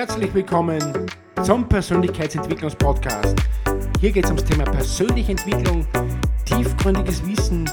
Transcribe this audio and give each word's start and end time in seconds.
Herzlich 0.00 0.32
willkommen 0.32 0.80
zum 1.42 1.68
Persönlichkeitsentwicklungspodcast. 1.68 3.36
Hier 4.00 4.10
geht 4.10 4.24
es 4.24 4.30
ums 4.30 4.44
Thema 4.44 4.64
persönliche 4.64 5.32
Entwicklung, 5.32 5.86
tiefgründiges 6.46 7.22
Wissen 7.26 7.70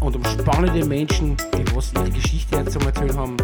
und 0.00 0.16
um 0.16 0.24
spannende 0.24 0.82
Menschen, 0.86 1.36
die 1.52 1.76
was 1.76 1.92
ihre 1.92 2.10
Geschichte 2.10 2.64
zu 2.64 2.78
erzählen 2.78 3.14
haben. 3.18 3.36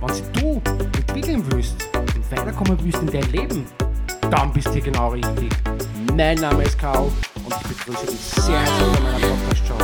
Wenn 0.00 0.32
du 0.32 0.62
entwickeln 0.96 1.44
willst 1.50 1.86
und 1.92 2.32
weiterkommen 2.32 2.78
willst 2.82 3.02
in 3.02 3.08
dein 3.08 3.30
Leben, 3.30 3.66
dann 4.30 4.50
bist 4.50 4.74
du 4.74 4.80
genau 4.80 5.10
richtig. 5.10 5.50
Mein 6.16 6.38
Name 6.38 6.62
ist 6.62 6.78
Karl 6.78 7.12
und 7.44 7.54
ich 7.60 7.76
begrüße 7.76 8.06
dich 8.06 8.20
sehr 8.20 8.58
herzlich 8.58 8.88
bei 8.94 9.00
meiner 9.00 9.26
Podcast-Show. 9.26 9.76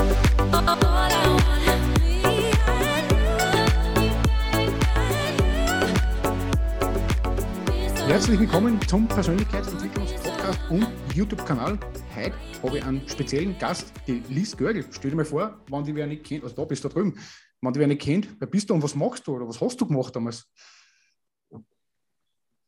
Herzlich 8.15 8.39
willkommen 8.39 8.81
zum 8.87 9.09
Persönlichkeitsentwicklungspodcast 9.09 10.61
und 10.71 10.87
YouTube-Kanal. 11.17 11.77
Heute 12.15 12.37
habe 12.63 12.79
ich 12.79 12.85
einen 12.85 13.09
speziellen 13.09 13.59
Gast, 13.59 13.93
die 14.07 14.23
Liz 14.29 14.57
Görgel. 14.57 14.85
Stell 14.93 15.11
dir 15.11 15.17
mal 15.17 15.25
vor, 15.25 15.61
wenn 15.69 15.83
die 15.83 15.97
wer 15.97 16.07
nicht 16.07 16.23
kennt, 16.23 16.45
also 16.45 16.55
da 16.55 16.65
bist 16.65 16.85
du 16.85 16.89
da 16.89 16.95
drüben, 16.95 17.19
wenn 17.61 17.73
die 17.73 17.81
wer 17.81 17.89
nicht 17.89 18.03
kennt, 18.03 18.29
wer 18.39 18.47
bist 18.47 18.71
du 18.71 18.75
und 18.75 18.85
was 18.85 18.95
machst 18.95 19.27
du 19.27 19.35
oder 19.35 19.49
was 19.49 19.61
hast 19.61 19.81
du 19.81 19.87
gemacht 19.89 20.15
damals? 20.15 20.49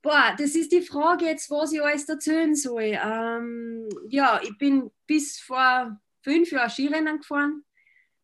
Boah, 0.03 0.35
das 0.37 0.57
ist 0.57 0.73
die 0.73 0.83
Frage 0.83 1.27
jetzt, 1.27 1.49
was 1.49 1.73
ich 1.73 1.81
alles 1.81 2.09
erzählen 2.09 2.57
soll. 2.57 2.99
Ähm, 3.01 3.89
ja, 4.09 4.41
ich 4.43 4.59
bin 4.59 4.91
bis 5.07 5.39
vor 5.39 5.97
fünf 6.25 6.51
Jahren 6.51 6.71
Skirennen 6.71 7.19
gefahren, 7.19 7.65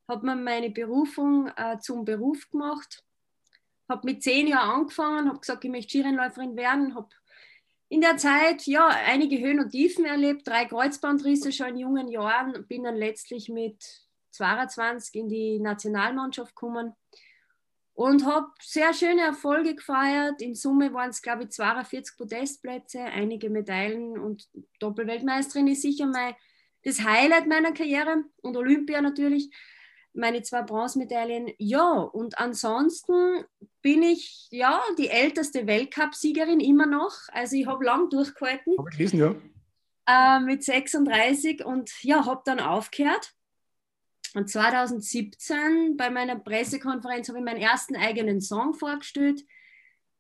habe 0.09 0.27
mir 0.27 0.35
meine 0.35 0.71
Berufung 0.71 1.53
äh, 1.57 1.79
zum 1.79 2.05
Beruf 2.05 2.51
gemacht 2.51 3.05
habe 3.93 4.07
mit 4.07 4.23
zehn 4.23 4.49
Jahren 4.49 4.81
angefangen, 4.81 5.29
habe 5.29 5.39
gesagt, 5.39 5.65
ich 5.65 5.71
möchte 5.71 5.91
Skirennläuferin 5.91 6.57
werden, 6.57 6.95
habe 6.95 7.09
in 7.93 8.01
der 8.01 8.17
Zeit 8.17 8.67
ja 8.67 8.89
einige 8.89 9.39
Höhen 9.39 9.61
und 9.61 9.69
Tiefen 9.69 10.07
erlebt, 10.07 10.49
drei 10.49 10.65
Kreuzbandrisse 10.65 11.53
schon 11.53 11.69
in 11.69 11.77
jungen 11.77 12.09
Jahren, 12.09 12.67
bin 12.67 12.85
dann 12.85 12.97
letztlich 12.97 13.51
mit 13.51 13.85
22 14.31 15.15
in 15.15 15.29
die 15.29 15.61
Nationalmannschaft 15.61 16.57
gekommen. 16.57 16.95
Und 17.93 18.25
habe 18.25 18.47
sehr 18.63 18.95
schöne 18.95 19.21
Erfolge 19.21 19.75
gefeiert. 19.75 20.41
In 20.41 20.55
Summe 20.55 20.95
waren 20.95 21.11
es, 21.11 21.21
glaube 21.21 21.43
ich, 21.43 21.51
42 21.51 22.17
Podestplätze, 22.17 23.01
einige 23.03 23.51
Medaillen 23.51 24.19
und 24.19 24.49
Doppelweltmeisterin 24.79 25.69
ist 25.69 25.83
sicher 25.83 26.07
mein, 26.07 26.35
das 26.85 27.05
Highlight 27.05 27.47
meiner 27.47 27.73
Karriere. 27.73 28.25
Und 28.41 28.57
Olympia 28.57 29.03
natürlich 29.03 29.55
meine 30.15 30.43
zwei 30.43 30.63
Bronzemedaillen. 30.63 31.53
Ja, 31.59 31.93
und 31.93 32.39
ansonsten 32.39 33.45
bin 33.81 34.03
ich 34.03 34.49
ja 34.51 34.81
die 34.99 35.09
älteste 35.09 35.67
Weltcupsiegerin 35.67 36.61
immer 36.61 36.87
noch. 36.87 37.15
Also 37.33 37.57
ich 37.57 37.67
habe 37.67 37.85
lang 37.85 38.11
durchgehalten. 38.11 38.77
Habe 38.79 38.91
ich 38.91 38.97
gelesen, 38.97 39.19
ja. 39.19 39.35
Äh, 40.07 40.41
mit 40.41 40.65
36 40.65 41.65
und 41.65 41.91
ja, 42.03 42.27
habe 42.27 42.43
dann 42.45 42.61
aufgehört. 42.61 43.33
Und 44.35 44.49
2017 44.49 45.97
bei 45.97 46.11
meiner 46.11 46.39
Pressekonferenz 46.39 47.29
habe 47.29 47.39
ich 47.39 47.45
meinen 47.45 47.61
ersten 47.61 47.97
eigenen 47.97 48.41
Song 48.41 48.75
vorgestellt, 48.75 49.45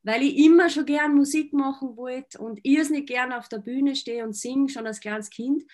weil 0.03 0.23
ich 0.23 0.37
immer 0.37 0.69
schon 0.69 0.85
gern 0.85 1.15
Musik 1.15 1.53
machen 1.53 1.97
wollte 1.97 2.39
und 2.39 2.61
irrsinnig 2.63 3.07
gern 3.07 3.33
auf 3.33 3.49
der 3.49 3.59
Bühne 3.59 3.97
stehe 3.97 4.25
und 4.25 4.35
singe, 4.35 4.69
schon 4.69 4.87
als 4.87 5.01
kleines 5.01 5.31
Kind. 5.31 5.65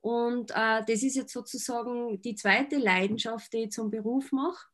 Und 0.00 0.50
äh, 0.52 0.84
das 0.86 1.02
ist 1.02 1.16
jetzt 1.16 1.32
sozusagen 1.32 2.20
die 2.22 2.34
zweite 2.34 2.76
Leidenschaft, 2.76 3.52
die 3.52 3.64
ich 3.64 3.70
zum 3.70 3.90
Beruf 3.90 4.30
mache. 4.32 4.66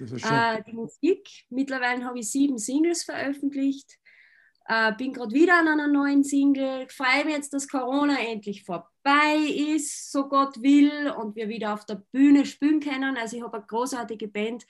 Äh, 0.00 0.62
die 0.66 0.72
Musik. 0.72 1.28
Mittlerweile 1.50 2.04
habe 2.04 2.20
ich 2.20 2.30
sieben 2.30 2.58
Singles 2.58 3.04
veröffentlicht. 3.04 3.98
Äh, 4.66 4.92
bin 4.94 5.12
gerade 5.12 5.34
wieder 5.34 5.58
an 5.58 5.68
einer 5.68 5.88
neuen 5.88 6.22
Single. 6.22 6.88
Freue 6.88 7.24
mich 7.24 7.34
jetzt, 7.34 7.52
dass 7.52 7.68
Corona 7.68 8.18
endlich 8.20 8.62
vorbei 8.64 9.36
ist, 9.74 10.12
so 10.12 10.28
Gott 10.28 10.62
will, 10.62 11.10
und 11.10 11.34
wir 11.34 11.48
wieder 11.48 11.74
auf 11.74 11.84
der 11.86 12.02
Bühne 12.12 12.46
spielen 12.46 12.80
können. 12.80 13.16
Also 13.16 13.36
ich 13.36 13.42
habe 13.42 13.56
eine 13.56 13.66
großartige 13.66 14.28
Band. 14.28 14.64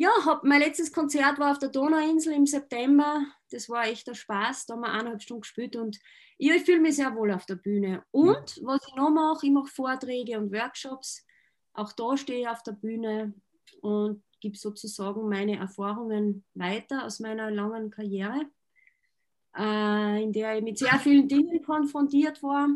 Ja, 0.00 0.08
hab, 0.24 0.44
mein 0.44 0.60
letztes 0.60 0.94
Konzert 0.94 1.38
war 1.38 1.50
auf 1.50 1.58
der 1.58 1.68
Donauinsel 1.68 2.32
im 2.32 2.46
September. 2.46 3.22
Das 3.50 3.68
war 3.68 3.84
echt 3.84 4.08
ein 4.08 4.14
Spaß. 4.14 4.64
Da 4.64 4.72
haben 4.72 4.80
wir 4.80 4.88
eineinhalb 4.88 5.20
Stunden 5.20 5.42
gespielt 5.42 5.76
und 5.76 5.98
ja, 6.38 6.54
ich 6.54 6.62
fühle 6.62 6.80
mich 6.80 6.96
sehr 6.96 7.14
wohl 7.14 7.30
auf 7.30 7.44
der 7.44 7.56
Bühne. 7.56 8.02
Und 8.10 8.56
ja. 8.56 8.62
was 8.66 8.80
ich 8.88 8.94
noch 8.94 9.10
mache, 9.10 9.44
ich 9.44 9.52
mache 9.52 9.66
Vorträge 9.66 10.38
und 10.38 10.54
Workshops. 10.54 11.26
Auch 11.74 11.92
da 11.92 12.16
stehe 12.16 12.40
ich 12.40 12.48
auf 12.48 12.62
der 12.62 12.72
Bühne 12.72 13.34
und 13.82 14.22
gebe 14.40 14.56
sozusagen 14.56 15.28
meine 15.28 15.58
Erfahrungen 15.58 16.46
weiter 16.54 17.04
aus 17.04 17.20
meiner 17.20 17.50
langen 17.50 17.90
Karriere, 17.90 18.46
äh, 19.54 20.22
in 20.22 20.32
der 20.32 20.56
ich 20.56 20.64
mit 20.64 20.78
sehr 20.78 20.98
vielen 20.98 21.28
Dingen 21.28 21.62
konfrontiert 21.62 22.42
war. 22.42 22.70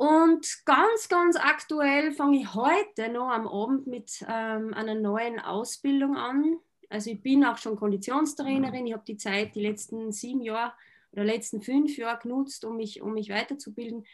Und 0.00 0.64
ganz, 0.64 1.10
ganz 1.10 1.36
aktuell 1.36 2.12
fange 2.12 2.40
ich 2.40 2.54
heute 2.54 3.12
noch 3.12 3.28
am 3.28 3.46
Abend 3.46 3.86
mit 3.86 4.24
ähm, 4.26 4.72
einer 4.72 4.94
neuen 4.94 5.38
Ausbildung 5.38 6.16
an. 6.16 6.56
Also 6.88 7.10
ich 7.10 7.20
bin 7.20 7.44
auch 7.44 7.58
schon 7.58 7.76
Konditionstrainerin. 7.76 8.86
Ich 8.86 8.94
habe 8.94 9.04
die 9.06 9.18
Zeit, 9.18 9.54
die 9.54 9.60
letzten 9.60 10.10
sieben 10.10 10.40
Jahre 10.40 10.72
oder 11.12 11.24
letzten 11.24 11.60
fünf 11.60 11.98
Jahre 11.98 12.18
genutzt, 12.22 12.64
um 12.64 12.78
mich, 12.78 13.02
um 13.02 13.12
mich 13.12 13.28
weiterzubilden. 13.28 14.06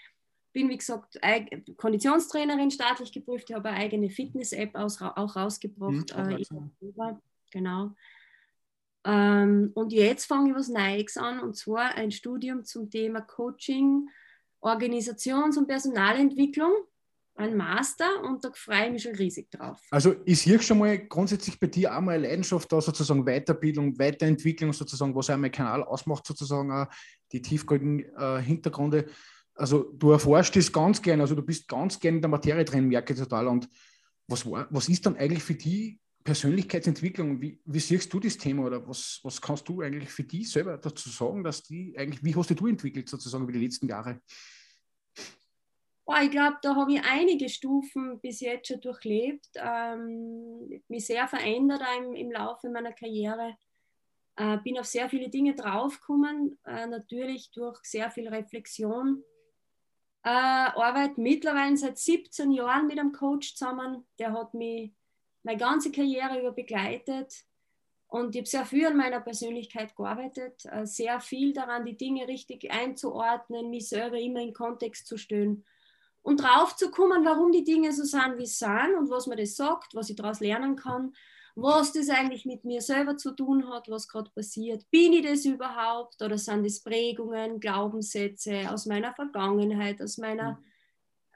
Bin, 0.52 0.68
wie 0.70 0.76
gesagt, 0.76 1.20
Konditionstrainerin, 1.76 2.72
staatlich 2.72 3.12
geprüft. 3.12 3.48
Ich 3.50 3.54
habe 3.54 3.68
eine 3.68 3.78
eigene 3.78 4.10
Fitness-App 4.10 4.74
auch 4.74 5.36
rausgebracht. 5.36 6.16
Mhm, 6.16 6.32
äh, 6.98 7.14
genau. 7.52 7.92
Ähm, 9.04 9.70
und 9.74 9.92
jetzt 9.92 10.24
fange 10.24 10.50
ich 10.50 10.56
was 10.56 10.68
Neues 10.68 11.16
an, 11.16 11.38
und 11.38 11.54
zwar 11.54 11.94
ein 11.94 12.10
Studium 12.10 12.64
zum 12.64 12.90
Thema 12.90 13.20
Coaching, 13.20 14.08
Organisations- 14.60 15.56
und 15.56 15.66
Personalentwicklung 15.66 16.72
ein 17.36 17.56
Master 17.56 18.22
und 18.22 18.42
da 18.44 18.50
freue 18.54 18.86
ich 18.86 18.92
mich 18.92 19.02
schon 19.02 19.14
riesig 19.14 19.50
drauf. 19.50 19.78
Also 19.90 20.16
ich 20.24 20.40
sehe 20.40 20.60
schon 20.60 20.78
mal 20.78 20.98
grundsätzlich 20.98 21.60
bei 21.60 21.66
dir 21.66 21.94
auch 21.94 22.00
mal 22.00 22.14
eine 22.14 22.28
Leidenschaft 22.28 22.70
da, 22.72 22.80
sozusagen 22.80 23.24
Weiterbildung, 23.24 23.98
Weiterentwicklung 23.98 24.72
sozusagen, 24.72 25.14
was 25.14 25.30
auch 25.30 25.36
mein 25.36 25.52
Kanal 25.52 25.84
ausmacht, 25.84 26.26
sozusagen 26.26 26.72
auch 26.72 26.86
die 27.32 27.42
tiefgründigen 27.42 28.10
äh, 28.16 28.40
Hintergründe. 28.40 29.06
Also 29.54 29.92
du 29.92 30.12
erforschst 30.12 30.56
das 30.56 30.72
ganz 30.72 31.00
gern, 31.00 31.20
also 31.20 31.34
du 31.34 31.42
bist 31.42 31.68
ganz 31.68 31.98
gern 31.98 32.16
in 32.16 32.20
der 32.22 32.30
Materie 32.30 32.64
drin, 32.64 32.88
merke 32.88 33.12
ich 33.12 33.18
total. 33.18 33.48
Und 33.48 33.68
was, 34.28 34.48
war, 34.50 34.66
was 34.70 34.88
ist 34.88 35.04
dann 35.06 35.16
eigentlich 35.16 35.42
für 35.42 35.54
die 35.54 36.00
Persönlichkeitsentwicklung? 36.26 37.40
Wie, 37.40 37.58
wie 37.64 37.80
siehst 37.80 38.12
du 38.12 38.20
das 38.20 38.36
Thema 38.36 38.66
oder 38.66 38.86
was, 38.86 39.20
was 39.22 39.40
kannst 39.40 39.66
du 39.68 39.80
eigentlich 39.80 40.10
für 40.10 40.24
die 40.24 40.44
selber 40.44 40.76
dazu 40.76 41.08
sagen, 41.08 41.42
dass 41.42 41.62
die 41.62 41.96
eigentlich, 41.96 42.22
wie 42.22 42.34
hast 42.34 42.50
du 42.50 42.66
entwickelt 42.66 43.08
sozusagen 43.08 43.44
über 43.44 43.52
die 43.52 43.64
letzten 43.64 43.88
Jahre? 43.88 44.20
Oh, 46.04 46.14
ich 46.22 46.30
glaube, 46.30 46.58
da 46.62 46.74
habe 46.76 46.92
ich 46.92 47.02
einige 47.02 47.48
Stufen 47.48 48.20
bis 48.20 48.40
jetzt 48.40 48.68
schon 48.68 48.80
durchlebt, 48.80 49.48
ähm, 49.54 50.82
mich 50.88 51.06
sehr 51.06 51.26
verändert 51.26 51.82
im, 51.98 52.14
im 52.14 52.30
Laufe 52.30 52.68
meiner 52.70 52.92
Karriere. 52.92 53.56
Äh, 54.36 54.58
bin 54.58 54.78
auf 54.78 54.86
sehr 54.86 55.08
viele 55.08 55.30
Dinge 55.30 55.54
draufgekommen, 55.54 56.58
äh, 56.64 56.86
natürlich 56.86 57.50
durch 57.52 57.78
sehr 57.84 58.10
viel 58.10 58.28
Reflexion. 58.28 59.22
Äh, 60.24 60.28
arbeite 60.28 61.20
mittlerweile 61.20 61.76
seit 61.76 61.98
17 61.98 62.50
Jahren 62.50 62.88
mit 62.88 62.98
einem 62.98 63.12
Coach 63.12 63.54
zusammen, 63.54 64.06
der 64.18 64.32
hat 64.32 64.54
mich 64.54 64.92
meine 65.46 65.58
ganze 65.58 65.92
Karriere 65.92 66.40
über 66.40 66.50
begleitet 66.50 67.44
und 68.08 68.34
ich 68.34 68.40
habe 68.40 68.48
sehr 68.48 68.66
viel 68.66 68.86
an 68.86 68.96
meiner 68.96 69.20
Persönlichkeit 69.20 69.94
gearbeitet, 69.94 70.64
äh, 70.64 70.84
sehr 70.86 71.20
viel 71.20 71.52
daran, 71.52 71.84
die 71.84 71.96
Dinge 71.96 72.26
richtig 72.26 72.70
einzuordnen, 72.70 73.70
mich 73.70 73.88
selber 73.88 74.18
immer 74.18 74.40
in 74.40 74.52
Kontext 74.52 75.06
zu 75.06 75.16
stellen 75.16 75.64
und 76.22 76.42
drauf 76.42 76.74
zu 76.74 76.90
kommen, 76.90 77.24
warum 77.24 77.52
die 77.52 77.62
Dinge 77.62 77.92
so 77.92 78.02
sind, 78.02 78.38
wie 78.38 78.46
sie 78.46 78.56
sind 78.56 78.96
und 78.98 79.08
was 79.08 79.28
man 79.28 79.38
das 79.38 79.54
sagt, 79.54 79.94
was 79.94 80.10
ich 80.10 80.16
daraus 80.16 80.40
lernen 80.40 80.74
kann, 80.74 81.14
was 81.54 81.92
das 81.92 82.08
eigentlich 82.08 82.44
mit 82.44 82.64
mir 82.64 82.82
selber 82.82 83.16
zu 83.16 83.30
tun 83.30 83.70
hat, 83.70 83.88
was 83.88 84.08
gerade 84.08 84.30
passiert. 84.32 84.90
Bin 84.90 85.12
ich 85.12 85.24
das 85.24 85.44
überhaupt 85.44 86.20
oder 86.22 86.38
sind 86.38 86.66
das 86.66 86.80
Prägungen, 86.80 87.60
Glaubenssätze 87.60 88.68
aus 88.68 88.86
meiner 88.86 89.14
Vergangenheit, 89.14 90.02
aus 90.02 90.18
meiner 90.18 90.60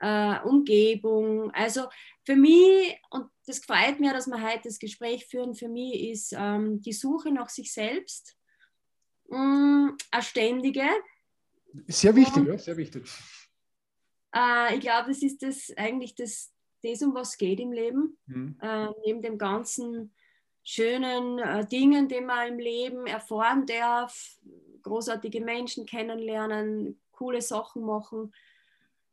äh, 0.00 0.41
Umgebung? 0.43 1.50
Also 1.52 1.88
für 2.25 2.37
mich, 2.37 2.99
und 3.11 3.26
das 3.47 3.61
freut 3.61 4.00
mir, 4.00 4.12
dass 4.12 4.26
wir 4.26 4.43
heute 4.43 4.62
das 4.64 4.79
Gespräch 4.79 5.26
führen, 5.26 5.55
für 5.55 5.69
mich 5.69 6.11
ist 6.11 6.35
ähm, 6.37 6.81
die 6.81 6.93
Suche 6.93 7.31
nach 7.31 7.49
sich 7.49 7.73
selbst 7.73 8.37
mh, 9.29 9.38
mm, 9.38 9.97
eine 10.11 10.23
ständige. 10.23 10.87
Sehr 11.87 12.14
wichtig, 12.17 12.37
und, 12.37 12.47
ja, 12.47 12.58
sehr 12.58 12.76
wichtig. 12.76 13.05
Äh, 14.35 14.75
ich 14.75 14.81
glaube, 14.81 15.08
das 15.08 15.23
ist 15.23 15.43
das 15.43 15.73
eigentlich 15.76 16.14
das, 16.14 16.53
das, 16.82 17.03
um 17.03 17.14
was 17.14 17.31
es 17.31 17.38
geht 17.38 17.61
im 17.61 17.73
Leben. 17.73 18.19
Mhm. 18.26 18.58
Äh, 18.61 18.88
neben 19.05 19.23
dem 19.23 19.38
ganzen 19.38 20.12
schönen 20.62 21.38
äh, 21.38 21.67
Dingen, 21.67 22.08
die 22.08 22.20
man 22.20 22.49
im 22.49 22.58
Leben 22.58 23.06
erfahren 23.06 23.67
darf, 23.67 24.38
großartige 24.82 25.41
Menschen 25.41 25.87
kennenlernen, 25.87 27.00
coole 27.12 27.43
Sachen 27.43 27.82
machen. 27.82 28.32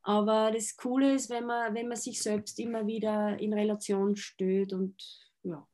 Aber 0.07 0.51
das 0.53 0.77
Coole 0.77 1.15
ist, 1.15 1.29
wenn 1.29 1.45
man, 1.45 1.75
wenn 1.75 1.89
man 1.89 1.97
sich 1.97 2.21
selbst 2.21 2.57
immer 2.59 2.87
wieder 2.87 3.37
in 3.41 3.53
Relation 3.53 4.15
stößt 4.15 4.71
und 4.71 4.95
ja. 5.43 5.67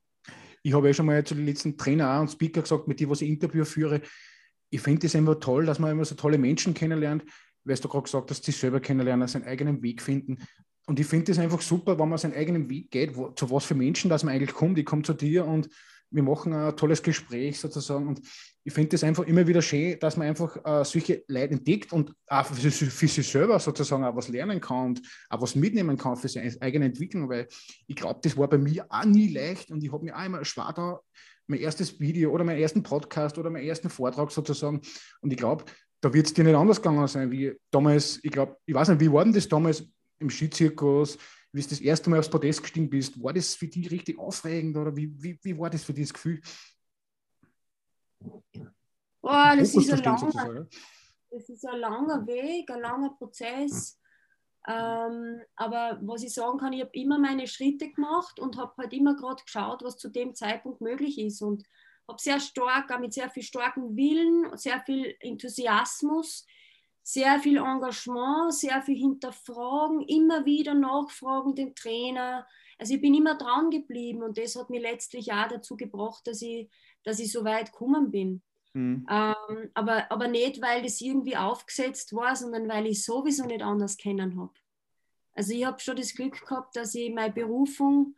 ich 0.64 0.74
habe 0.74 0.88
ja 0.88 0.94
schon 0.96 1.06
mal 1.06 1.24
zu 1.24 1.36
den 1.36 1.46
letzten 1.46 1.78
Trainer 1.78 2.20
und 2.20 2.32
Speaker 2.32 2.64
gesagt, 2.64 2.88
mit 2.88 3.00
denen, 3.00 3.12
was 3.12 3.22
ich 3.22 3.30
Interview 3.30 3.64
führe, 3.64 4.02
ich 4.72 4.82
finde 4.82 5.06
es 5.06 5.16
einfach 5.16 5.36
toll, 5.40 5.68
dass 5.68 5.78
man 5.78 5.92
immer 5.92 6.04
so 6.04 6.16
tolle 6.16 6.40
Menschen 6.40 6.74
kennenlernt, 6.74 7.24
weil 7.64 7.76
du 7.76 7.88
gerade 7.88 8.06
gesagt 8.06 8.32
hast, 8.32 8.44
sie 8.44 8.52
selber 8.52 8.80
kennenlernen, 8.80 9.28
seinen 9.28 9.44
eigenen 9.44 9.84
Weg 9.84 10.02
finden. 10.02 10.40
Und 10.88 11.00
ich 11.00 11.06
finde 11.06 11.32
es 11.32 11.38
einfach 11.38 11.62
super, 11.62 12.00
wenn 12.00 12.10
man 12.10 12.18
seinen 12.18 12.34
eigenen 12.34 12.68
Weg 12.72 12.90
geht, 12.90 13.16
wo, 13.16 13.30
zu 13.30 13.52
was 13.52 13.66
für 13.66 13.76
Menschen 13.76 14.10
dass 14.10 14.24
man 14.24 14.34
eigentlich 14.34 14.56
kommt. 14.56 14.80
Ich 14.80 14.86
komme 14.86 15.04
zu 15.04 15.14
dir 15.14 15.46
und 15.46 15.70
wir 16.10 16.24
machen 16.24 16.54
ein 16.54 16.76
tolles 16.76 17.04
Gespräch 17.04 17.60
sozusagen. 17.60 18.08
Und 18.08 18.22
ich 18.66 18.74
finde 18.74 18.96
es 18.96 19.04
einfach 19.04 19.26
immer 19.26 19.46
wieder 19.46 19.62
schön, 19.62 20.00
dass 20.00 20.16
man 20.16 20.28
einfach 20.28 20.56
äh, 20.64 20.86
solche 20.86 21.24
Leute 21.28 21.54
entdeckt 21.54 21.92
und 21.92 22.14
auch 22.28 22.46
für, 22.46 22.72
für, 22.72 23.08
sich 23.08 23.28
selber 23.28 23.60
sozusagen 23.60 24.04
auch 24.06 24.16
was 24.16 24.30
lernen 24.30 24.62
kann 24.62 24.86
und 24.86 25.02
auch 25.30 25.42
was 25.42 25.56
mitnehmen 25.56 25.98
kann 25.98 26.16
für 26.16 26.30
seine 26.30 26.56
eigene 26.62 26.86
Entwicklung. 26.86 27.28
Weil 27.28 27.48
ich 27.88 27.96
glaube, 27.96 28.22
das 28.24 28.38
war 28.38 28.48
bei 28.48 28.58
mir 28.58 28.86
auch 28.90 29.04
nie 29.04 29.34
leicht 29.34 29.70
und 29.70 29.84
ich 29.84 29.92
habe 29.92 30.06
mir 30.06 30.18
auch 30.18 30.26
immer 30.26 30.46
schwer 30.46 30.72
da 30.74 31.00
mein 31.48 31.60
erstes 31.60 32.00
Video 32.00 32.32
oder 32.32 32.46
meinen 32.46 32.62
ersten 32.62 32.84
Podcast 32.84 33.38
oder 33.38 33.50
meinen 33.50 33.68
ersten 33.68 33.90
Vortrag 33.90 34.32
sozusagen. 34.32 34.80
Und 35.22 35.32
ich 35.32 35.38
glaube, 35.38 35.66
da 36.00 36.14
wird 36.14 36.28
es 36.28 36.34
dir 36.34 36.44
nicht 36.44 36.56
anders 36.56 36.82
gegangen 36.82 37.08
sein 37.08 37.32
wie 37.32 37.54
damals. 37.70 38.20
Ich 38.24 38.32
glaube, 38.32 38.58
ich 38.66 38.74
weiß 38.74 38.90
nicht, 38.90 39.02
wie 39.02 39.12
war 39.12 39.26
denn 39.26 39.34
das 39.34 39.48
damals 39.48 39.84
im 40.20 40.30
Skizirkus, 40.30 41.18
wie 41.52 41.62
du 41.62 41.68
das 41.68 41.82
erste 41.82 42.10
Mal 42.10 42.20
aufs 42.20 42.30
Podest 42.30 42.62
gestiegen 42.62 42.90
bist? 42.90 43.22
War 43.22 43.34
das 43.34 43.56
für 43.56 43.68
dich 43.68 43.92
richtig 43.92 44.18
aufregend 44.18 44.78
oder 44.78 44.96
wie, 44.96 45.12
wie, 45.22 45.38
wie 45.42 45.58
war 45.58 45.70
das 45.70 45.84
für 45.84 45.94
dich 45.94 46.06
das 46.06 46.14
Gefühl? 46.14 46.42
Oh, 49.22 49.56
das, 49.58 49.76
ist 49.76 49.92
ein 49.92 50.04
langer, 50.04 50.68
das 51.32 51.50
ist 51.50 51.66
ein 51.66 51.80
langer 51.80 52.28
Weg, 52.28 52.70
ein 52.70 52.82
langer 52.82 53.12
Prozess. 53.12 54.00
Ähm, 54.68 55.42
aber 55.56 56.00
was 56.02 56.24
ich 56.24 56.34
sagen 56.34 56.58
kann, 56.58 56.74
ich 56.74 56.82
habe 56.82 56.92
immer 56.94 57.20
meine 57.20 57.48
Schritte 57.48 57.92
gemacht 57.92 58.40
und 58.40 58.58
habe 58.58 58.74
halt 58.78 58.94
immer 58.94 59.16
gerade 59.16 59.44
geschaut, 59.44 59.84
was 59.84 59.98
zu 59.98 60.10
dem 60.10 60.36
Zeitpunkt 60.36 60.82
möglich 60.82 61.20
ist. 61.20 61.42
Und 61.42 61.64
habe 62.08 62.22
sehr 62.22 62.40
stark, 62.40 62.92
auch 62.92 63.00
mit 63.00 63.14
sehr 63.14 63.30
viel 63.30 63.44
starkem 63.44 63.96
Willen, 63.96 64.58
sehr 64.58 64.82
viel 64.82 65.16
Enthusiasmus, 65.20 66.46
sehr 67.02 67.40
viel 67.40 67.58
Engagement, 67.58 68.54
sehr 68.54 68.82
viel 68.82 68.98
Hinterfragen, 68.98 70.02
immer 70.02 70.46
wieder 70.46 70.74
nachfragen 70.74 71.56
den 71.56 71.76
Trainer. 71.76 72.48
Also 72.78 72.96
ich 72.96 73.02
bin 73.02 73.14
immer 73.14 73.38
dran 73.38 73.70
geblieben 73.70 74.24
und 74.24 74.38
das 74.38 74.56
hat 74.56 74.70
mir 74.70 74.82
letztlich 74.82 75.32
auch 75.32 75.48
dazu 75.48 75.76
gebracht, 75.76 76.26
dass 76.26 76.42
ich, 76.42 76.70
dass 77.04 77.20
ich 77.20 77.32
so 77.32 77.44
weit 77.44 77.72
gekommen 77.72 78.12
bin. 78.12 78.42
Mhm. 78.74 79.06
Ähm, 79.10 79.70
aber, 79.74 80.12
aber 80.12 80.28
nicht, 80.28 80.62
weil 80.62 80.82
das 80.82 81.00
irgendwie 81.02 81.38
aufgesetzt 81.38 82.14
war, 82.14 82.36
sondern 82.36 82.68
weil 82.68 82.88
ich 82.88 83.04
sowieso 83.04 83.46
nicht 83.46 83.62
anders 83.62 83.98
kennen 83.98 84.40
habe. 84.40 84.54
Also 85.36 85.54
ich 85.54 85.66
habe 85.66 85.80
schon 85.80 85.96
das 85.96 86.14
Glück 86.14 86.40
gehabt, 86.42 86.76
dass 86.76 86.96
ich 86.96 87.14
meine 87.14 87.34
Berufung 87.34 88.16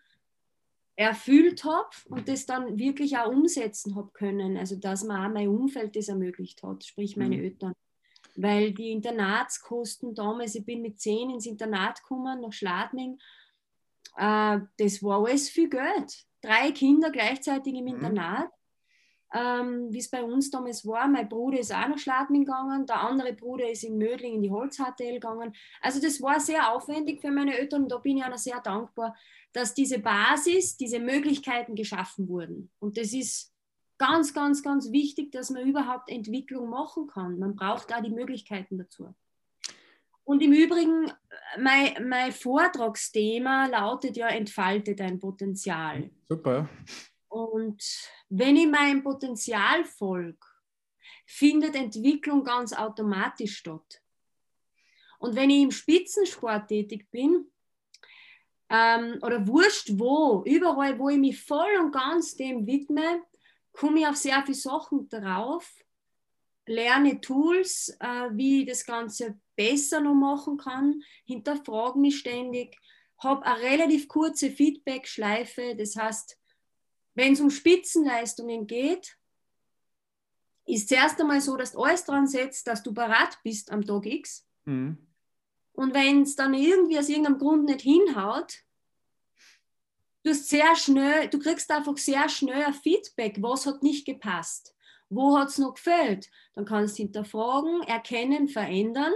erfüllt 0.96 1.66
habe 1.66 1.90
und 2.06 2.28
das 2.30 2.46
dann 2.46 2.80
wirklich 2.80 3.18
auch 3.18 3.30
umsetzen 3.30 3.96
habe 3.96 4.12
können. 4.14 4.58
Also 4.58 4.78
dass 4.78 5.04
mir 5.04 5.26
auch 5.26 5.32
mein 5.32 5.50
Umfeld 5.50 5.96
das 5.96 6.08
ermöglicht 6.08 6.64
hat, 6.64 6.86
sprich 6.86 7.18
meine 7.18 7.38
mhm. 7.38 7.44
Eltern. 7.44 7.74
Weil 8.38 8.74
die 8.74 8.92
Internatskosten 8.92 10.14
damals, 10.14 10.56
ich 10.56 10.66
bin 10.66 10.82
mit 10.82 11.00
zehn 11.00 11.30
ins 11.30 11.46
Internat 11.46 12.02
gekommen, 12.02 12.42
nach 12.42 12.52
Schladming, 12.52 13.18
äh, 14.18 14.60
das 14.78 15.04
war 15.04 15.26
alles 15.26 15.50
viel 15.50 15.70
Geld. 15.70 16.26
Drei 16.42 16.72
Kinder 16.72 17.12
gleichzeitig 17.12 17.74
im 17.74 17.86
mhm. 17.86 17.96
Internat 17.96 18.52
ähm, 19.36 19.92
wie 19.92 20.00
es 20.00 20.10
bei 20.10 20.24
uns 20.24 20.50
damals 20.50 20.88
war. 20.88 21.08
Mein 21.10 21.28
Bruder 21.28 21.60
ist 21.60 21.74
auch 21.74 21.88
nach 21.90 21.98
Schladming 21.98 22.46
gegangen, 22.46 22.86
der 22.86 23.02
andere 23.02 23.34
Bruder 23.34 23.70
ist 23.70 23.84
in 23.84 23.98
Mödling 23.98 24.36
in 24.36 24.42
die 24.42 24.50
Holzhartel 24.50 25.14
gegangen. 25.14 25.54
Also 25.82 26.00
das 26.00 26.22
war 26.22 26.40
sehr 26.40 26.72
aufwendig 26.72 27.20
für 27.20 27.32
meine 27.32 27.58
Eltern 27.58 27.84
und 27.84 27.92
da 27.92 27.98
bin 27.98 28.18
ich 28.18 28.24
auch 28.24 28.38
sehr 28.38 28.62
dankbar, 28.62 29.14
dass 29.52 29.74
diese 29.74 30.00
Basis, 30.00 30.78
diese 30.78 31.00
Möglichkeiten 31.00 31.76
geschaffen 31.76 32.30
wurden. 32.30 32.72
Und 32.80 32.98
das 32.98 33.12
ist 33.12 33.54
ganz, 33.98 34.34
ganz, 34.34 34.64
ganz 34.64 34.92
wichtig, 34.92 35.34
dass 35.34 35.50
man 35.50 35.68
überhaupt 35.68 36.10
Entwicklung 36.10 36.70
machen 36.70 37.08
kann. 37.08 37.38
Man 37.38 37.56
braucht 37.56 37.92
da 37.92 38.00
die 38.00 38.12
Möglichkeiten 38.12 38.78
dazu. 38.78 39.14
Und 40.24 40.42
im 40.42 40.54
Übrigen, 40.54 41.12
mein, 41.60 42.08
mein 42.08 42.32
Vortragsthema 42.32 43.68
lautet 43.68 44.16
ja, 44.16 44.28
entfalte 44.30 44.96
dein 44.96 45.20
Potenzial. 45.20 46.10
Super. 46.30 46.70
Und 47.36 47.84
wenn 48.30 48.56
ich 48.56 48.66
meinem 48.66 49.04
Potenzial 49.04 49.84
folge, 49.84 50.40
findet 51.26 51.76
Entwicklung 51.76 52.46
ganz 52.46 52.72
automatisch 52.72 53.58
statt. 53.58 54.02
Und 55.20 55.36
wenn 55.36 55.50
ich 55.50 55.64
im 55.64 55.72
Spitzensport 55.72 56.70
tätig 56.70 57.12
bin, 57.12 57.52
ähm, 58.70 59.20
oder 59.22 59.46
wurscht 59.46 59.90
wo, 59.96 60.44
überall, 60.46 60.98
wo 60.98 61.10
ich 61.10 61.18
mich 61.18 61.44
voll 61.44 61.76
und 61.78 61.92
ganz 61.92 62.38
dem 62.38 62.66
widme, 62.66 63.24
komme 63.74 64.00
ich 64.00 64.08
auf 64.08 64.16
sehr 64.16 64.42
viele 64.44 64.56
Sachen 64.56 65.10
drauf, 65.10 65.70
lerne 66.66 67.20
Tools, 67.20 67.98
äh, 68.00 68.30
wie 68.32 68.62
ich 68.62 68.70
das 68.70 68.86
Ganze 68.86 69.38
besser 69.58 70.00
noch 70.00 70.16
machen 70.16 70.56
kann, 70.56 71.04
hinterfrage 71.26 72.00
mich 72.00 72.18
ständig, 72.18 72.78
habe 73.18 73.46
eine 73.46 73.62
relativ 73.62 74.08
kurze 74.08 74.50
Feedback-Schleife, 74.52 75.76
das 75.76 75.98
heißt, 75.98 76.40
wenn 77.16 77.34
es 77.34 77.42
um 77.42 77.50
Spitzenleistungen 77.50 78.68
geht, 78.68 79.18
ist 80.66 80.86
es 80.86 80.98
erst 80.98 81.20
einmal 81.20 81.42
so, 81.42 81.56
dass 81.56 81.72
du 81.72 81.82
alles 81.82 82.04
dran 82.06 82.28
setzt, 82.28 82.68
dass 82.68 82.84
du 82.84 82.94
parat 82.94 83.40
bist 83.44 83.72
am 83.72 83.86
Tag 83.86 84.06
X. 84.06 84.46
Mhm. 84.66 84.98
Und 85.74 85.94
wenn 85.94 86.22
es 86.22 86.36
dann 86.36 86.54
irgendwie 86.54 86.98
aus 86.98 87.10
irgendeinem 87.10 87.38
Grund 87.38 87.66
nicht 87.66 87.82
hinhaut, 87.82 88.64
du 90.24 90.34
sehr 90.34 90.76
schnell, 90.76 91.28
du 91.30 91.40
kriegst 91.40 91.70
einfach 91.72 91.98
sehr 91.98 92.28
schnell 92.30 92.64
ein 92.64 92.74
Feedback, 92.74 93.38
was 93.42 93.66
hat 93.66 93.84
nicht 93.84 94.06
gepasst, 94.06 94.76
wo 95.10 95.38
hat 95.38 95.50
es 95.50 95.58
noch 95.58 95.76
gefällt. 95.76 96.30
Dann 96.56 96.66
kannst 96.66 96.98
du 96.98 97.04
hinterfragen, 97.04 97.84
erkennen, 97.84 98.48
verändern 98.48 99.14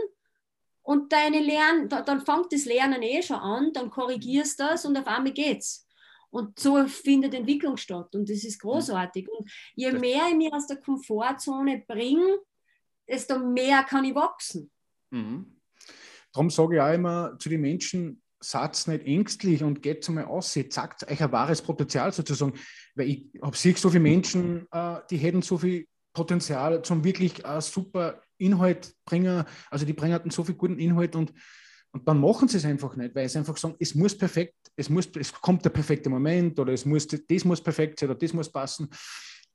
und 0.83 1.11
deine 1.11 1.39
Lern, 1.39 1.89
dann 1.89 2.21
fängt 2.21 2.53
das 2.53 2.65
Lernen 2.65 3.01
eh 3.01 3.21
schon 3.23 3.37
an, 3.37 3.73
dann 3.73 3.89
korrigierst 3.89 4.59
du 4.59 4.63
das 4.63 4.85
und 4.85 4.97
auf 4.97 5.07
einmal 5.07 5.33
geht's. 5.33 5.88
Und 6.31 6.59
so 6.59 6.85
findet 6.87 7.33
Entwicklung 7.33 7.77
statt 7.77 8.13
und 8.13 8.29
das 8.29 8.43
ist 8.43 8.59
großartig. 8.59 9.27
Und 9.29 9.49
je 9.75 9.91
mehr 9.91 10.27
ich 10.29 10.35
mich 10.35 10.53
aus 10.53 10.67
der 10.67 10.77
Komfortzone 10.77 11.83
bringe, 11.87 12.39
desto 13.07 13.39
mehr 13.39 13.83
kann 13.83 14.05
ich 14.05 14.15
wachsen. 14.15 14.69
Mhm. 15.09 15.59
Darum 16.31 16.49
sage 16.49 16.75
ich 16.75 16.81
auch 16.81 16.93
immer 16.93 17.37
zu 17.39 17.49
den 17.49 17.61
Menschen, 17.61 18.21
seid 18.39 18.87
nicht 18.87 19.05
ängstlich 19.05 19.63
und 19.63 19.81
geht 19.81 20.07
mal 20.09 20.25
aus, 20.25 20.53
zeigt 20.53 21.09
euch 21.09 21.23
ein 21.23 21.31
wahres 21.31 21.61
Potenzial 21.61 22.11
sozusagen. 22.13 22.53
Weil 22.95 23.09
ich 23.09 23.29
habe 23.41 23.57
sicher 23.57 23.79
so 23.79 23.89
viele 23.89 24.01
Menschen, 24.01 24.67
äh, 24.71 24.99
die 25.09 25.17
hätten 25.17 25.41
so 25.41 25.57
viel 25.57 25.87
Potenzial 26.13 26.81
zum 26.83 27.03
wirklich 27.03 27.43
äh, 27.45 27.61
super 27.61 28.21
Inhalt 28.37 28.93
bringen. 29.05 29.43
Also 29.69 29.85
die 29.85 29.93
bringen 29.93 30.29
so 30.29 30.43
viel 30.43 30.55
guten 30.55 30.79
Inhalt 30.79 31.15
und 31.15 31.33
und 31.91 32.07
dann 32.07 32.19
machen 32.19 32.47
sie 32.47 32.57
es 32.57 32.65
einfach 32.65 32.95
nicht, 32.95 33.15
weil 33.15 33.27
sie 33.27 33.39
einfach 33.39 33.57
sagen, 33.57 33.75
es 33.79 33.95
muss 33.95 34.15
perfekt, 34.15 34.55
es, 34.75 34.89
muss, 34.89 35.09
es 35.17 35.33
kommt 35.33 35.65
der 35.65 35.71
perfekte 35.71 36.09
Moment 36.09 36.59
oder 36.59 36.73
es 36.73 36.85
muss, 36.85 37.07
das 37.07 37.45
muss 37.45 37.61
perfekt 37.61 37.99
sein 37.99 38.09
oder 38.09 38.19
das 38.19 38.33
muss 38.33 38.51
passen. 38.51 38.89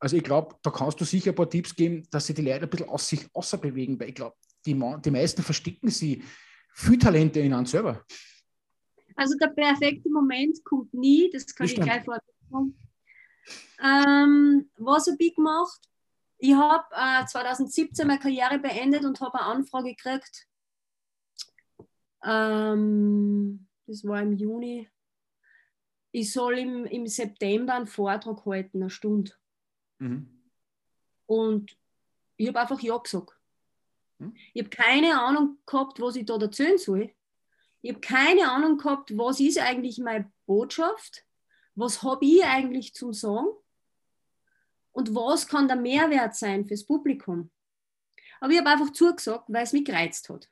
Also 0.00 0.16
ich 0.16 0.24
glaube, 0.24 0.56
da 0.62 0.70
kannst 0.70 1.00
du 1.00 1.04
sicher 1.04 1.30
ein 1.30 1.36
paar 1.36 1.48
Tipps 1.48 1.74
geben, 1.74 2.06
dass 2.10 2.26
sie 2.26 2.34
die 2.34 2.42
Leute 2.42 2.64
ein 2.64 2.70
bisschen 2.70 2.88
aus 2.88 3.08
sich 3.08 3.28
außer 3.32 3.58
bewegen, 3.58 3.98
weil 4.00 4.08
ich 4.08 4.16
glaube, 4.16 4.36
die, 4.66 4.74
die 4.74 5.10
meisten 5.10 5.42
verstecken 5.42 5.90
sie 5.90 6.24
viel 6.72 6.98
Talente 6.98 7.38
in 7.38 7.54
einem 7.54 7.66
selber. 7.66 8.04
Also 9.14 9.36
der 9.38 9.48
perfekte 9.48 10.10
Moment 10.10 10.64
kommt 10.64 10.92
nie, 10.92 11.30
das 11.32 11.46
kann 11.54 11.66
das 11.66 11.72
ich 11.72 11.80
gleich 11.80 12.04
vorstellen. 12.04 12.74
Ähm, 13.80 14.70
was 14.78 15.06
habe 15.06 15.16
ich 15.20 15.34
gemacht? 15.36 15.80
Ich 16.38 16.54
habe 16.54 16.84
äh, 16.92 17.24
2017 17.24 18.06
meine 18.06 18.18
Karriere 18.18 18.58
beendet 18.58 19.04
und 19.04 19.20
habe 19.20 19.40
eine 19.40 19.46
Anfrage 19.46 19.90
gekriegt 19.90 20.48
ähm, 22.24 23.66
das 23.86 24.04
war 24.04 24.22
im 24.22 24.32
Juni. 24.32 24.88
Ich 26.12 26.32
soll 26.32 26.58
im, 26.58 26.86
im 26.86 27.06
September 27.06 27.74
einen 27.74 27.86
Vortrag 27.86 28.44
halten, 28.46 28.82
eine 28.82 28.90
Stunde. 28.90 29.32
Mhm. 29.98 30.28
Und 31.26 31.76
ich 32.36 32.48
habe 32.48 32.60
einfach 32.60 32.80
Ja 32.80 32.96
gesagt. 32.98 33.38
Mhm. 34.18 34.34
Ich 34.52 34.62
habe 34.62 34.70
keine 34.70 35.20
Ahnung 35.20 35.58
gehabt, 35.66 36.00
was 36.00 36.16
ich 36.16 36.24
da 36.24 36.36
erzählen 36.36 36.78
soll. 36.78 37.12
Ich 37.82 37.90
habe 37.90 38.00
keine 38.00 38.50
Ahnung 38.50 38.78
gehabt, 38.78 39.16
was 39.16 39.40
ist 39.40 39.58
eigentlich 39.58 39.98
meine 39.98 40.32
Botschaft, 40.46 41.26
was 41.74 42.02
habe 42.02 42.24
ich 42.24 42.42
eigentlich 42.44 42.94
zum 42.94 43.12
Sagen 43.12 43.48
und 44.92 45.14
was 45.14 45.46
kann 45.48 45.68
der 45.68 45.76
Mehrwert 45.76 46.34
sein 46.34 46.64
fürs 46.64 46.86
Publikum. 46.86 47.50
Aber 48.40 48.52
ich 48.52 48.58
habe 48.58 48.70
einfach 48.70 48.92
zugesagt, 48.92 49.44
weil 49.48 49.64
es 49.64 49.72
mich 49.72 49.84
gereizt 49.84 50.28
hat. 50.28 50.48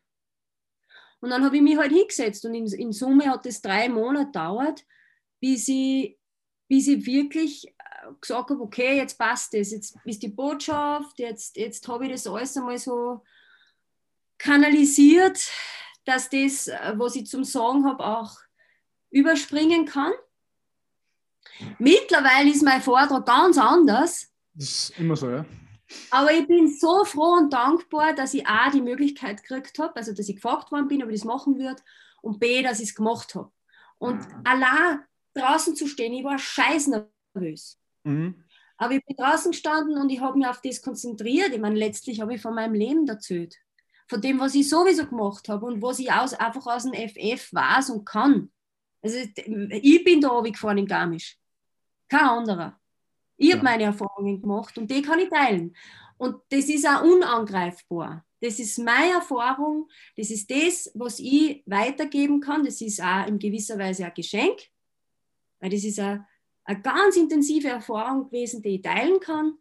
Und 1.23 1.31
dann 1.31 1.45
habe 1.45 1.57
ich 1.57 1.63
mich 1.63 1.79
halt 1.79 1.93
hingesetzt 1.93 2.45
und 2.45 2.55
in, 2.55 2.67
in 2.67 2.93
Summe 2.93 3.31
hat 3.31 3.47
es 3.47 3.63
drei 3.63 3.89
Monate 3.89 4.27
gedauert, 4.27 4.85
bis 5.41 5.69
ich, 5.69 6.19
bis 6.69 6.89
ich 6.89 7.07
wirklich 7.07 7.69
äh, 7.69 8.13
gesagt 8.21 8.51
habe, 8.51 8.61
okay, 8.61 8.97
jetzt 8.97 9.17
passt 9.17 9.55
es, 9.55 9.71
jetzt 9.71 9.97
ist 10.05 10.21
die 10.21 10.29
Botschaft, 10.29 11.21
jetzt, 11.21 11.57
jetzt 11.57 11.87
habe 11.87 12.07
ich 12.07 12.13
das 12.13 12.27
alles 12.27 12.57
einmal 12.57 12.77
so 12.77 13.23
kanalisiert, 14.37 15.49
dass 16.05 16.29
das, 16.29 16.67
äh, 16.67 16.95
was 16.97 17.15
ich 17.15 17.29
zum 17.29 17.45
Sagen 17.45 17.85
habe, 17.87 18.05
auch 18.05 18.37
überspringen 19.11 19.87
kann. 19.87 20.13
Mittlerweile 21.79 22.51
ist 22.51 22.65
mein 22.65 22.83
Vortrag 22.83 23.25
ganz 23.25 23.59
anders. 23.59 24.29
Das 24.55 24.65
ist 24.65 24.99
immer 24.99 25.15
so, 25.15 25.31
ja. 25.31 25.47
Aber 26.11 26.33
ich 26.33 26.47
bin 26.47 26.69
so 26.69 27.05
froh 27.05 27.35
und 27.39 27.53
dankbar, 27.53 28.15
dass 28.15 28.35
ich 28.35 28.47
A, 28.47 28.71
die 28.71 28.83
Möglichkeit 28.83 29.43
gekriegt 29.43 29.79
habe, 29.79 29.97
also 29.97 30.13
dass 30.13 30.29
ich 30.29 30.37
gefragt 30.37 30.71
worden 30.73 30.89
bin, 30.89 31.03
ob 31.03 31.11
ich 31.11 31.21
das 31.21 31.25
machen 31.25 31.59
würde, 31.59 31.83
und 32.21 32.39
B, 32.39 32.63
dass 32.63 32.81
ich 32.81 32.91
es 32.91 32.95
gemacht 32.95 33.35
habe. 33.35 33.51
Und 33.99 34.19
mhm. 34.19 34.41
allein 34.45 35.01
draußen 35.35 35.77
zu 35.77 35.87
stehen, 35.87 36.13
ich 36.13 36.25
war 36.25 36.39
scheiß 36.39 36.89
nervös. 36.89 37.79
Mhm. 38.05 38.45
Aber 38.77 38.95
ich 38.95 39.05
bin 39.05 39.17
draußen 39.17 39.53
gestanden 39.53 39.97
und 39.97 40.11
ich 40.11 40.21
habe 40.21 40.39
mich 40.39 40.47
auf 40.47 40.61
das 40.61 40.83
konzentriert. 40.83 41.53
Ich 41.53 41.61
meine, 41.61 41.79
letztlich 41.79 42.21
habe 42.21 42.35
ich 42.35 42.43
von 42.43 42.55
meinem 42.55 42.75
Leben 42.75 43.07
erzählt. 43.07 43.57
Von 44.09 44.21
dem, 44.21 44.41
was 44.41 44.55
ich 44.55 44.69
sowieso 44.69 45.07
gemacht 45.07 45.49
habe 45.49 45.67
und 45.67 45.81
was 45.81 45.99
ich 45.99 46.13
aus, 46.13 46.35
einfach 46.35 46.67
aus 46.67 46.83
dem 46.83 46.93
FF 46.93 47.53
weiß 47.53 47.91
und 47.91 48.05
kann. 48.05 48.51
Also 49.01 49.19
ich 49.39 50.05
bin 50.05 50.21
da 50.21 50.41
gefahren 50.41 50.79
in 50.79 50.87
Garmisch. 50.87 51.39
Kein 52.09 52.21
anderer. 52.21 52.81
Ich 53.37 53.49
ja. 53.49 53.57
habe 53.57 53.65
meine 53.65 53.85
Erfahrungen 53.85 54.41
gemacht 54.41 54.77
und 54.79 54.91
die 54.91 55.03
kann 55.03 55.19
ich 55.19 55.29
teilen. 55.29 55.75
Und 56.19 56.37
das 56.51 56.69
ist 56.69 56.87
auch 56.87 57.03
unangreifbar. 57.03 58.25
Das 58.41 58.59
ist 58.59 58.79
meine 58.79 59.13
Erfahrung, 59.13 59.89
das 60.17 60.31
ist 60.31 60.51
das, 60.51 60.91
was 60.95 61.21
ich 61.21 61.63
weitergeben 61.65 62.41
kann. 62.41 62.65
Das 62.65 62.81
ist 62.81 63.01
auch 63.01 63.27
in 63.27 63.39
gewisser 63.39 63.79
Weise 63.79 64.05
ein 64.05 64.15
Geschenk, 64.15 64.59
weil 65.61 65.71
das 65.71 65.85
ist 65.85 66.01
eine, 66.01 66.27
eine 66.65 66.81
ganz 66.81 67.17
intensive 67.17 67.69
Erfahrung 67.69 68.25
gewesen, 68.25 68.61
die 68.61 68.77
ich 68.77 68.83
teilen 68.83 69.21
kann. 69.21 69.59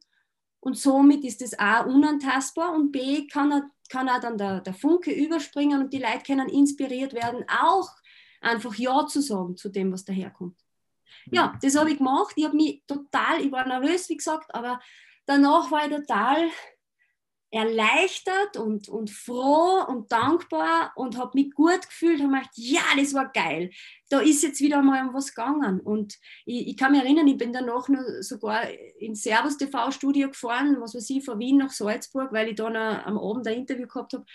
Und 0.59 0.77
somit 0.77 1.23
ist 1.23 1.41
das 1.41 1.57
A 1.57 1.81
unantastbar 1.81 2.73
und 2.73 2.91
B 2.91 3.27
kann, 3.27 3.51
er, 3.51 3.69
kann 3.89 4.09
auch 4.09 4.19
dann 4.19 4.37
der, 4.37 4.61
der 4.61 4.73
Funke 4.73 5.11
überspringen 5.11 5.81
und 5.81 5.93
die 5.93 5.99
Leute 5.99 6.23
können 6.25 6.49
inspiriert 6.49 7.13
werden, 7.13 7.43
auch 7.49 7.89
einfach 8.41 8.75
Ja 8.75 9.05
zu 9.07 9.21
sagen 9.21 9.57
zu 9.57 9.69
dem, 9.69 9.91
was 9.91 10.05
daherkommt. 10.05 10.57
Ja, 11.31 11.57
das 11.61 11.77
habe 11.77 11.91
ich 11.91 11.97
gemacht. 11.97 12.33
Ich 12.35 12.45
habe 12.45 12.55
mich 12.55 12.83
total, 12.87 13.41
ich 13.41 13.51
war 13.51 13.67
nervös, 13.67 14.09
wie 14.09 14.17
gesagt, 14.17 14.53
aber 14.53 14.79
danach 15.25 15.71
war 15.71 15.85
ich 15.85 15.95
total 15.95 16.49
erleichtert 17.51 18.55
und, 18.55 18.87
und 18.87 19.09
froh 19.09 19.83
und 19.85 20.09
dankbar 20.09 20.93
und 20.95 21.17
habe 21.17 21.31
mich 21.33 21.51
gut 21.53 21.81
gefühlt 21.81 22.21
und 22.21 22.31
gedacht, 22.31 22.51
ja, 22.55 22.81
das 22.95 23.13
war 23.13 23.29
geil. 23.29 23.71
Da 24.09 24.21
ist 24.21 24.41
jetzt 24.41 24.61
wieder 24.61 24.81
mal 24.81 25.05
um 25.05 25.13
was 25.13 25.35
gegangen. 25.35 25.81
Und 25.81 26.17
ich, 26.45 26.69
ich 26.69 26.77
kann 26.77 26.93
mich 26.93 27.01
erinnern, 27.01 27.27
ich 27.27 27.37
bin 27.37 27.51
danach 27.51 27.89
noch 27.89 28.03
sogar 28.21 28.69
ins 28.99 29.23
Servus 29.23 29.57
TV-Studio 29.57 30.29
gefahren, 30.29 30.77
was 30.79 30.95
weiß 30.95 31.09
ich, 31.09 31.25
von 31.25 31.39
Wien 31.39 31.57
nach 31.57 31.71
Salzburg, 31.71 32.31
weil 32.31 32.49
ich 32.49 32.55
da 32.55 32.69
noch 32.69 33.05
am 33.05 33.17
Abend 33.17 33.45
ein 33.47 33.57
Interview 33.57 33.87
gehabt 33.87 34.13
habe. 34.13 34.25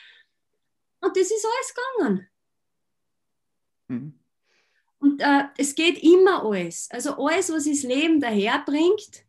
Und 1.00 1.16
das 1.16 1.30
ist 1.30 1.46
alles 1.46 1.74
gegangen. 1.74 2.28
Mhm. 3.88 4.25
Und 5.06 5.20
äh, 5.20 5.44
es 5.56 5.74
geht 5.74 6.02
immer 6.02 6.44
alles. 6.44 6.88
Also 6.90 7.14
alles, 7.16 7.52
was 7.52 7.64
das 7.64 7.84
Leben 7.84 8.20
daherbringt, 8.20 9.24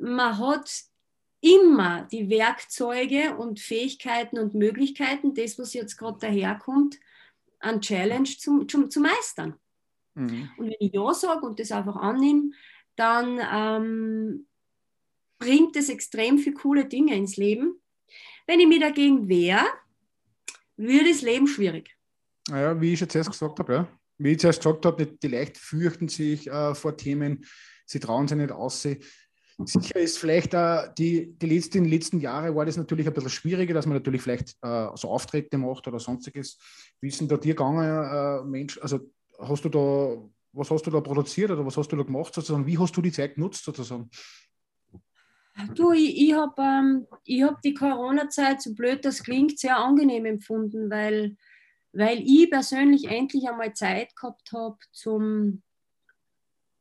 man 0.00 0.38
hat 0.38 0.70
immer 1.40 2.04
die 2.10 2.30
Werkzeuge 2.30 3.36
und 3.36 3.60
Fähigkeiten 3.60 4.38
und 4.38 4.54
Möglichkeiten, 4.54 5.34
das, 5.34 5.58
was 5.58 5.74
jetzt 5.74 5.98
gerade 5.98 6.18
daherkommt, 6.18 6.98
an 7.60 7.80
Challenge 7.82 8.28
zum, 8.28 8.66
zum, 8.66 8.90
zu 8.90 9.00
meistern. 9.00 9.54
Mhm. 10.14 10.50
Und 10.56 10.66
wenn 10.66 10.76
ich 10.80 10.94
Ja 10.94 11.12
sage 11.12 11.44
und 11.44 11.60
das 11.60 11.70
einfach 11.70 11.96
annehme, 11.96 12.52
dann 12.96 13.38
ähm, 13.52 14.46
bringt 15.38 15.76
es 15.76 15.90
extrem 15.90 16.38
viele 16.38 16.56
coole 16.56 16.86
Dinge 16.86 17.14
ins 17.14 17.36
Leben. 17.36 17.80
Wenn 18.46 18.60
ich 18.60 18.66
mich 18.66 18.80
dagegen 18.80 19.28
wehre, 19.28 19.66
wird 20.76 21.08
das 21.08 21.20
Leben 21.20 21.46
schwierig. 21.46 21.94
Naja, 22.48 22.80
wie 22.80 22.94
ich 22.94 23.00
jetzt 23.00 23.14
erst 23.14 23.30
gesagt 23.30 23.58
habe, 23.58 23.72
ja. 23.72 23.97
Wie 24.18 24.32
ich 24.32 24.40
zuerst 24.40 24.60
gesagt 24.60 24.84
habe, 24.84 25.06
die, 25.06 25.28
Leute 25.28 25.58
fürchten 25.58 26.08
sich 26.08 26.48
äh, 26.48 26.74
vor 26.74 26.96
Themen, 26.96 27.44
sie 27.86 28.00
trauen 28.00 28.28
sich 28.28 28.36
nicht 28.36 28.52
aus. 28.52 28.86
Sicher 29.64 29.96
ist 29.96 30.18
vielleicht 30.18 30.54
äh, 30.54 30.88
die, 30.96 31.36
die 31.36 31.46
letzten, 31.46 31.84
letzten 31.84 32.20
Jahre 32.20 32.54
war 32.54 32.64
das 32.64 32.76
natürlich 32.76 33.06
ein 33.08 33.12
bisschen 33.12 33.30
schwieriger, 33.30 33.74
dass 33.74 33.86
man 33.86 33.96
natürlich 33.96 34.22
vielleicht 34.22 34.56
äh, 34.62 34.88
so 34.94 35.08
Auftritte 35.08 35.58
macht 35.58 35.88
oder 35.88 35.98
sonstiges. 35.98 36.58
Wie 37.00 37.08
ist 37.08 37.20
denn 37.20 37.28
da 37.28 37.36
dir 37.36 37.54
gegangen, 37.54 37.82
äh, 37.82 38.44
Mensch? 38.44 38.78
Also 38.80 39.00
hast 39.38 39.64
du 39.64 39.68
da, 39.68 40.16
was 40.52 40.70
hast 40.70 40.86
du 40.86 40.90
da 40.90 41.00
produziert 41.00 41.50
oder 41.50 41.66
was 41.66 41.76
hast 41.76 41.88
du 41.88 41.96
da 41.96 42.04
gemacht 42.04 42.34
sozusagen? 42.34 42.66
Wie 42.66 42.78
hast 42.78 42.96
du 42.96 43.02
die 43.02 43.12
Zeit 43.12 43.34
genutzt 43.34 43.64
sozusagen? 43.64 44.08
Du, 45.74 45.92
ich, 45.92 46.16
ich 46.16 46.32
habe 46.34 46.62
ähm, 46.62 47.06
hab 47.42 47.60
die 47.62 47.74
Corona-Zeit, 47.74 48.62
so 48.62 48.74
blöd 48.74 49.04
das 49.04 49.24
klingt, 49.24 49.58
sehr 49.58 49.76
angenehm 49.76 50.24
empfunden, 50.24 50.88
weil, 50.88 51.36
weil 51.92 52.20
ich 52.20 52.50
persönlich 52.50 53.04
endlich 53.04 53.48
einmal 53.48 53.72
Zeit 53.74 54.14
gehabt 54.16 54.52
habe 54.52 54.78
zum 54.92 55.62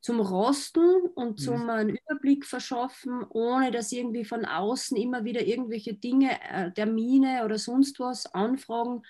zum 0.07 0.21
Rosten 0.21 1.01
und 1.15 1.31
mhm. 1.31 1.37
zum 1.37 1.69
einen 1.69 1.97
Überblick 1.97 2.45
verschaffen, 2.45 3.25
ohne 3.29 3.71
dass 3.71 3.91
irgendwie 3.91 4.23
von 4.23 4.45
außen 4.45 4.95
immer 4.95 5.25
wieder 5.25 5.45
irgendwelche 5.45 5.95
Dinge, 5.95 6.39
äh, 6.49 6.71
Termine 6.71 7.43
oder 7.43 7.57
sonst 7.57 7.99
was, 7.99 8.33
Anfragen 8.33 9.01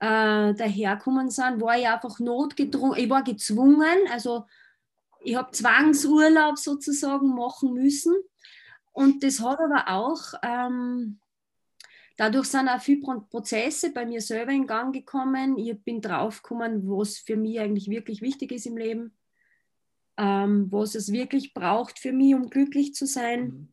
äh, 0.00 0.54
daherkommen 0.54 1.28
sind, 1.28 1.60
war 1.60 1.78
ich 1.78 1.86
einfach 1.86 2.18
notgedrungen, 2.18 2.98
ich 2.98 3.10
war 3.10 3.22
gezwungen, 3.22 3.98
also 4.10 4.46
ich 5.20 5.36
habe 5.36 5.50
Zwangsurlaub 5.50 6.58
sozusagen 6.58 7.34
machen 7.34 7.74
müssen. 7.74 8.14
Und 8.92 9.22
das 9.22 9.40
hat 9.40 9.58
aber 9.60 9.88
auch, 9.88 10.34
ähm, 10.42 11.20
dadurch 12.16 12.46
sind 12.46 12.68
auch 12.68 12.80
viele 12.80 13.20
Prozesse 13.30 13.92
bei 13.92 14.06
mir 14.06 14.20
selber 14.20 14.52
in 14.52 14.66
Gang 14.66 14.94
gekommen. 14.94 15.58
Ich 15.58 15.78
bin 15.82 16.00
draufgekommen, 16.00 16.88
was 16.88 17.18
für 17.18 17.36
mich 17.36 17.60
eigentlich 17.60 17.88
wirklich 17.88 18.20
wichtig 18.22 18.52
ist 18.52 18.66
im 18.66 18.76
Leben 18.76 19.12
ähm, 20.16 20.70
was 20.70 20.94
es 20.94 21.12
wirklich 21.12 21.54
braucht 21.54 21.98
für 21.98 22.12
mich, 22.12 22.34
um 22.34 22.50
glücklich 22.50 22.94
zu 22.94 23.06
sein. 23.06 23.44
Mhm. 23.44 23.68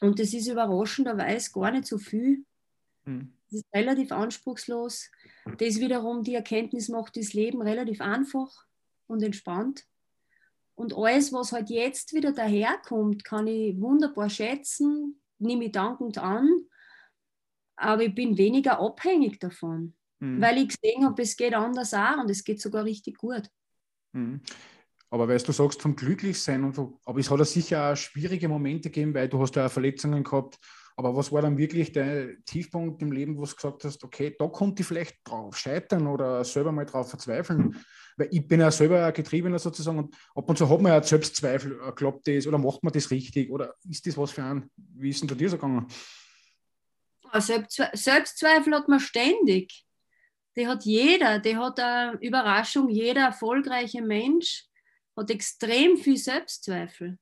Und 0.00 0.18
das 0.18 0.32
ist 0.32 0.48
überraschenderweise 0.48 1.52
gar 1.52 1.70
nicht 1.70 1.86
so 1.86 1.98
viel. 1.98 2.44
Mhm. 3.04 3.34
Das 3.50 3.60
ist 3.60 3.74
relativ 3.74 4.12
anspruchslos. 4.12 5.10
Das 5.58 5.78
wiederum 5.78 6.22
die 6.22 6.34
Erkenntnis 6.34 6.88
macht 6.88 7.16
das 7.16 7.34
Leben 7.34 7.60
relativ 7.60 8.00
einfach 8.00 8.50
und 9.06 9.22
entspannt. 9.22 9.86
Und 10.74 10.96
alles, 10.96 11.32
was 11.32 11.52
halt 11.52 11.68
jetzt 11.68 12.14
wieder 12.14 12.32
daherkommt, 12.32 13.24
kann 13.24 13.46
ich 13.46 13.78
wunderbar 13.78 14.30
schätzen, 14.30 15.20
nehme 15.38 15.66
ich 15.66 15.72
dankend 15.72 16.16
an, 16.16 16.48
aber 17.76 18.02
ich 18.02 18.14
bin 18.14 18.36
weniger 18.36 18.78
abhängig 18.78 19.38
davon, 19.38 19.94
mhm. 20.20 20.40
weil 20.40 20.58
ich 20.58 20.68
gesehen 20.68 21.04
habe, 21.04 21.22
es 21.22 21.36
geht 21.36 21.54
anders 21.54 21.94
auch 21.94 22.18
und 22.18 22.30
es 22.30 22.44
geht 22.44 22.60
sogar 22.60 22.84
richtig 22.84 23.18
gut. 23.18 23.48
Mhm. 24.12 24.40
Aber 25.10 25.28
weißt 25.28 25.46
du, 25.46 25.52
sagst 25.52 25.82
vom 25.82 25.94
Glücklichsein 25.94 26.64
und 26.64 26.74
so, 26.74 26.98
aber 27.04 27.20
es 27.20 27.30
hat 27.30 27.38
ja 27.38 27.44
sicher 27.44 27.92
auch 27.92 27.96
schwierige 27.96 28.48
Momente 28.48 28.88
gegeben, 28.88 29.12
weil 29.12 29.28
du 29.28 29.38
hast 29.40 29.54
ja 29.56 29.66
auch 29.66 29.70
Verletzungen 29.70 30.24
gehabt. 30.24 30.58
Aber 30.96 31.16
was 31.16 31.32
war 31.32 31.42
dann 31.42 31.58
wirklich 31.58 31.92
der 31.92 32.42
Tiefpunkt 32.44 33.02
im 33.02 33.12
Leben, 33.12 33.36
wo 33.36 33.44
du 33.44 33.54
gesagt 33.54 33.84
hast, 33.84 34.04
okay, 34.04 34.34
da 34.38 34.46
konnte 34.48 34.82
ich 34.82 34.88
vielleicht 34.88 35.16
drauf 35.24 35.56
scheitern 35.56 36.06
oder 36.06 36.44
selber 36.44 36.72
mal 36.72 36.86
drauf 36.86 37.10
verzweifeln? 37.10 37.76
Weil 38.16 38.28
ich 38.30 38.46
bin 38.46 38.60
ja 38.60 38.70
selber 38.70 39.04
ein 39.04 39.12
Getriebener 39.12 39.58
sozusagen 39.58 39.98
und 39.98 40.16
ab 40.34 40.48
und 40.48 40.58
zu 40.58 40.68
hat 40.68 40.80
man 40.80 40.92
ja 40.92 41.02
Selbstzweifel, 41.02 41.78
äh, 41.86 41.92
klappt 41.92 42.28
das 42.28 42.46
oder 42.46 42.58
macht 42.58 42.82
man 42.82 42.92
das 42.92 43.10
richtig 43.10 43.50
oder 43.50 43.74
ist 43.88 44.06
das 44.06 44.16
was 44.16 44.32
für 44.32 44.44
ein, 44.44 44.70
wie 44.76 45.10
ist 45.10 45.20
denn 45.20 45.28
da 45.28 45.34
dir 45.34 45.48
so 45.48 45.56
gegangen? 45.56 45.86
Selbstzweifel 47.40 48.74
hat 48.74 48.88
man 48.88 49.00
ständig. 49.00 49.86
Die 50.56 50.68
hat 50.68 50.84
jeder, 50.84 51.38
die 51.38 51.56
hat 51.56 51.80
eine 51.80 52.18
Überraschung, 52.20 52.90
jeder 52.90 53.22
erfolgreiche 53.22 54.02
Mensch 54.02 54.66
hat 55.16 55.30
extrem 55.30 55.96
viel 55.96 56.16
Selbstzweifel. 56.16 57.18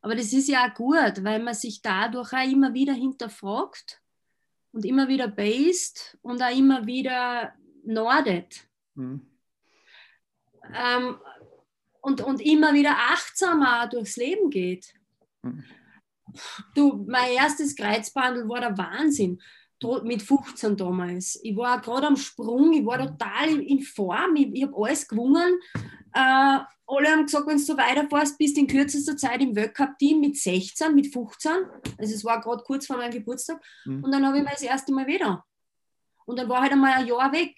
Aber 0.00 0.14
das 0.14 0.32
ist 0.32 0.48
ja 0.48 0.66
auch 0.66 0.74
gut, 0.74 1.22
weil 1.22 1.40
man 1.40 1.54
sich 1.54 1.82
dadurch 1.82 2.32
auch 2.32 2.50
immer 2.50 2.72
wieder 2.72 2.94
hinterfragt 2.94 4.00
und 4.72 4.84
immer 4.84 5.08
wieder 5.08 5.28
based 5.28 6.16
und 6.22 6.42
auch 6.42 6.56
immer 6.56 6.86
wieder 6.86 7.54
nordet. 7.84 8.66
Mhm. 8.94 9.26
Ähm, 10.74 11.18
und, 12.00 12.22
und 12.22 12.40
immer 12.40 12.72
wieder 12.72 12.96
achtsamer 12.96 13.86
durchs 13.88 14.16
Leben 14.16 14.48
geht. 14.48 14.94
Mhm. 15.42 15.64
Du, 16.74 17.04
mein 17.08 17.32
erstes 17.32 17.74
Kreuzbandel 17.74 18.48
war 18.48 18.60
der 18.60 18.76
Wahnsinn 18.76 19.40
mit 20.02 20.22
15 20.22 20.76
damals. 20.76 21.40
Ich 21.42 21.56
war 21.56 21.80
gerade 21.80 22.06
am 22.06 22.16
Sprung, 22.16 22.72
ich 22.72 22.84
war 22.84 22.98
total 22.98 23.60
in 23.60 23.80
Form, 23.80 24.36
ich, 24.36 24.52
ich 24.52 24.62
habe 24.64 24.76
alles 24.76 25.08
gewungen. 25.08 25.58
Äh, 26.12 26.58
alle 26.86 27.08
haben 27.08 27.24
gesagt, 27.24 27.46
wenn 27.46 27.56
du 27.56 27.62
so 27.62 27.76
weiterfährst, 27.76 28.36
bist 28.36 28.56
du 28.56 28.62
in 28.62 28.66
kürzester 28.66 29.16
Zeit 29.16 29.40
im 29.40 29.54
Weltcup-Team 29.54 30.20
mit 30.20 30.36
16, 30.36 30.94
mit 30.94 31.12
15. 31.12 31.52
Also 31.98 32.14
es 32.14 32.24
war 32.24 32.40
gerade 32.40 32.62
kurz 32.64 32.86
vor 32.86 32.96
meinem 32.96 33.12
Geburtstag. 33.12 33.62
Mhm. 33.84 34.04
Und 34.04 34.12
dann 34.12 34.26
habe 34.26 34.38
ich 34.38 34.44
mir 34.44 34.50
das 34.50 34.62
erste 34.62 34.92
Mal 34.92 35.06
wieder. 35.06 35.44
Und 36.26 36.38
dann 36.38 36.48
war 36.48 36.62
halt 36.62 36.72
einmal 36.72 36.92
ein 36.92 37.06
Jahr 37.06 37.32
weg. 37.32 37.54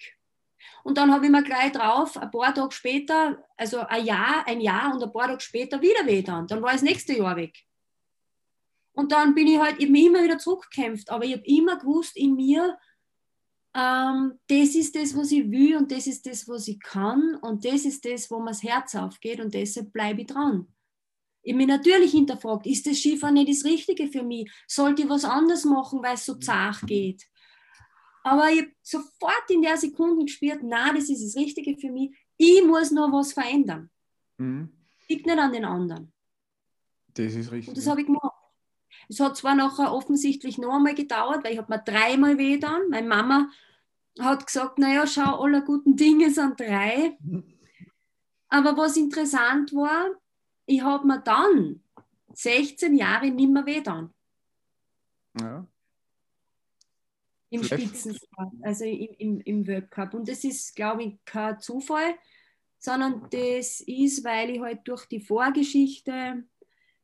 Und 0.83 0.97
dann 0.97 1.11
habe 1.11 1.25
ich 1.25 1.31
mir 1.31 1.43
gleich 1.43 1.71
drauf, 1.71 2.15
ein 2.15 2.31
paar 2.31 2.53
Tage 2.53 2.71
später, 2.71 3.43
also 3.57 3.79
ein 3.81 4.05
Jahr, 4.05 4.47
ein 4.47 4.61
Jahr 4.61 4.93
und 4.93 5.03
ein 5.03 5.11
paar 5.11 5.27
Tage 5.27 5.41
später 5.41 5.81
wieder 5.81 6.05
weh 6.05 6.21
dann. 6.21 6.47
Dann 6.47 6.61
war 6.61 6.71
das 6.71 6.83
nächste 6.83 7.17
Jahr 7.17 7.35
weg. 7.35 7.57
Und 8.93 9.11
dann 9.11 9.33
bin 9.33 9.47
ich 9.47 9.59
halt, 9.59 9.77
ich 9.77 9.85
habe 9.85 9.91
mich 9.91 10.05
immer 10.05 10.23
wieder 10.23 10.37
zurückgekämpft, 10.37 11.09
aber 11.09 11.25
ich 11.25 11.33
habe 11.33 11.45
immer 11.45 11.77
gewusst 11.77 12.15
in 12.15 12.35
mir, 12.35 12.77
ähm, 13.75 14.39
das 14.47 14.75
ist 14.75 14.95
das, 14.95 15.15
was 15.17 15.31
ich 15.31 15.49
will 15.49 15.77
und 15.77 15.91
das 15.91 16.05
ist 16.05 16.25
das, 16.27 16.47
was 16.47 16.67
ich 16.67 16.79
kann 16.79 17.35
und 17.41 17.65
das 17.65 17.85
ist 17.85 18.05
das, 18.05 18.29
wo 18.29 18.39
mir 18.39 18.51
das 18.51 18.61
Herz 18.61 18.93
aufgeht 18.93 19.39
und 19.39 19.53
deshalb 19.53 19.91
bleibe 19.91 20.21
ich 20.21 20.27
dran. 20.27 20.67
Ich 21.41 21.57
bin 21.57 21.67
natürlich 21.67 22.11
hinterfragt, 22.11 22.67
ist 22.67 22.85
das 22.85 22.97
Skifahren 22.97 23.33
nicht 23.33 23.49
das 23.49 23.65
Richtige 23.65 24.07
für 24.07 24.23
mich? 24.23 24.49
Sollte 24.67 25.01
ich 25.01 25.09
was 25.09 25.25
anderes 25.25 25.65
machen, 25.65 26.01
weil 26.01 26.13
es 26.13 26.25
so 26.25 26.35
zart 26.35 26.81
geht? 26.85 27.23
Aber 28.23 28.49
ich 28.49 28.61
habe 28.61 28.71
sofort 28.81 29.49
in 29.49 29.61
der 29.61 29.75
Sekunde 29.75 30.23
gespürt, 30.23 30.59
na, 30.63 30.93
das 30.93 31.09
ist 31.09 31.25
das 31.25 31.35
Richtige 31.35 31.77
für 31.77 31.91
mich. 31.91 32.15
Ich 32.37 32.63
muss 32.63 32.91
noch 32.91 33.11
was 33.11 33.33
verändern. 33.33 33.89
Mhm. 34.37 34.71
Liegt 35.09 35.25
nicht 35.25 35.37
an 35.37 35.51
den 35.51 35.65
anderen. 35.65 36.13
Das 37.13 37.33
ist 37.33 37.51
richtig. 37.51 37.69
Und 37.69 37.77
das 37.77 37.87
habe 37.87 38.01
ich 38.01 38.07
gemacht. 38.07 38.32
Es 39.09 39.19
hat 39.19 39.37
zwar 39.37 39.55
nachher 39.55 39.93
offensichtlich 39.93 40.57
noch 40.57 40.75
einmal 40.75 40.95
gedauert, 40.95 41.43
weil 41.43 41.53
ich 41.53 41.57
habe 41.57 41.73
mir 41.73 41.79
dreimal 41.79 42.37
weh 42.37 42.55
getan. 42.55 42.81
Meine 42.89 43.07
Mama 43.07 43.49
hat 44.19 44.45
gesagt, 44.45 44.77
naja, 44.77 45.07
schau, 45.07 45.41
alle 45.41 45.63
guten 45.63 45.95
Dinge 45.95 46.29
sind 46.29 46.59
drei. 46.59 47.17
Aber 48.49 48.77
was 48.77 48.97
interessant 48.97 49.73
war, 49.73 50.05
ich 50.65 50.81
habe 50.81 51.07
mir 51.07 51.19
dann 51.19 51.81
16 52.33 52.95
Jahre 52.95 53.29
nicht 53.29 53.49
mehr 53.49 53.65
weh 53.65 53.77
getan. 53.77 54.13
Ja. 55.39 55.67
Im 57.49 57.63
Spitzensport, 57.63 58.53
also 58.61 58.85
im, 58.85 59.15
im, 59.17 59.41
im 59.41 59.67
World 59.67 59.91
Cup. 59.91 60.13
Und 60.13 60.27
das 60.27 60.43
ist, 60.43 60.75
glaube 60.75 61.03
ich, 61.03 61.25
kein 61.25 61.59
Zufall, 61.59 62.15
sondern 62.79 63.27
das 63.29 63.81
ist, 63.81 64.23
weil 64.23 64.49
ich 64.49 64.59
halt 64.59 64.87
durch 64.87 65.05
die 65.05 65.19
Vorgeschichte 65.19 66.43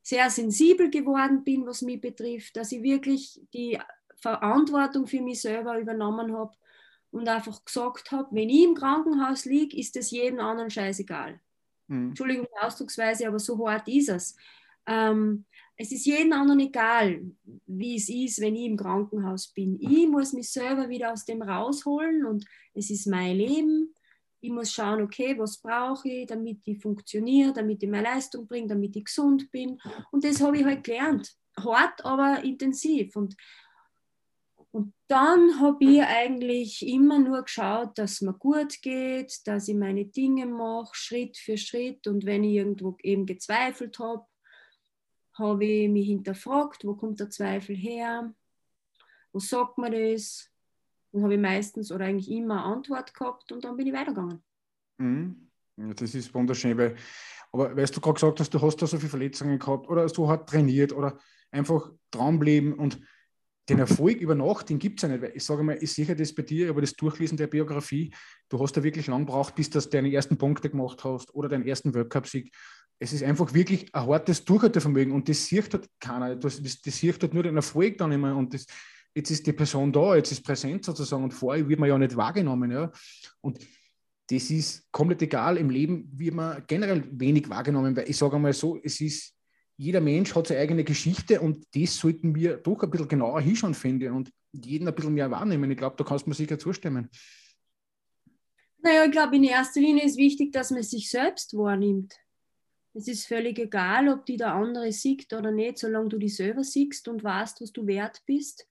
sehr 0.10 0.30
sensibel 0.32 0.90
geworden 0.90 1.44
bin, 1.44 1.68
was 1.68 1.84
mich 1.84 2.02
betrifft, 2.02 2.58
dass 2.58 2.72
ich 2.72 2.82
wirklich 2.82 3.40
die 3.54 3.78
Verantwortung 4.16 5.06
für 5.06 5.22
mich 5.22 5.40
selber 5.40 5.80
übernommen 5.80 6.36
habe 6.36 6.52
und 7.12 7.30
einfach 7.30 7.64
gesagt 7.64 8.12
habe, 8.12 8.28
wenn 8.32 8.50
ich 8.50 8.64
im 8.64 8.74
Krankenhaus 8.74 9.46
liege, 9.46 9.78
ist 9.78 9.96
es 9.98 10.10
jedem 10.10 10.40
anderen 10.40 10.72
scheißegal. 10.72 11.40
Mhm. 11.88 12.10
Entschuldigung 12.10 12.48
die 12.48 12.66
Ausdrucksweise, 12.66 13.28
aber 13.28 13.38
so 13.38 13.68
hart 13.68 13.88
ist 13.88 14.10
es. 14.10 14.36
Ähm, 14.88 15.46
es 15.78 15.92
ist 15.92 16.08
jedem 16.08 16.34
anderen 16.34 16.62
egal, 16.62 17.22
wie 17.68 17.96
es 17.96 18.10
ist, 18.10 18.42
wenn 18.42 18.56
ich 18.56 18.66
im 18.66 18.78
Krankenhaus 18.78 19.50
bin. 19.50 19.80
Ich 19.80 20.08
muss 20.08 20.34
mich 20.34 20.50
selber 20.50 20.90
wieder 20.90 21.14
aus 21.14 21.24
dem 21.24 21.44
rausholen 21.44 22.26
und 22.26 22.46
es 22.74 22.90
ist 22.90 23.06
mein 23.06 23.38
Leben 23.38 23.94
ich 24.42 24.52
muss 24.52 24.72
schauen, 24.72 25.02
okay, 25.02 25.38
was 25.38 25.58
brauche 25.58 26.08
ich, 26.08 26.28
damit 26.28 26.60
ich 26.66 26.82
funktioniere, 26.82 27.54
damit 27.54 27.84
ich 27.84 27.90
mehr 27.90 28.02
Leistung 28.02 28.48
bringe, 28.48 28.68
damit 28.68 28.96
ich 28.96 29.06
gesund 29.06 29.52
bin. 29.52 29.80
Und 30.12 30.24
das 30.24 30.42
habe 30.42 30.58
ich 30.58 30.66
halt 30.66 30.84
gelernt. 30.84 31.34
Hart, 31.58 32.06
aber 32.06 32.44
intensiv. 32.44 33.16
Und, 33.16 33.36
und 34.72 34.94
dann 35.08 35.60
habe 35.60 35.84
ich 35.84 36.02
eigentlich 36.02 36.88
immer 36.88 37.20
nur 37.20 37.44
geschaut, 37.44 37.98
dass 37.98 38.14
es 38.14 38.22
mir 38.22 38.34
gut 38.34 38.82
geht, 38.82 39.46
dass 39.46 39.68
ich 39.68 39.76
meine 39.76 40.06
Dinge 40.06 40.46
mache, 40.46 40.92
Schritt 40.94 41.38
für 41.38 41.58
Schritt. 41.58 42.08
Und 42.08 42.26
wenn 42.26 42.44
ich 42.46 42.56
irgendwo 42.56 42.96
eben 43.04 43.26
gezweifelt 43.26 44.00
habe, 44.00 44.26
habe 45.34 45.66
ich 45.66 45.90
mich 45.90 46.08
hinterfragt, 46.08 46.86
wo 46.86 46.96
kommt 46.96 47.20
der 47.20 47.30
Zweifel 47.30 47.76
her? 47.76 48.34
Wo 49.34 49.40
sagt 49.40 49.78
man 49.78 49.92
das? 49.92 50.50
Dann 51.12 51.24
habe 51.24 51.34
ich 51.34 51.40
meistens 51.40 51.92
oder 51.92 52.06
eigentlich 52.06 52.30
immer 52.30 52.64
Antwort 52.66 53.14
gehabt 53.14 53.52
und 53.52 53.64
dann 53.64 53.78
bin 53.78 53.88
ich 53.88 53.94
weitergegangen. 53.94 54.44
Mhm. 54.98 55.50
Ja, 55.78 55.94
das 55.94 56.14
ist 56.14 56.34
wunderschön, 56.34 56.78
weil, 56.78 56.96
aber 57.52 57.76
weißt 57.76 57.96
du 57.96 58.02
gerade 58.02 58.16
gesagt 58.16 58.40
hast, 58.40 58.54
du 58.54 58.62
hast 58.62 58.78
da 58.78 58.86
so 58.86 58.98
viele 58.98 59.10
Verletzungen 59.10 59.58
gehabt 59.58 59.90
oder 59.90 60.08
so 60.10 60.28
hart 60.28 60.50
trainiert 60.50 60.92
oder 60.92 61.18
einfach 61.52 61.92
dranbleiben 62.12 62.74
und 62.74 63.00
den 63.70 63.80
Erfolg 63.80 64.20
über 64.20 64.36
Nacht, 64.36 64.70
den 64.70 64.80
gibt 64.80 65.00
es 65.00 65.04
ja 65.04 65.10
nicht. 65.10 65.22
Weil 65.22 65.32
ich 65.36 65.44
sage 65.44 65.64
mal, 65.64 65.78
ich 65.80 65.94
sehe 65.94 66.16
das 66.16 66.34
bei 66.34 66.42
dir, 66.42 66.70
aber 66.70 66.82
das 66.82 66.94
Durchlesen 66.94 67.38
der 67.38 67.48
Biografie, 67.48 68.14
du 68.50 68.60
hast 68.60 68.76
da 68.76 68.84
wirklich 68.84 69.08
lang 69.08 69.26
gebraucht, 69.26 69.56
bis 69.56 69.70
du 69.70 69.80
deine 69.80 70.12
ersten 70.12 70.38
Punkte 70.38 70.70
gemacht 70.70 71.04
hast 71.04 71.34
oder 71.34 71.48
deinen 71.48 71.66
ersten 71.66 71.94
Weltcup-Sieg. 71.94 72.54
Es 72.98 73.14
ist 73.14 73.24
einfach 73.24 73.54
wirklich 73.54 73.94
ein 73.96 74.08
hartes 74.08 74.44
Durchhaltevermögen 74.44 75.14
und 75.14 75.30
das 75.30 75.46
sieht 75.46 75.74
halt 75.74 75.88
keiner. 76.00 76.36
Das, 76.36 76.62
das, 76.62 76.82
das 76.82 76.98
sieht 76.98 77.22
halt 77.22 77.34
nur 77.34 77.44
den 77.44 77.56
Erfolg 77.56 77.98
dann 77.98 78.12
immer 78.12 78.36
und 78.36 78.54
das, 78.54 78.66
jetzt 79.16 79.32
ist 79.32 79.46
die 79.46 79.54
Person 79.54 79.92
da, 79.92 80.16
jetzt 80.16 80.32
ist 80.32 80.44
präsent 80.44 80.86
sozusagen 80.86 81.24
und 81.24 81.32
vorher 81.32 81.68
wird 81.68 81.80
man 81.80 81.90
ja 81.90 81.98
nicht 81.98 82.16
wahrgenommen. 82.16 82.72
Ja? 82.72 82.92
Und 83.42 83.60
das 84.30 84.50
ist 84.52 84.92
komplett 84.92 85.22
egal. 85.22 85.58
Im 85.58 85.70
Leben 85.70 86.10
wird 86.14 86.36
man 86.36 86.64
generell 86.68 87.04
wenig 87.12 87.50
wahrgenommen, 87.50 87.96
weil 87.96 88.10
ich 88.10 88.18
sage 88.18 88.36
einmal 88.36 88.54
so, 88.54 88.80
es 88.84 89.02
ist, 89.02 89.36
jeder 89.78 90.02
Mensch 90.02 90.36
hat 90.36 90.48
seine 90.48 90.62
eigene 90.62 90.84
Geschichte 90.84 91.42
und 91.42 91.66
das 91.74 91.96
sollten 91.96 92.36
wir 92.36 92.58
doch 92.58 92.84
ein 92.84 92.92
bisschen 92.92 93.08
genauer 93.08 93.42
hinschauen, 93.42 93.74
finde 93.74 94.06
ich, 94.08 94.12
und 94.12 94.32
jeden 94.52 94.88
ein 94.88 94.96
bisschen 94.96 95.14
mehr 95.14 95.32
wahrnehmen. 95.32 95.72
Ich 95.72 95.78
glaube, 95.78 95.96
da 95.98 96.04
kannst 96.04 96.26
du 96.26 96.30
mir 96.30 96.36
sicher 96.36 96.60
zustimmen. 96.60 97.10
Naja, 98.82 99.06
ich 99.06 99.12
glaube, 99.12 99.36
in 99.36 99.44
erster 99.44 99.82
Linie 99.82 100.06
ist 100.06 100.18
wichtig, 100.18 100.52
dass 100.52 100.72
man 100.72 100.84
sich 100.84 101.10
selbst 101.10 101.56
wahrnimmt. 101.56 102.16
Es 102.94 103.08
ist 103.08 103.28
völlig 103.28 103.60
egal, 103.60 104.10
ob 104.10 104.26
die 104.26 104.38
der 104.38 104.54
andere 104.54 104.92
sieht 104.92 105.32
oder 105.34 105.52
nicht, 105.52 105.78
solange 105.78 106.10
du 106.10 106.18
dich 106.18 106.36
selber 106.36 106.64
siehst 106.64 107.08
und 107.08 107.24
weißt, 107.24 107.62
was 107.62 107.72
du 107.72 107.86
wert 107.86 108.22
bist 108.26 108.69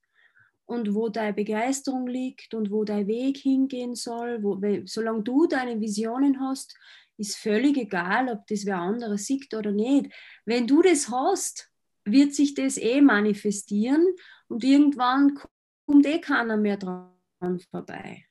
und 0.68 0.94
wo 0.94 1.08
deine 1.08 1.32
Begeisterung 1.32 2.06
liegt 2.06 2.52
und 2.52 2.70
wo 2.70 2.84
dein 2.84 3.06
Weg 3.06 3.38
hingehen 3.38 3.94
soll. 3.94 4.42
Wo, 4.42 4.60
solange 4.84 5.22
du 5.22 5.46
deine 5.46 5.80
Visionen 5.80 6.40
hast, 6.40 6.76
ist 7.16 7.36
völlig 7.36 7.78
egal, 7.78 8.28
ob 8.28 8.46
das 8.46 8.66
wer 8.66 8.76
andere 8.76 9.16
sieht 9.16 9.54
oder 9.54 9.72
nicht. 9.72 10.12
Wenn 10.44 10.66
du 10.66 10.82
das 10.82 11.10
hast, 11.10 11.70
wird 12.04 12.34
sich 12.34 12.54
das 12.54 12.76
eh 12.76 13.00
manifestieren 13.00 14.06
und 14.48 14.62
irgendwann 14.62 15.38
kommt 15.86 16.06
eh 16.06 16.20
keiner 16.20 16.58
mehr 16.58 16.76
dran 16.76 17.10
vorbei 17.70 18.27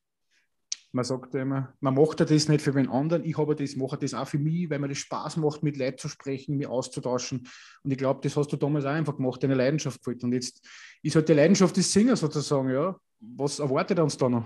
man 0.97 1.05
sagt 1.05 1.35
immer, 1.35 1.73
man 1.79 1.93
macht 1.93 2.19
ja 2.19 2.25
das 2.25 2.49
nicht 2.49 2.59
für 2.59 2.71
den 2.71 2.89
anderen, 2.89 3.23
ich 3.23 3.37
habe 3.37 3.55
das, 3.55 3.75
mache 3.75 3.99
das 3.99 4.15
auch 4.15 4.27
für 4.27 4.39
mich, 4.39 4.67
weil 4.67 4.79
mir 4.79 4.87
das 4.87 4.97
Spaß 4.97 5.37
macht, 5.37 5.61
mit 5.61 5.77
Leuten 5.77 5.99
zu 5.99 6.09
sprechen, 6.09 6.57
mich 6.57 6.65
auszutauschen. 6.65 7.47
Und 7.83 7.91
ich 7.91 7.99
glaube, 7.99 8.19
das 8.23 8.35
hast 8.35 8.51
du 8.51 8.57
damals 8.57 8.83
auch 8.85 8.89
einfach 8.89 9.15
gemacht, 9.15 9.43
deine 9.43 9.53
Leidenschaft 9.53 9.99
gefällt. 9.99 10.23
Und 10.23 10.33
jetzt 10.33 10.67
ist 11.03 11.15
halt 11.15 11.29
die 11.29 11.33
Leidenschaft 11.33 11.77
des 11.77 11.93
Singers 11.93 12.19
sozusagen, 12.19 12.71
ja. 12.71 12.99
Was 13.19 13.59
erwartet 13.59 13.99
uns 13.99 14.17
da 14.17 14.27
noch? 14.27 14.45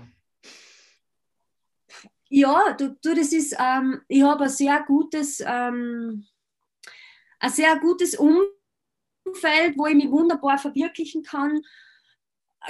Ja, 2.28 2.74
du, 2.78 2.96
du 3.02 3.14
das 3.14 3.32
ist, 3.32 3.56
ähm, 3.58 4.02
ich 4.06 4.22
habe 4.22 4.44
ein 4.44 4.50
sehr 4.50 4.84
gutes, 4.86 5.40
ähm, 5.40 6.26
ein 7.40 7.50
sehr 7.50 7.78
gutes 7.78 8.14
Umfeld, 8.14 9.78
wo 9.78 9.86
ich 9.86 9.94
mich 9.94 10.10
wunderbar 10.10 10.58
verwirklichen 10.58 11.22
kann 11.22 11.62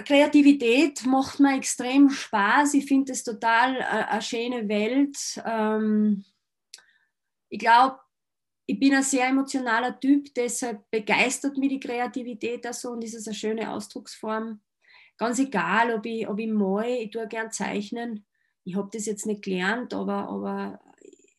Kreativität 0.04 1.04
macht 1.04 1.40
mir 1.40 1.56
extrem 1.56 2.08
Spaß. 2.08 2.74
Ich 2.74 2.86
finde 2.86 3.12
es 3.12 3.24
total 3.24 3.76
äh, 3.76 3.84
eine 3.84 4.22
schöne 4.22 4.68
Welt. 4.68 5.16
Ähm, 5.44 6.24
ich 7.48 7.58
glaube, 7.58 7.98
ich 8.64 8.78
bin 8.78 8.94
ein 8.94 9.02
sehr 9.02 9.26
emotionaler 9.26 9.98
Typ, 9.98 10.32
deshalb 10.34 10.90
begeistert 10.90 11.58
mich 11.58 11.68
die 11.68 11.80
Kreativität 11.80 12.66
auch 12.66 12.72
so 12.72 12.92
und 12.92 13.04
ist 13.04 13.14
es 13.14 13.26
eine 13.26 13.34
schöne 13.34 13.70
Ausdrucksform. 13.70 14.60
Ganz 15.18 15.38
egal, 15.38 15.94
ob 15.94 16.06
ich, 16.06 16.26
ob 16.26 16.38
ich 16.38 16.48
mal, 16.48 16.86
ich 16.86 17.10
tue 17.10 17.28
gern 17.28 17.50
zeichnen. 17.50 18.24
Ich 18.64 18.76
habe 18.76 18.88
das 18.92 19.06
jetzt 19.06 19.26
nicht 19.26 19.42
gelernt, 19.42 19.92
aber, 19.92 20.28
aber 20.28 20.80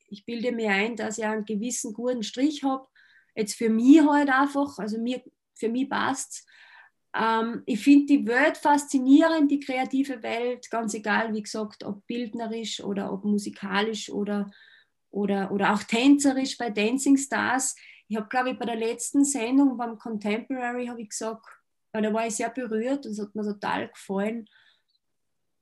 ich 0.10 0.26
bilde 0.26 0.52
mir 0.52 0.70
ein, 0.70 0.96
dass 0.96 1.18
ich 1.18 1.26
einen 1.26 1.46
gewissen 1.46 1.94
guten 1.94 2.22
Strich 2.22 2.64
habe. 2.64 2.88
Jetzt 3.36 3.56
für 3.56 3.70
mich 3.70 4.06
halt 4.06 4.30
einfach, 4.30 4.78
also 4.78 5.00
mir, 5.00 5.24
für 5.56 5.70
mich 5.70 5.90
passt 5.90 6.34
es 6.34 6.46
ähm, 7.16 7.64
ich 7.66 7.84
finde 7.84 8.06
die 8.08 8.28
Welt 8.28 8.58
faszinierend, 8.58 9.52
die 9.52 9.60
kreative 9.60 10.24
Welt, 10.24 10.70
ganz 10.72 10.94
egal, 10.94 11.34
wie 11.34 11.44
gesagt, 11.44 11.84
ob 11.84 12.06
bildnerisch 12.08 12.84
oder 12.84 13.12
ob 13.12 13.24
musikalisch 13.24 14.10
oder, 14.10 14.52
oder, 15.12 15.52
oder 15.52 15.74
auch 15.74 15.84
tänzerisch 15.84 16.58
bei 16.58 16.70
Dancing 16.70 17.18
Stars. 17.18 17.76
Ich 18.08 18.18
habe, 18.18 18.28
glaube 18.30 18.52
ich, 18.52 18.60
bei 18.60 18.66
der 18.66 18.76
letzten 18.76 19.24
Sendung 19.26 19.78
beim 19.78 19.98
Contemporary 19.98 20.88
habe 20.88 21.02
ich 21.02 21.10
gesagt, 21.10 21.46
weil 21.92 22.02
da 22.02 22.14
war 22.14 22.26
ich 22.26 22.36
sehr 22.36 22.50
berührt 22.50 23.06
und 23.06 23.12
es 23.12 23.22
hat 23.22 23.36
mir 23.36 23.44
total 23.44 23.90
gefallen. 23.90 24.50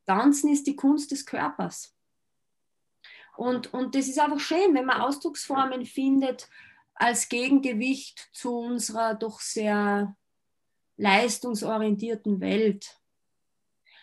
Tanzen 0.06 0.52
ist 0.52 0.66
die 0.68 0.76
Kunst 0.76 1.12
des 1.12 1.26
Körpers. 1.26 1.96
Und, 3.36 3.74
und 3.74 3.96
das 3.96 4.08
ist 4.08 4.20
einfach 4.20 4.40
schön, 4.40 4.74
wenn 4.74 4.86
man 4.86 5.02
Ausdrucksformen 5.02 5.86
findet 5.86 6.50
als 6.96 7.28
Gegengewicht 7.30 8.30
zu 8.34 8.56
unserer 8.58 9.16
doch 9.16 9.40
sehr 9.40 10.16
leistungsorientierten 11.02 12.40
Welt. 12.40 12.98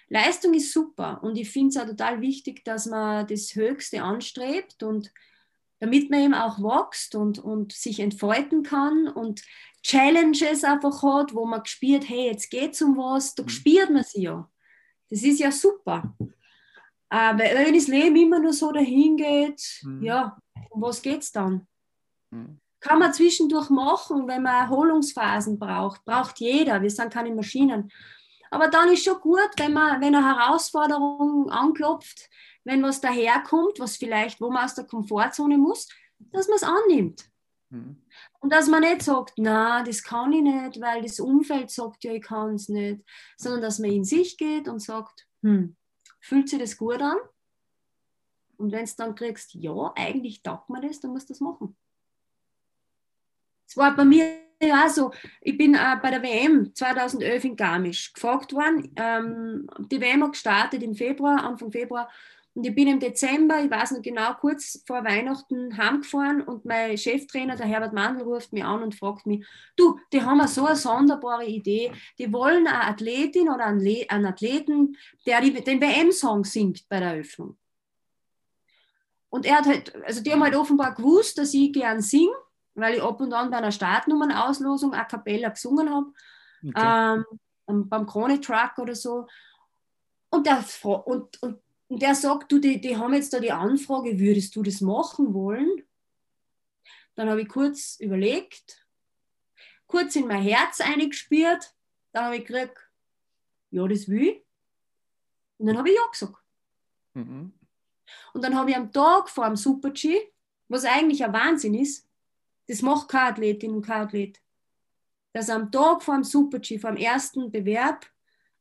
Leistung 0.09 0.55
ist 0.55 0.73
super 0.73 1.23
und 1.23 1.37
ich 1.37 1.51
finde 1.51 1.69
es 1.69 1.77
auch 1.77 1.87
total 1.87 2.21
wichtig, 2.21 2.65
dass 2.65 2.87
man 2.87 3.27
das 3.27 3.55
Höchste 3.55 4.03
anstrebt 4.03 4.83
und 4.83 5.13
damit 5.81 6.11
man 6.11 6.21
eben 6.21 6.35
auch 6.35 6.59
wächst 6.59 7.15
und, 7.15 7.39
und 7.39 7.73
sich 7.73 8.01
entfalten 8.01 8.63
kann 8.65 9.07
und 9.07 9.43
Challenges 9.83 10.65
einfach 10.65 11.03
hat, 11.03 11.35
wo 11.35 11.45
man 11.45 11.65
spürt, 11.67 12.09
hey, 12.09 12.27
jetzt 12.27 12.51
geht 12.51 12.73
es 12.73 12.83
um 12.83 12.97
was, 12.97 13.35
da 13.35 13.45
mhm. 13.45 13.49
spürt 13.49 13.91
man 13.91 14.03
sie 14.03 14.23
ja. 14.23 14.51
Das 15.09 15.23
ist 15.23 15.39
ja 15.39 15.53
super. 15.53 16.17
Aber 17.11 17.39
wenn 17.39 17.75
das 17.75 17.87
Leben 17.87 18.17
immer 18.17 18.41
nur 18.41 18.53
so 18.53 18.73
dahin 18.73 19.17
geht, 19.17 19.83
mhm. 19.83 20.03
ja, 20.03 20.37
um 20.71 20.83
was 20.83 21.01
geht 21.01 21.23
es 21.23 21.31
dann? 21.31 21.67
Mhm 22.31 22.59
kann 22.81 22.99
man 22.99 23.13
zwischendurch 23.13 23.71
machen, 23.71 24.29
wenn 24.29 24.43
man 24.43 24.65
Erholungsphasen 24.65 25.59
braucht. 25.59 26.05
Braucht 26.05 26.39
jeder. 26.39 26.81
Wir 26.81 26.91
sind 26.91 27.13
keine 27.13 27.35
Maschinen. 27.35 27.91
Aber 28.51 28.69
dann 28.69 28.93
ist 28.93 29.05
schon 29.05 29.21
gut, 29.21 29.51
wenn 29.57 29.73
man, 29.73 30.01
wenn 30.01 30.15
eine 30.15 30.25
Herausforderung 30.25 31.51
anklopft, 31.51 32.31
wenn 32.65 32.83
was 32.83 33.01
daherkommt, 33.01 33.79
was 33.79 33.97
vielleicht, 33.97 34.41
wo 34.41 34.51
man 34.51 34.65
aus 34.65 34.75
der 34.75 34.85
Komfortzone 34.85 35.59
muss, 35.59 35.89
dass 36.19 36.49
man 36.49 36.57
es 36.57 36.63
annimmt. 36.63 37.31
Mhm. 37.71 38.03
Und 38.41 38.53
dass 38.53 38.69
man 38.69 38.83
nicht 38.83 39.03
sagt, 39.03 39.35
na, 39.37 39.83
das 39.83 40.03
kann 40.03 40.33
ich 40.33 40.43
nicht, 40.43 40.81
weil 40.81 41.03
das 41.03 41.21
Umfeld 41.21 41.71
sagt, 41.71 42.05
ja, 42.05 42.13
ich 42.13 42.23
kann 42.23 42.55
es 42.55 42.69
nicht, 42.69 43.05
sondern 43.37 43.63
dass 43.63 43.79
man 43.79 43.91
in 43.91 44.05
sich 44.05 44.37
geht 44.37 44.69
und 44.69 44.81
sagt, 44.81 45.27
hm, 45.43 45.77
fühlt 46.21 46.49
sich 46.49 46.59
das 46.59 46.77
gut 46.77 47.03
an? 47.03 47.19
Und 48.57 48.73
wenn 48.73 48.85
du 48.85 48.93
dann 48.97 49.15
kriegst, 49.15 49.55
ja, 49.55 49.93
eigentlich 49.95 50.43
taugt 50.43 50.69
man 50.69 50.83
das, 50.83 51.01
dann 51.01 51.13
musst 51.13 51.29
du 51.29 51.33
das 51.33 51.41
machen. 51.41 51.77
Es 53.69 53.77
war 53.77 53.95
bei 53.95 54.05
mir 54.05 54.25
ja 54.63 54.89
so, 54.89 55.13
ich 55.43 55.57
bin 55.57 55.75
äh, 55.75 55.97
bei 56.03 56.11
der 56.11 56.23
WM 56.23 56.75
2011 56.75 57.45
in 57.45 57.57
Garmisch 57.57 58.13
gefragt 58.15 58.53
worden. 58.53 58.93
Ähm, 58.97 59.69
die 59.91 60.01
WM 60.01 60.25
hat 60.25 60.33
gestartet 60.33 60.83
im 60.83 60.95
Februar, 60.95 61.45
Anfang 61.45 61.71
Februar. 61.71 62.11
Und 62.55 62.67
ich 62.67 62.75
bin 62.75 62.89
im 62.89 62.99
Dezember, 62.99 63.63
ich 63.63 63.71
weiß 63.71 63.93
noch 63.93 64.03
genau, 64.03 64.33
kurz 64.35 64.83
vor 64.85 65.05
Weihnachten 65.05 65.77
heimgefahren 65.77 66.43
und 66.43 66.65
mein 66.65 66.99
Cheftrainer, 66.99 67.55
der 67.55 67.67
Herbert 67.67 67.93
Mandl, 67.93 68.25
ruft 68.25 68.53
mich 68.53 68.65
an 68.65 68.83
und 68.83 68.97
fragt 68.97 69.27
mich, 69.27 69.47
du, 69.77 70.01
die 70.13 70.23
haben 70.23 70.45
so 70.49 70.67
eine 70.67 70.75
sonderbare 70.75 71.45
Idee, 71.45 71.93
die 72.19 72.33
wollen 72.33 72.67
eine 72.67 72.85
Athletin 72.85 73.49
oder 73.49 73.67
einen 73.67 74.27
Athleten, 74.27 74.97
der 75.25 75.41
den 75.41 75.81
WM-Song 75.81 76.45
singt 76.45 76.89
bei 76.89 76.99
der 76.99 77.11
Eröffnung. 77.11 77.57
Und 79.29 79.47
er 79.47 79.59
hat 79.59 79.67
halt, 79.67 79.95
also 80.05 80.21
die 80.21 80.33
haben 80.33 80.43
halt 80.43 80.57
offenbar 80.57 80.95
gewusst, 80.95 81.39
dass 81.39 81.55
ich 81.55 81.73
gern 81.73 82.01
singe 82.01 82.33
weil 82.81 82.95
ich 82.95 83.03
ab 83.03 83.21
und 83.21 83.33
an 83.33 83.51
bei 83.51 83.59
einer 83.59 83.73
Startnummernauslosung 83.73 84.95
a 84.95 85.05
cappella 85.05 85.51
gesungen 85.51 85.91
habe, 85.91 86.13
okay. 86.67 87.25
ähm, 87.67 87.89
beim 87.89 88.07
Krone 88.07 88.41
Truck 88.41 88.79
oder 88.79 88.95
so. 88.95 89.27
Und 90.31 90.47
der, 90.47 90.65
und, 90.83 91.43
und, 91.43 91.63
und 91.89 92.03
der 92.03 92.15
sagt, 92.15 92.53
du, 92.53 92.59
die, 92.59 92.81
die 92.81 92.97
haben 92.97 93.15
jetzt 93.15 93.33
da 93.33 93.41
die 93.41 93.53
Anfrage, 93.53 94.19
würdest 94.19 94.55
du 94.57 94.63
das 94.63 94.81
machen 94.81 95.35
wollen? 95.35 95.83
Dann 97.15 97.29
habe 97.29 97.43
ich 97.43 97.49
kurz 97.49 97.99
überlegt, 97.99 98.87
kurz 99.87 100.15
in 100.17 100.27
mein 100.27 100.43
Herz 100.43 100.81
eingespürt, 100.81 101.75
dann 102.13 102.27
habe 102.27 102.37
ich 102.37 102.45
gesagt, 102.45 102.79
ja, 103.71 103.87
das 103.87 104.09
will 104.09 104.23
ich. 104.23 104.45
Und 105.59 105.67
dann 105.67 105.79
habe 105.79 105.91
ich 105.91 105.97
ja 105.97 106.03
gesagt. 106.11 106.43
Mhm. 107.15 107.53
Und 108.33 108.45
dann 108.45 108.55
habe 108.57 108.71
ich 108.71 108.77
am 108.77 108.93
Tag 108.93 109.29
vor 109.29 109.47
dem 109.47 109.57
Super-G, 109.57 110.19
was 110.69 110.85
eigentlich 110.85 111.25
ein 111.25 111.33
Wahnsinn 111.33 111.75
ist, 111.75 112.08
das 112.69 112.83
macht 112.83 113.09
keine 113.09 113.31
Athletin 113.31 113.73
und 113.73 113.83
kein 113.83 114.03
Athlet. 114.03 114.41
Dass 115.33 115.51
am 115.51 115.73
Tag 115.73 116.03
vor 116.03 116.15
dem 116.15 116.25
Super-G, 116.25 116.79
vor 116.79 116.91
dem 116.91 116.99
ersten 116.99 117.51
Bewerb, 117.51 118.07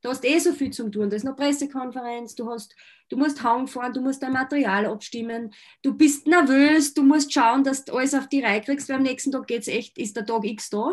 du 0.02 0.10
hast 0.10 0.26
eh 0.26 0.40
so 0.40 0.54
viel 0.54 0.72
zu 0.72 0.90
tun. 0.90 1.10
Da 1.10 1.16
ist 1.16 1.26
noch 1.26 1.36
Pressekonferenz, 1.36 2.36
du, 2.36 2.50
hast, 2.50 2.76
du 3.10 3.18
musst 3.18 3.40
fahren, 3.40 3.94
du 3.94 4.02
musst 4.02 4.24
dein 4.24 4.34
Material 4.34 4.86
abstimmen, 4.86 5.54
du 5.82 5.94
bist 5.94 6.28
nervös, 6.28 6.94
du 6.94 7.04
musst 7.04 7.34
schauen, 7.34 7.64
dass 7.64 7.86
du 7.86 7.94
alles 7.94 8.14
auf 8.14 8.28
die 8.28 8.42
Reihe 8.42 8.62
kriegst, 8.62 8.90
weil 8.90 8.98
am 8.98 9.04
nächsten 9.04 9.32
Tag 9.32 9.48
geht's 9.48 9.68
echt, 9.68 9.98
ist 9.98 10.16
der 10.16 10.26
Tag 10.26 10.44
X 10.46 10.70
da. 10.70 10.92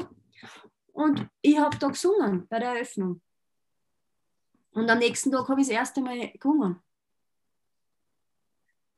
Und 0.93 1.29
ich 1.43 1.59
habe 1.59 1.77
da 1.79 1.89
gesungen 1.89 2.47
bei 2.49 2.59
der 2.59 2.71
Eröffnung. 2.71 3.21
Und 4.73 4.91
am 4.91 4.99
nächsten 4.99 5.31
Tag 5.31 5.49
habe 5.49 5.61
ich 5.61 5.69
das 5.69 5.77
erste 5.77 6.01
Mal 6.01 6.31
gesungen. 6.33 6.81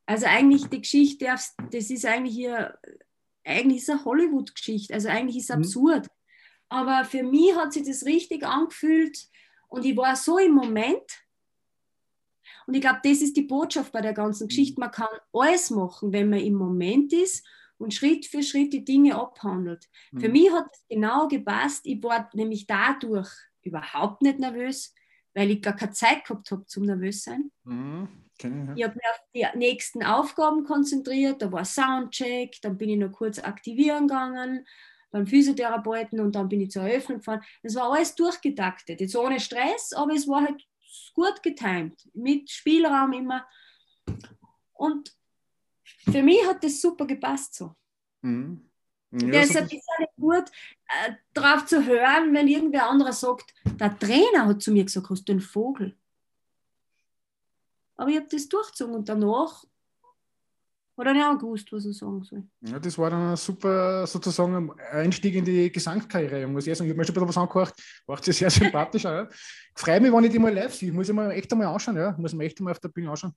Also 0.06 0.26
eigentlich 0.26 0.68
die 0.68 0.80
Geschichte, 0.80 1.24
das 1.24 1.90
ist 1.90 2.06
eigentlich 2.06 2.34
hier 2.34 2.78
eigentlich 3.46 3.78
ist 3.78 3.88
es 3.88 3.94
eine 3.94 4.04
Hollywood-Geschichte, 4.04 4.94
also 4.94 5.08
eigentlich 5.08 5.36
ist 5.36 5.50
es 5.50 5.56
mhm. 5.56 5.62
absurd. 5.62 6.08
Aber 6.68 7.04
für 7.04 7.22
mich 7.22 7.54
hat 7.54 7.72
sich 7.72 7.86
das 7.86 8.04
richtig 8.04 8.44
angefühlt 8.44 9.28
und 9.68 9.84
ich 9.84 9.96
war 9.96 10.16
so 10.16 10.38
im 10.38 10.52
Moment. 10.52 11.22
Und 12.66 12.74
ich 12.74 12.80
glaube, 12.80 13.00
das 13.04 13.22
ist 13.22 13.36
die 13.36 13.42
Botschaft 13.42 13.92
bei 13.92 14.00
der 14.00 14.12
ganzen 14.12 14.44
mhm. 14.44 14.48
Geschichte. 14.48 14.80
Man 14.80 14.90
kann 14.90 15.08
alles 15.32 15.70
machen, 15.70 16.12
wenn 16.12 16.30
man 16.30 16.40
im 16.40 16.54
Moment 16.54 17.12
ist 17.12 17.46
und 17.78 17.94
Schritt 17.94 18.26
für 18.26 18.42
Schritt 18.42 18.72
die 18.72 18.84
Dinge 18.84 19.14
abhandelt. 19.14 19.88
Mhm. 20.10 20.20
Für 20.20 20.28
mich 20.28 20.50
hat 20.50 20.66
es 20.72 20.84
genau 20.88 21.28
gepasst. 21.28 21.82
Ich 21.84 22.02
war 22.02 22.28
nämlich 22.34 22.66
dadurch 22.66 23.30
überhaupt 23.62 24.22
nicht 24.22 24.38
nervös, 24.38 24.94
weil 25.34 25.50
ich 25.50 25.62
gar 25.62 25.76
keine 25.76 25.92
Zeit 25.92 26.24
gehabt 26.24 26.50
habe 26.50 26.66
zum 26.66 26.84
nervös 26.84 27.22
sein. 27.22 27.50
Mhm. 27.64 28.25
Okay, 28.38 28.72
Ich 28.76 28.84
habe 28.84 28.94
mich 28.94 29.04
auf 29.10 29.20
die 29.34 29.58
nächsten 29.58 30.02
Aufgaben 30.02 30.64
konzentriert. 30.64 31.40
Da 31.40 31.50
war 31.50 31.64
Soundcheck, 31.64 32.60
dann 32.62 32.76
bin 32.76 32.90
ich 32.90 32.98
noch 32.98 33.12
kurz 33.12 33.38
aktivieren 33.38 34.08
gegangen 34.08 34.66
beim 35.10 35.26
Physiotherapeuten 35.26 36.20
und 36.20 36.34
dann 36.34 36.48
bin 36.48 36.60
ich 36.60 36.70
zur 36.70 36.82
Eröffnung 36.82 37.18
gefahren. 37.18 37.42
Es 37.62 37.74
war 37.74 37.92
alles 37.92 38.14
durchgetaktet, 38.14 39.00
jetzt 39.00 39.16
ohne 39.16 39.40
Stress, 39.40 39.92
aber 39.94 40.12
es 40.12 40.28
war 40.28 40.42
halt 40.42 40.62
gut 41.14 41.42
getimt, 41.42 42.08
mit 42.12 42.50
Spielraum 42.50 43.12
immer. 43.12 43.46
Und 44.74 45.16
für 46.10 46.22
mich 46.22 46.44
hat 46.46 46.62
das 46.62 46.80
super 46.80 47.06
gepasst 47.06 47.54
so. 47.54 47.74
Mhm. 48.22 48.68
Ja, 49.12 49.28
Deshalb 49.28 49.72
ist 49.72 49.74
es 49.74 49.98
nicht 49.98 50.16
gut, 50.16 50.50
äh, 50.88 51.12
darauf 51.32 51.64
zu 51.64 51.86
hören, 51.86 52.34
wenn 52.34 52.48
irgendwer 52.48 52.90
anderer 52.90 53.12
sagt, 53.12 53.54
der 53.64 53.96
Trainer 53.98 54.46
hat 54.46 54.60
zu 54.60 54.72
mir 54.72 54.84
gesagt, 54.84 55.08
hast 55.08 55.24
du 55.24 55.32
einen 55.32 55.40
Vogel? 55.40 55.96
Aber 57.96 58.10
ich 58.10 58.16
habe 58.16 58.28
das 58.30 58.48
durchgezogen 58.48 58.94
und 58.94 59.08
danach 59.08 59.64
hat 60.98 61.06
er 61.06 61.12
nicht 61.12 61.24
auch 61.24 61.38
gewusst, 61.38 61.70
was 61.72 61.84
er 61.84 61.92
sagen 61.92 62.22
soll. 62.22 62.44
Ja, 62.62 62.78
das 62.78 62.96
war 62.96 63.10
dann 63.10 63.30
ein 63.30 63.36
super 63.36 64.06
sozusagen 64.06 64.72
Einstieg 64.90 65.34
in 65.34 65.44
die 65.44 65.70
Gesangskarriere, 65.70 66.46
muss 66.46 66.66
ich 66.66 66.76
sagen. 66.76 66.88
Ich 66.88 66.92
habe 66.92 66.98
mir 66.98 67.04
schon 67.04 67.14
ein 67.14 67.26
bisschen 67.26 67.28
was 67.28 67.36
angehört, 67.36 67.74
war 68.06 68.22
sehr, 68.22 68.32
sehr 68.34 68.50
sympathisch. 68.50 69.04
Ja. 69.04 69.28
Ich 69.28 69.82
freue 69.82 70.00
mich, 70.00 70.12
wenn 70.12 70.24
ich 70.24 70.30
die 70.30 70.38
mal 70.38 70.54
live 70.54 70.74
sehe. 70.74 70.92
Muss 70.92 71.08
ich 71.08 71.14
mir 71.14 71.32
echt 71.32 71.52
einmal 71.52 71.68
anschauen, 71.68 71.96
ja. 71.96 72.14
Muss 72.18 72.32
ich 72.32 72.38
mir 72.38 72.44
echt 72.44 72.58
einmal 72.58 72.72
auf 72.72 72.80
der 72.80 72.88
Bühne 72.88 73.10
anschauen. 73.10 73.34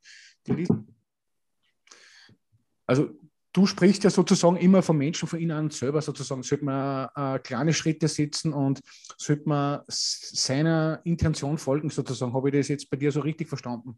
Also 2.86 3.10
du 3.52 3.66
sprichst 3.66 4.04
ja 4.06 4.10
sozusagen 4.10 4.56
immer 4.56 4.82
von 4.82 4.98
Menschen, 4.98 5.28
von 5.28 5.40
ihnen 5.40 5.70
selber 5.70 6.02
sozusagen. 6.02 6.44
Sollte 6.44 6.64
man 6.64 7.10
äh, 7.14 7.40
kleine 7.40 7.74
Schritte 7.74 8.08
setzen 8.08 8.54
und 8.54 8.80
sollte 9.18 9.50
man 9.50 9.82
seiner 9.88 11.02
Intention 11.04 11.58
folgen 11.58 11.90
sozusagen. 11.90 12.34
Habe 12.34 12.50
ich 12.50 12.56
das 12.56 12.70
jetzt 12.70 12.90
bei 12.90 12.96
dir 12.96 13.12
so 13.12 13.20
richtig 13.20 13.50
verstanden? 13.50 13.98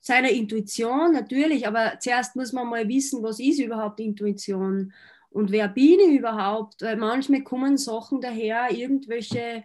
Seiner 0.00 0.30
Intuition 0.30 1.12
natürlich, 1.12 1.66
aber 1.66 1.98
zuerst 1.98 2.36
muss 2.36 2.52
man 2.52 2.68
mal 2.68 2.88
wissen, 2.88 3.22
was 3.22 3.40
ist 3.40 3.60
überhaupt 3.60 4.00
Intuition 4.00 4.92
und 5.30 5.52
wer 5.52 5.68
bin 5.68 6.00
ich 6.00 6.18
überhaupt? 6.18 6.82
Weil 6.82 6.96
manchmal 6.96 7.42
kommen 7.42 7.76
Sachen 7.76 8.20
daher, 8.20 8.70
irgendwelche 8.70 9.64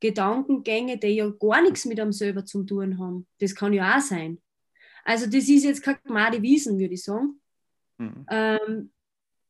Gedankengänge, 0.00 0.98
die 0.98 1.08
ja 1.08 1.28
gar 1.28 1.62
nichts 1.62 1.84
mit 1.84 2.00
einem 2.00 2.12
selber 2.12 2.44
zu 2.44 2.64
tun 2.64 2.98
haben. 2.98 3.26
Das 3.38 3.54
kann 3.54 3.72
ja 3.72 3.96
auch 3.96 4.00
sein. 4.00 4.40
Also 5.04 5.26
das 5.26 5.48
ist 5.48 5.64
jetzt 5.64 5.82
kein 5.82 5.96
Gmade 6.04 6.42
Wiesen, 6.42 6.78
würde 6.78 6.94
ich 6.94 7.04
sagen. 7.04 7.40
Mhm. 7.98 8.26
Ähm, 8.30 8.92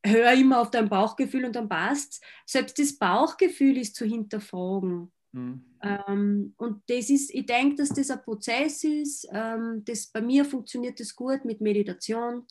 hör 0.04 0.32
immer 0.32 0.60
auf 0.60 0.70
dein 0.70 0.88
Bauchgefühl 0.88 1.44
und 1.44 1.54
dann 1.54 1.68
passt 1.68 2.22
Selbst 2.44 2.78
das 2.78 2.98
Bauchgefühl 2.98 3.78
ist 3.78 3.94
zu 3.94 4.04
hinterfragen. 4.04 5.12
Mhm. 5.32 5.64
Ähm, 5.82 6.54
und 6.58 6.82
das 6.88 7.10
ist, 7.10 7.34
ich 7.34 7.46
denke, 7.46 7.76
dass 7.76 7.88
das 7.90 8.10
ein 8.10 8.22
Prozess 8.22 8.84
ist. 8.84 9.28
Ähm, 9.32 9.82
das, 9.84 10.06
bei 10.06 10.20
mir 10.20 10.44
funktioniert 10.44 11.00
das 11.00 11.14
gut 11.14 11.44
mit 11.44 11.60
Meditation. 11.60 12.46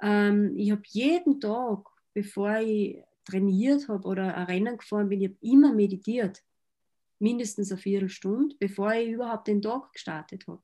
Ähm, 0.00 0.56
ich 0.56 0.70
habe 0.70 0.82
jeden 0.86 1.40
Tag, 1.40 1.86
bevor 2.14 2.56
ich 2.58 3.02
trainiert 3.24 3.88
habe 3.88 4.08
oder 4.08 4.34
ein 4.34 4.46
Rennen 4.46 4.78
gefahren 4.78 5.08
bin, 5.08 5.20
ich 5.20 5.28
habe 5.28 5.38
immer 5.40 5.72
meditiert. 5.72 6.42
Mindestens 7.20 7.72
eine 7.72 7.80
Viertelstunde, 7.80 8.56
bevor 8.58 8.92
ich 8.94 9.10
überhaupt 9.10 9.48
den 9.48 9.60
Tag 9.60 9.92
gestartet 9.92 10.46
habe. 10.46 10.62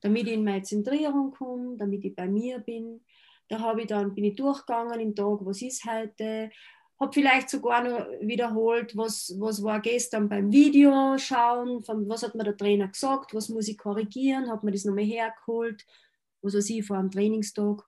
Damit 0.00 0.26
ich 0.28 0.34
in 0.34 0.44
meine 0.44 0.62
Zentrierung 0.62 1.32
komme, 1.32 1.76
damit 1.76 2.04
ich 2.04 2.14
bei 2.14 2.28
mir 2.28 2.60
bin. 2.60 3.00
Da 3.48 3.60
habe 3.60 3.82
ich 3.82 3.86
dann, 3.88 4.14
bin 4.14 4.24
ich 4.24 4.36
durchgegangen 4.36 5.00
im 5.00 5.14
Tag, 5.14 5.38
was 5.44 5.62
ist 5.62 5.84
heute, 5.84 6.50
habe 6.98 7.12
vielleicht 7.12 7.50
sogar 7.50 7.82
noch 7.84 8.06
wiederholt, 8.20 8.96
was, 8.96 9.34
was 9.38 9.62
war 9.62 9.80
gestern 9.80 10.28
beim 10.28 10.50
Video 10.50 11.18
schauen, 11.18 11.82
von, 11.84 12.08
was 12.08 12.22
hat 12.22 12.34
mir 12.34 12.44
der 12.44 12.56
Trainer 12.56 12.88
gesagt, 12.88 13.34
was 13.34 13.48
muss 13.48 13.68
ich 13.68 13.76
korrigieren, 13.76 14.50
habe 14.50 14.64
mir 14.64 14.72
das 14.72 14.84
nochmal 14.84 15.04
hergeholt, 15.04 15.84
was 16.40 16.54
weiß 16.54 16.70
ich, 16.70 16.86
vor 16.86 16.96
einem 16.96 17.10
Trainingstag, 17.10 17.82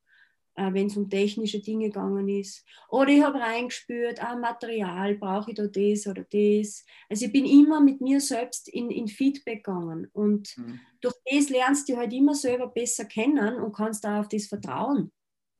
äh, 0.56 0.72
wenn 0.74 0.88
es 0.88 0.96
um 0.96 1.08
technische 1.08 1.60
Dinge 1.60 1.86
gegangen 1.86 2.28
ist. 2.28 2.66
Oder 2.90 3.08
ich 3.08 3.22
habe 3.22 3.40
reingespürt, 3.40 4.22
ah, 4.22 4.36
Material, 4.36 5.14
brauche 5.14 5.52
ich 5.52 5.56
da 5.56 5.66
das 5.66 6.06
oder 6.06 6.24
das. 6.24 6.84
Also 7.08 7.26
ich 7.26 7.32
bin 7.32 7.46
immer 7.46 7.80
mit 7.80 8.02
mir 8.02 8.20
selbst 8.20 8.68
in, 8.68 8.90
in 8.90 9.08
Feedback 9.08 9.64
gegangen 9.64 10.08
und 10.12 10.54
mhm. 10.58 10.80
durch 11.00 11.14
das 11.24 11.48
lernst 11.48 11.88
du 11.88 11.96
halt 11.96 12.12
immer 12.12 12.34
selber 12.34 12.68
besser 12.68 13.06
kennen 13.06 13.54
und 13.56 13.74
kannst 13.74 14.04
da 14.04 14.20
auf 14.20 14.28
das 14.28 14.46
vertrauen. 14.46 15.12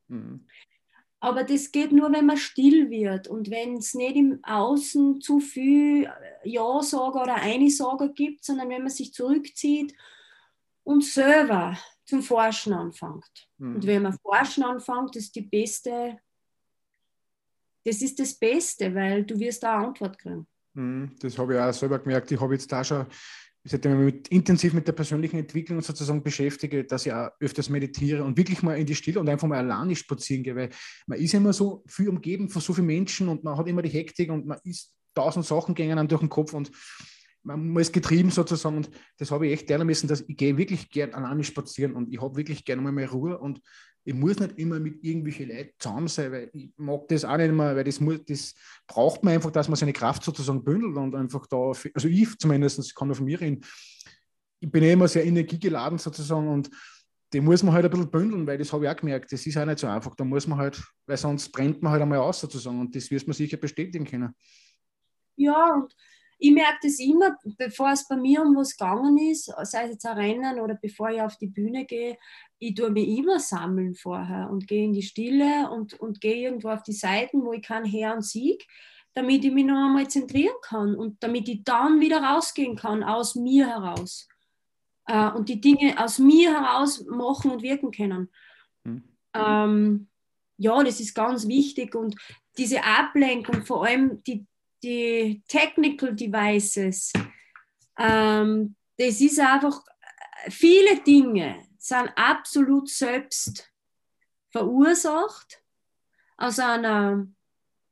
Mhm. 0.08 0.46
Aber 1.20 1.42
das 1.42 1.72
geht 1.72 1.90
nur, 1.90 2.12
wenn 2.12 2.26
man 2.26 2.36
still 2.36 2.90
wird 2.90 3.26
und 3.26 3.50
wenn 3.50 3.76
es 3.76 3.94
nicht 3.94 4.16
im 4.16 4.38
Außen 4.44 5.20
zu 5.20 5.40
viel 5.40 6.08
Ja-Sager 6.44 7.22
oder 7.22 7.34
Eine-Sager 7.36 8.08
gibt, 8.10 8.44
sondern 8.44 8.68
wenn 8.68 8.82
man 8.82 8.90
sich 8.90 9.12
zurückzieht 9.12 9.94
und 10.84 11.04
selber 11.04 11.76
zum 12.04 12.22
Forschen 12.22 12.72
anfängt. 12.72 13.48
Mhm. 13.58 13.74
Und 13.74 13.86
wenn 13.86 14.02
man 14.02 14.18
forschen 14.18 14.62
anfängt, 14.62 15.16
ist 15.16 15.34
die 15.34 15.42
beste, 15.42 16.18
das 17.84 18.00
ist 18.00 18.18
das 18.20 18.34
Beste, 18.34 18.94
weil 18.94 19.24
du 19.24 19.38
wirst 19.40 19.64
da 19.64 19.78
Antwort 19.78 20.18
kriegen. 20.18 20.46
Mhm, 20.74 21.16
das 21.20 21.36
habe 21.36 21.54
ich 21.54 21.60
auch 21.60 21.72
selber 21.72 21.98
gemerkt. 21.98 22.30
Ich 22.30 22.40
habe 22.40 22.54
jetzt 22.54 22.70
da 22.70 22.84
schon, 22.84 23.06
seitdem 23.68 24.06
ich 24.06 24.14
mich 24.14 24.32
intensiv 24.32 24.72
mit 24.72 24.86
der 24.86 24.92
persönlichen 24.92 25.38
Entwicklung 25.38 25.80
sozusagen 25.80 26.22
beschäftige, 26.22 26.84
dass 26.84 27.06
ich 27.06 27.12
auch 27.12 27.30
öfters 27.40 27.68
meditiere 27.68 28.24
und 28.24 28.36
wirklich 28.36 28.62
mal 28.62 28.78
in 28.78 28.86
die 28.86 28.94
Stille 28.94 29.20
und 29.20 29.28
einfach 29.28 29.46
mal 29.46 29.58
alleine 29.58 29.94
spazieren 29.94 30.42
gehe, 30.42 30.56
weil 30.56 30.70
man 31.06 31.18
ist 31.18 31.34
immer 31.34 31.52
so 31.52 31.84
viel 31.86 32.08
umgeben 32.08 32.48
von 32.48 32.62
so 32.62 32.72
vielen 32.72 32.86
Menschen 32.86 33.28
und 33.28 33.44
man 33.44 33.56
hat 33.56 33.68
immer 33.68 33.82
die 33.82 33.90
Hektik 33.90 34.30
und 34.30 34.46
man 34.46 34.58
ist 34.64 34.94
tausend 35.14 35.44
Sachen 35.44 35.76
einem 35.76 36.08
durch 36.08 36.20
den 36.20 36.28
Kopf 36.28 36.54
und 36.54 36.70
man 37.42 37.76
ist 37.76 37.92
getrieben 37.92 38.30
sozusagen 38.30 38.76
und 38.76 38.90
das 39.16 39.30
habe 39.30 39.46
ich 39.46 39.52
echt 39.52 39.68
lernen 39.68 39.86
müssen, 39.86 40.08
dass 40.08 40.24
ich 40.26 40.36
gehe 40.36 40.56
wirklich 40.56 40.90
gern 40.90 41.14
alleine 41.14 41.44
spazieren 41.44 41.94
und 41.94 42.12
ich 42.12 42.20
habe 42.20 42.36
wirklich 42.36 42.64
gerne 42.64 42.82
mal 42.82 42.92
mehr 42.92 43.10
Ruhe 43.10 43.38
und 43.38 43.60
ich 44.04 44.14
muss 44.14 44.38
nicht 44.38 44.58
immer 44.58 44.80
mit 44.80 45.04
irgendwelchen 45.04 45.48
Leuten 45.48 45.72
zusammen 45.78 46.08
sein, 46.08 46.32
weil 46.32 46.50
ich 46.52 46.70
mag 46.76 47.06
das 47.08 47.24
auch 47.24 47.36
nicht 47.36 47.52
mehr, 47.52 47.76
weil 47.76 47.84
das, 47.84 48.00
muss, 48.00 48.24
das 48.24 48.54
braucht 48.86 49.22
man 49.22 49.34
einfach, 49.34 49.50
dass 49.50 49.68
man 49.68 49.76
seine 49.76 49.92
Kraft 49.92 50.24
sozusagen 50.24 50.64
bündelt 50.64 50.96
und 50.96 51.14
einfach 51.14 51.46
da, 51.46 51.56
also 51.56 52.08
ich 52.08 52.38
zumindest, 52.38 52.78
ich 52.78 52.94
kann 52.94 53.08
nur 53.08 53.16
von 53.16 53.26
mir 53.26 53.40
reden, 53.40 53.64
ich 54.60 54.70
bin 54.70 54.82
ja 54.82 54.92
immer 54.92 55.08
sehr 55.08 55.24
energiegeladen 55.24 55.98
sozusagen 55.98 56.48
und 56.48 56.70
die 57.32 57.40
muss 57.40 57.62
man 57.62 57.74
halt 57.74 57.84
ein 57.84 57.90
bisschen 57.90 58.10
bündeln, 58.10 58.46
weil 58.46 58.58
das 58.58 58.72
habe 58.72 58.84
ich 58.84 58.90
auch 58.90 58.96
gemerkt, 58.96 59.30
das 59.30 59.46
ist 59.46 59.56
auch 59.58 59.66
nicht 59.66 59.78
so 59.78 59.86
einfach, 59.86 60.14
da 60.14 60.24
muss 60.24 60.46
man 60.46 60.58
halt, 60.58 60.82
weil 61.06 61.16
sonst 61.16 61.50
brennt 61.50 61.82
man 61.82 61.92
halt 61.92 62.02
einmal 62.02 62.18
aus 62.18 62.40
sozusagen 62.40 62.80
und 62.80 62.94
das 62.96 63.10
wirst 63.10 63.26
man 63.26 63.34
sicher 63.34 63.58
bestätigen 63.58 64.06
können. 64.06 64.34
Ja, 65.36 65.74
und 65.74 65.94
ich 66.38 66.52
merke 66.52 66.78
das 66.82 66.98
immer, 67.00 67.36
bevor 67.56 67.90
es 67.90 68.06
bei 68.06 68.16
mir 68.16 68.42
um 68.42 68.56
was 68.56 68.76
gegangen 68.76 69.18
ist, 69.18 69.46
sei 69.62 69.84
es 69.84 69.90
jetzt 69.90 70.06
ein 70.06 70.16
Rennen 70.16 70.60
oder 70.60 70.74
bevor 70.74 71.10
ich 71.10 71.20
auf 71.20 71.36
die 71.36 71.48
Bühne 71.48 71.84
gehe, 71.84 72.16
ich 72.60 72.74
tue 72.74 72.90
mich 72.90 73.08
immer 73.08 73.40
sammeln 73.40 73.94
vorher 73.94 74.48
und 74.50 74.66
gehe 74.66 74.84
in 74.84 74.92
die 74.92 75.02
Stille 75.02 75.70
und, 75.70 75.94
und 75.94 76.20
gehe 76.20 76.36
irgendwo 76.36 76.70
auf 76.70 76.82
die 76.82 76.92
Seiten, 76.92 77.44
wo 77.44 77.52
ich 77.52 77.62
keinen 77.62 77.86
Herrn 77.86 78.22
Sieg, 78.22 78.66
damit 79.14 79.44
ich 79.44 79.52
mich 79.52 79.64
noch 79.64 79.86
einmal 79.86 80.08
zentrieren 80.08 80.54
kann 80.62 80.94
und 80.94 81.22
damit 81.22 81.48
ich 81.48 81.64
dann 81.64 82.00
wieder 82.00 82.22
rausgehen 82.22 82.76
kann, 82.76 83.02
aus 83.02 83.34
mir 83.34 83.66
heraus. 83.66 84.28
Äh, 85.06 85.30
und 85.30 85.48
die 85.48 85.60
Dinge 85.60 86.02
aus 86.02 86.18
mir 86.18 86.52
heraus 86.52 87.04
machen 87.06 87.50
und 87.50 87.62
wirken 87.62 87.90
können. 87.90 88.30
Mhm. 88.84 89.02
Ähm, 89.34 90.08
ja, 90.56 90.82
das 90.84 91.00
ist 91.00 91.14
ganz 91.14 91.48
wichtig 91.48 91.94
und 91.94 92.16
diese 92.58 92.82
Ablenkung, 92.84 93.64
vor 93.64 93.86
allem 93.86 94.22
die, 94.24 94.46
die 94.82 95.42
Technical 95.48 96.14
Devices, 96.14 97.12
ähm, 97.98 98.74
das 98.96 99.20
ist 99.20 99.38
einfach 99.40 99.82
viele 100.48 101.00
Dinge 101.00 101.66
sind 101.78 102.10
absolut 102.16 102.88
selbst 102.88 103.72
verursacht 104.50 105.62
aus 106.36 106.58
einer 106.58 107.26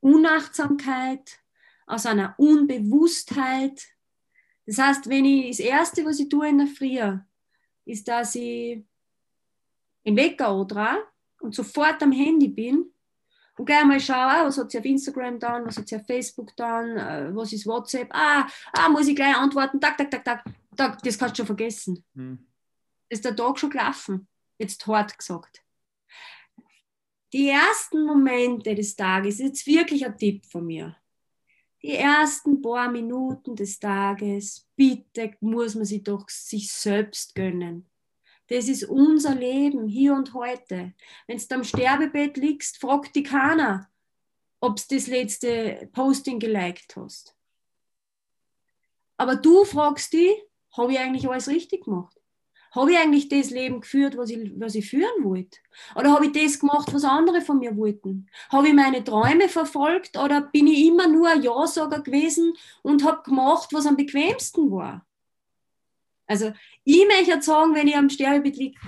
Unachtsamkeit, 0.01 1.39
aus 1.87 2.07
einer 2.07 2.35
Unbewusstheit. 2.39 3.87
Das 4.67 4.79
heißt, 4.79 5.09
wenn 5.09 5.25
ich 5.25 5.57
das 5.57 5.61
Erste, 5.61 6.05
was 6.05 6.21
ich 6.21 6.29
tue 6.29 6.49
in 6.49 6.59
der 6.59 6.67
Früh, 6.67 6.99
ist, 7.85 8.07
dass 8.09 8.35
ich 8.35 8.85
in 10.03 10.17
Wecker 10.17 10.55
oder 10.55 10.99
und 11.41 11.55
sofort 11.55 12.03
am 12.03 12.13
Handy 12.13 12.49
bin 12.49 12.93
und 13.59 13.65
gleich 13.65 13.85
mal 13.85 14.01
schaue, 14.01 14.17
ah, 14.17 14.45
was 14.45 14.59
hat 14.59 14.71
sie 14.71 14.79
auf 14.79 14.85
Instagram 14.85 15.39
dann, 15.39 15.67
was 15.67 15.79
hat 15.79 15.89
sie 15.89 15.97
auf 15.97 16.07
Facebook 16.07 16.55
dann, 16.57 16.97
äh, 16.97 17.35
was 17.35 17.53
ist 17.53 17.67
WhatsApp, 17.67 18.09
ah, 18.13 18.47
ah, 18.73 18.89
muss 18.89 19.09
ich 19.09 19.17
gleich 19.17 19.37
antworten, 19.37 19.81
tak, 19.81 19.97
tak, 19.97 20.11
tak, 20.11 20.25
tak, 20.25 20.45
tak 20.77 21.03
das 21.03 21.19
kannst 21.19 21.35
du 21.35 21.39
schon 21.39 21.47
vergessen. 21.47 22.05
Hm. 22.15 22.47
Ist 23.09 23.25
der 23.25 23.35
Tag 23.35 23.59
schon 23.59 23.71
gelaufen, 23.71 24.29
jetzt 24.59 24.87
hart 24.87 25.17
gesagt. 25.17 25.63
Die 27.33 27.49
ersten 27.49 28.05
Momente 28.05 28.75
des 28.75 28.95
Tages, 28.95 29.39
jetzt 29.39 29.67
wirklich 29.67 30.05
ein 30.05 30.17
Tipp 30.17 30.45
von 30.47 30.67
mir. 30.67 30.97
Die 31.83 31.95
ersten 31.95 32.63
paar 32.63 32.91
Minuten 32.91 33.55
des 33.55 33.79
Tages, 33.79 34.67
bitte 34.77 35.35
muss 35.41 35.75
man 35.75 35.85
sich 35.85 36.03
doch 36.03 36.29
sich 36.29 36.73
selbst 36.73 37.35
gönnen. 37.35 37.89
Das 38.49 38.69
ist 38.69 38.85
unser 38.85 39.35
Leben 39.35 39.89
hier 39.89 40.15
und 40.15 40.35
heute. 40.35 40.95
Wenn 41.27 41.39
du 41.39 41.55
am 41.55 41.65
Sterbebett 41.65 42.37
liegst, 42.37 42.79
fragt 42.79 43.17
die 43.17 43.23
keiner, 43.23 43.89
ob 44.61 44.77
du 44.77 44.95
das 44.95 45.09
letzte 45.09 45.89
Posting 45.93 46.39
geliked 46.39 46.95
hast. 46.97 47.37
Aber 49.17 49.37
du 49.37 49.65
fragst 49.65 50.13
die, 50.13 50.35
habe 50.77 50.93
ich 50.93 50.99
eigentlich 50.99 51.29
alles 51.29 51.49
richtig 51.49 51.85
gemacht? 51.85 52.17
Habe 52.73 52.93
ich 52.93 52.99
eigentlich 52.99 53.29
das 53.29 53.51
Leben 53.51 53.81
geführt, 53.81 54.19
was 54.19 54.29
ich, 54.29 54.53
was 54.61 54.75
ich 54.75 54.91
führen 54.91 55.25
wollte? 55.25 55.59
Oder 55.95 56.13
habe 56.13 56.27
ich 56.27 56.33
das 56.33 56.59
gemacht, 56.59 56.93
was 56.93 57.05
andere 57.05 57.41
von 57.41 57.59
mir 57.59 57.75
wollten? 57.77 58.29
Habe 58.51 58.69
ich 58.69 58.75
meine 58.75 59.03
Träume 59.03 59.49
verfolgt 59.49 60.19
oder 60.19 60.43
bin 60.43 60.67
ich 60.67 60.87
immer 60.87 61.09
nur 61.09 61.29
ein 61.29 61.43
Ja-Sager 61.43 62.03
gewesen 62.03 62.53
und 62.83 63.03
habe 63.03 63.23
gemacht, 63.23 63.71
was 63.73 63.87
am 63.87 63.97
bequemsten 63.97 64.71
war? 64.71 65.06
Also 66.27 66.53
ich 66.85 67.07
möchte 67.07 67.41
sagen, 67.43 67.75
wenn 67.75 67.89
ich 67.89 67.97
am 67.97 68.11
Sterbebett 68.11 68.57
liege, 68.57 68.79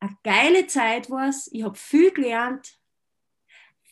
eine 0.00 0.16
geile 0.24 0.66
Zeit 0.66 1.10
war 1.10 1.28
es, 1.28 1.48
ich 1.52 1.62
habe 1.62 1.76
viel 1.76 2.10
gelernt, 2.10 2.78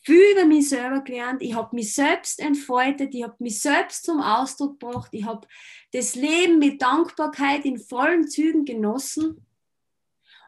viel 0.02 0.32
über 0.32 0.44
mich 0.44 0.68
selber 0.68 1.02
gelernt, 1.02 1.42
ich 1.42 1.54
habe 1.54 1.76
mich 1.76 1.94
selbst 1.94 2.40
entfaltet, 2.40 3.14
ich 3.14 3.22
habe 3.22 3.36
mich 3.38 3.60
selbst 3.60 4.04
zum 4.04 4.20
Ausdruck 4.20 4.80
gebracht, 4.80 5.10
ich 5.12 5.24
habe 5.24 5.46
das 5.92 6.14
Leben 6.16 6.58
mit 6.58 6.82
Dankbarkeit 6.82 7.64
in 7.64 7.78
vollen 7.78 8.28
Zügen 8.28 8.64
genossen 8.64 9.46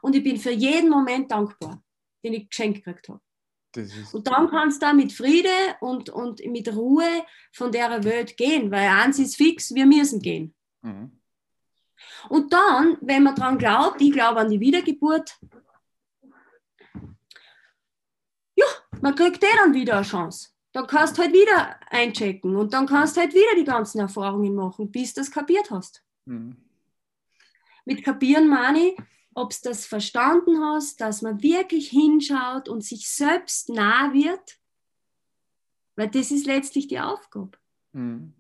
und 0.01 0.17
ich 0.17 0.25
bin 0.25 0.38
für 0.38 0.51
jeden 0.51 0.91
Moment 0.91 1.31
dankbar, 1.31 1.83
den 2.25 2.35
ich 2.35 2.49
geschenkt 2.49 2.85
gekriegt 2.85 3.09
habe. 3.09 3.21
Und 4.12 4.27
dann 4.27 4.51
kannst 4.51 4.83
du 4.83 4.87
da 4.87 4.93
mit 4.93 5.12
Friede 5.12 5.49
und, 5.81 6.11
und 6.11 6.45
mit 6.47 6.75
Ruhe 6.75 7.25
von 7.53 7.73
der 7.73 8.05
Welt 8.05 8.37
gehen, 8.37 8.71
weil 8.71 8.88
eins 8.88 9.19
ist 9.19 9.37
fix, 9.37 9.75
wir 9.75 9.87
müssen 9.87 10.21
gehen. 10.21 10.55
Mhm. 10.83 11.22
Und 12.29 12.53
dann, 12.53 12.99
wenn 13.01 13.23
man 13.23 13.35
daran 13.35 13.59
glaubt, 13.59 14.01
ich 14.01 14.12
glaube 14.12 14.41
an 14.41 14.51
die 14.51 14.61
Wiedergeburt, 14.61 15.38
ja, 18.55 18.67
man 19.01 19.15
kriegt 19.15 19.43
eh 19.43 19.57
dann 19.57 19.75
wieder 19.75 19.97
eine 19.97 20.07
Chance. 20.07 20.51
Dann 20.73 20.87
kannst 20.87 21.19
du 21.19 21.23
halt 21.23 21.33
wieder 21.33 21.79
einchecken 21.91 22.57
und 22.57 22.73
dann 22.73 22.87
kannst 22.87 23.17
du 23.17 23.21
halt 23.21 23.35
wieder 23.35 23.55
die 23.57 23.65
ganzen 23.65 24.01
Erfahrungen 24.01 24.55
machen, 24.55 24.91
bis 24.91 25.12
du 25.12 25.21
das 25.21 25.31
kapiert 25.31 25.71
hast. 25.71 26.03
Mhm. 26.25 26.57
Mit 27.85 28.05
kapieren 28.05 28.49
meine 28.49 28.88
ich, 28.88 28.99
ob 29.35 29.51
du 29.51 29.59
das 29.65 29.87
verstanden 29.87 30.62
hast, 30.62 31.01
dass 31.01 31.21
man 31.21 31.43
wirklich 31.43 31.88
hinschaut 31.91 32.69
und 32.69 32.85
sich 32.85 33.09
selbst 33.09 33.69
nah 33.69 34.12
wird, 34.12 34.59
weil 35.97 36.09
das 36.09 36.31
ist 36.31 36.47
letztlich 36.47 36.87
die 36.87 37.01
Aufgabe. 37.01 37.59
Mhm 37.93 38.35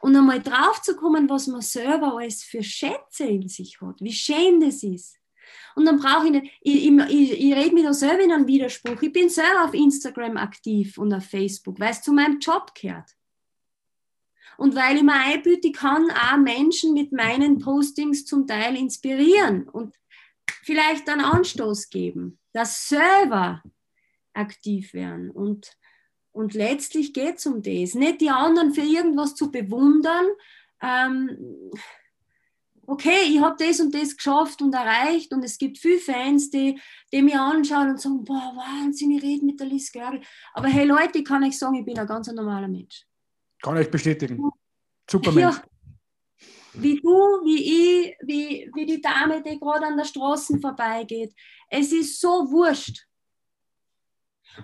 und 0.00 0.16
einmal 0.16 0.42
drauf 0.42 0.82
zu 0.82 0.96
kommen, 0.96 1.28
was 1.28 1.46
man 1.46 1.60
selber 1.60 2.16
alles 2.16 2.42
für 2.42 2.62
Schätze 2.62 3.24
in 3.24 3.48
sich 3.48 3.80
hat, 3.80 4.00
wie 4.00 4.12
schön 4.12 4.60
das 4.60 4.82
ist. 4.82 5.16
Und 5.74 5.84
dann 5.84 5.98
brauche 5.98 6.26
ich 6.26 6.32
nicht, 6.32 6.52
ich, 6.60 6.86
ich, 6.86 6.98
ich, 7.08 7.32
ich 7.32 7.54
rede 7.54 7.74
mir 7.74 7.84
da 7.84 7.92
selber 7.92 8.22
in 8.22 8.32
einem 8.32 8.46
Widerspruch. 8.46 9.00
Ich 9.00 9.12
bin 9.12 9.28
selber 9.28 9.64
auf 9.64 9.74
Instagram 9.74 10.36
aktiv 10.36 10.98
und 10.98 11.12
auf 11.14 11.24
Facebook, 11.24 11.78
weil 11.80 11.92
es 11.92 12.02
zu 12.02 12.12
meinem 12.12 12.38
Job 12.40 12.74
gehört. 12.74 13.10
Und 14.56 14.74
weil 14.74 14.96
ich 14.96 15.02
mir 15.04 15.14
einbüte, 15.14 15.68
ich 15.68 15.74
kann 15.74 16.10
auch 16.10 16.36
Menschen 16.36 16.92
mit 16.92 17.12
meinen 17.12 17.60
Postings 17.60 18.24
zum 18.24 18.46
Teil 18.46 18.76
inspirieren 18.76 19.68
und 19.68 19.94
vielleicht 20.64 21.08
einen 21.08 21.24
Anstoß 21.24 21.90
geben, 21.90 22.40
dass 22.52 22.88
selber 22.88 23.62
aktiv 24.34 24.94
werden. 24.94 25.30
Und 25.30 25.76
und 26.38 26.54
letztlich 26.54 27.12
geht 27.12 27.38
es 27.38 27.46
um 27.46 27.62
das. 27.62 27.94
Nicht 27.94 28.20
die 28.20 28.30
anderen 28.30 28.72
für 28.72 28.82
irgendwas 28.82 29.34
zu 29.34 29.50
bewundern. 29.50 30.24
Ähm, 30.80 31.72
okay, 32.86 33.22
ich 33.28 33.40
habe 33.40 33.56
das 33.58 33.80
und 33.80 33.92
das 33.92 34.16
geschafft 34.16 34.62
und 34.62 34.72
erreicht 34.72 35.32
und 35.32 35.44
es 35.44 35.58
gibt 35.58 35.78
viele 35.78 35.98
Fans, 35.98 36.48
die, 36.48 36.80
die 37.12 37.22
mir 37.22 37.42
anschauen 37.42 37.90
und 37.90 38.00
sagen, 38.00 38.22
boah, 38.22 38.54
Wahnsinn, 38.54 39.10
ich 39.10 39.22
rede 39.24 39.44
mit 39.44 39.58
der 39.58 39.66
Liz 39.66 39.90
Görl. 39.90 40.20
Aber 40.54 40.68
hey 40.68 40.86
Leute, 40.86 41.18
ich 41.18 41.24
kann 41.24 41.42
euch 41.42 41.58
sagen, 41.58 41.74
ich 41.74 41.84
bin 41.84 41.98
ein 41.98 42.06
ganz 42.06 42.28
normaler 42.28 42.68
Mensch. 42.68 43.04
Kann 43.60 43.76
ich 43.76 43.90
bestätigen. 43.90 44.40
Super 45.10 45.32
Mensch. 45.32 45.56
Ja, 45.56 45.62
wie 46.74 47.00
du, 47.00 47.10
wie 47.44 48.04
ich, 48.04 48.16
wie, 48.22 48.70
wie 48.76 48.86
die 48.86 49.00
Dame, 49.00 49.42
die 49.42 49.58
gerade 49.58 49.86
an 49.86 49.96
der 49.96 50.04
Straße 50.04 50.60
vorbeigeht. 50.60 51.34
Es 51.68 51.90
ist 51.90 52.20
so 52.20 52.48
wurscht. 52.48 53.07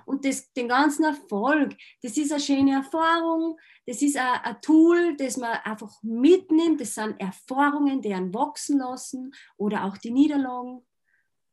Und 0.06 0.24
das, 0.24 0.52
den 0.52 0.68
ganzen 0.68 1.04
Erfolg, 1.04 1.76
das 2.02 2.16
ist 2.16 2.32
eine 2.32 2.40
schöne 2.40 2.72
Erfahrung, 2.72 3.58
das 3.86 4.02
ist 4.02 4.16
ein, 4.16 4.40
ein 4.42 4.60
Tool, 4.60 5.16
das 5.16 5.36
man 5.36 5.58
einfach 5.64 6.02
mitnimmt. 6.02 6.80
Das 6.80 6.94
sind 6.94 7.20
Erfahrungen, 7.20 8.00
die 8.00 8.14
einen 8.14 8.32
wachsen 8.34 8.78
lassen 8.78 9.32
oder 9.56 9.84
auch 9.84 9.96
die 9.98 10.10
Niederlagen. 10.10 10.84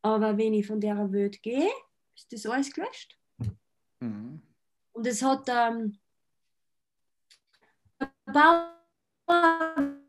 Aber 0.02 0.38
wenn 0.38 0.54
ich 0.54 0.66
von 0.66 0.80
der 0.80 1.12
Welt 1.12 1.42
gehe, 1.42 1.70
ist 2.16 2.32
das 2.32 2.46
alles 2.46 2.72
gelöscht. 2.74 3.18
Mhm. 4.00 4.42
Und 4.94 5.08
es 5.08 5.22
hat 5.22 5.48
ähm, 5.48 5.98
ein 8.00 8.10
Bauarbeiter, 9.28 10.02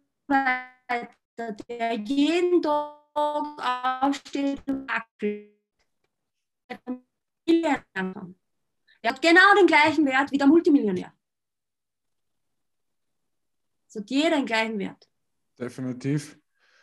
der 1.69 1.95
jeden 1.95 2.63
Tag 2.63 4.03
aufsteht 4.03 4.63
und 4.67 4.89
wackelt 4.89 5.53
Millionär 7.47 7.85
Er 7.95 9.11
hat 9.11 9.23
genau 9.23 9.55
den 9.59 9.67
gleichen 9.67 10.07
Wert 10.07 10.31
wie 10.31 10.39
der 10.39 10.47
Multimillionär. 10.47 11.13
Es 13.89 13.97
hat 13.97 14.11
jeder 14.11 14.37
einen 14.37 14.47
gleichen 14.47 14.79
Wert. 14.79 15.09
Definitiv. 15.59 16.39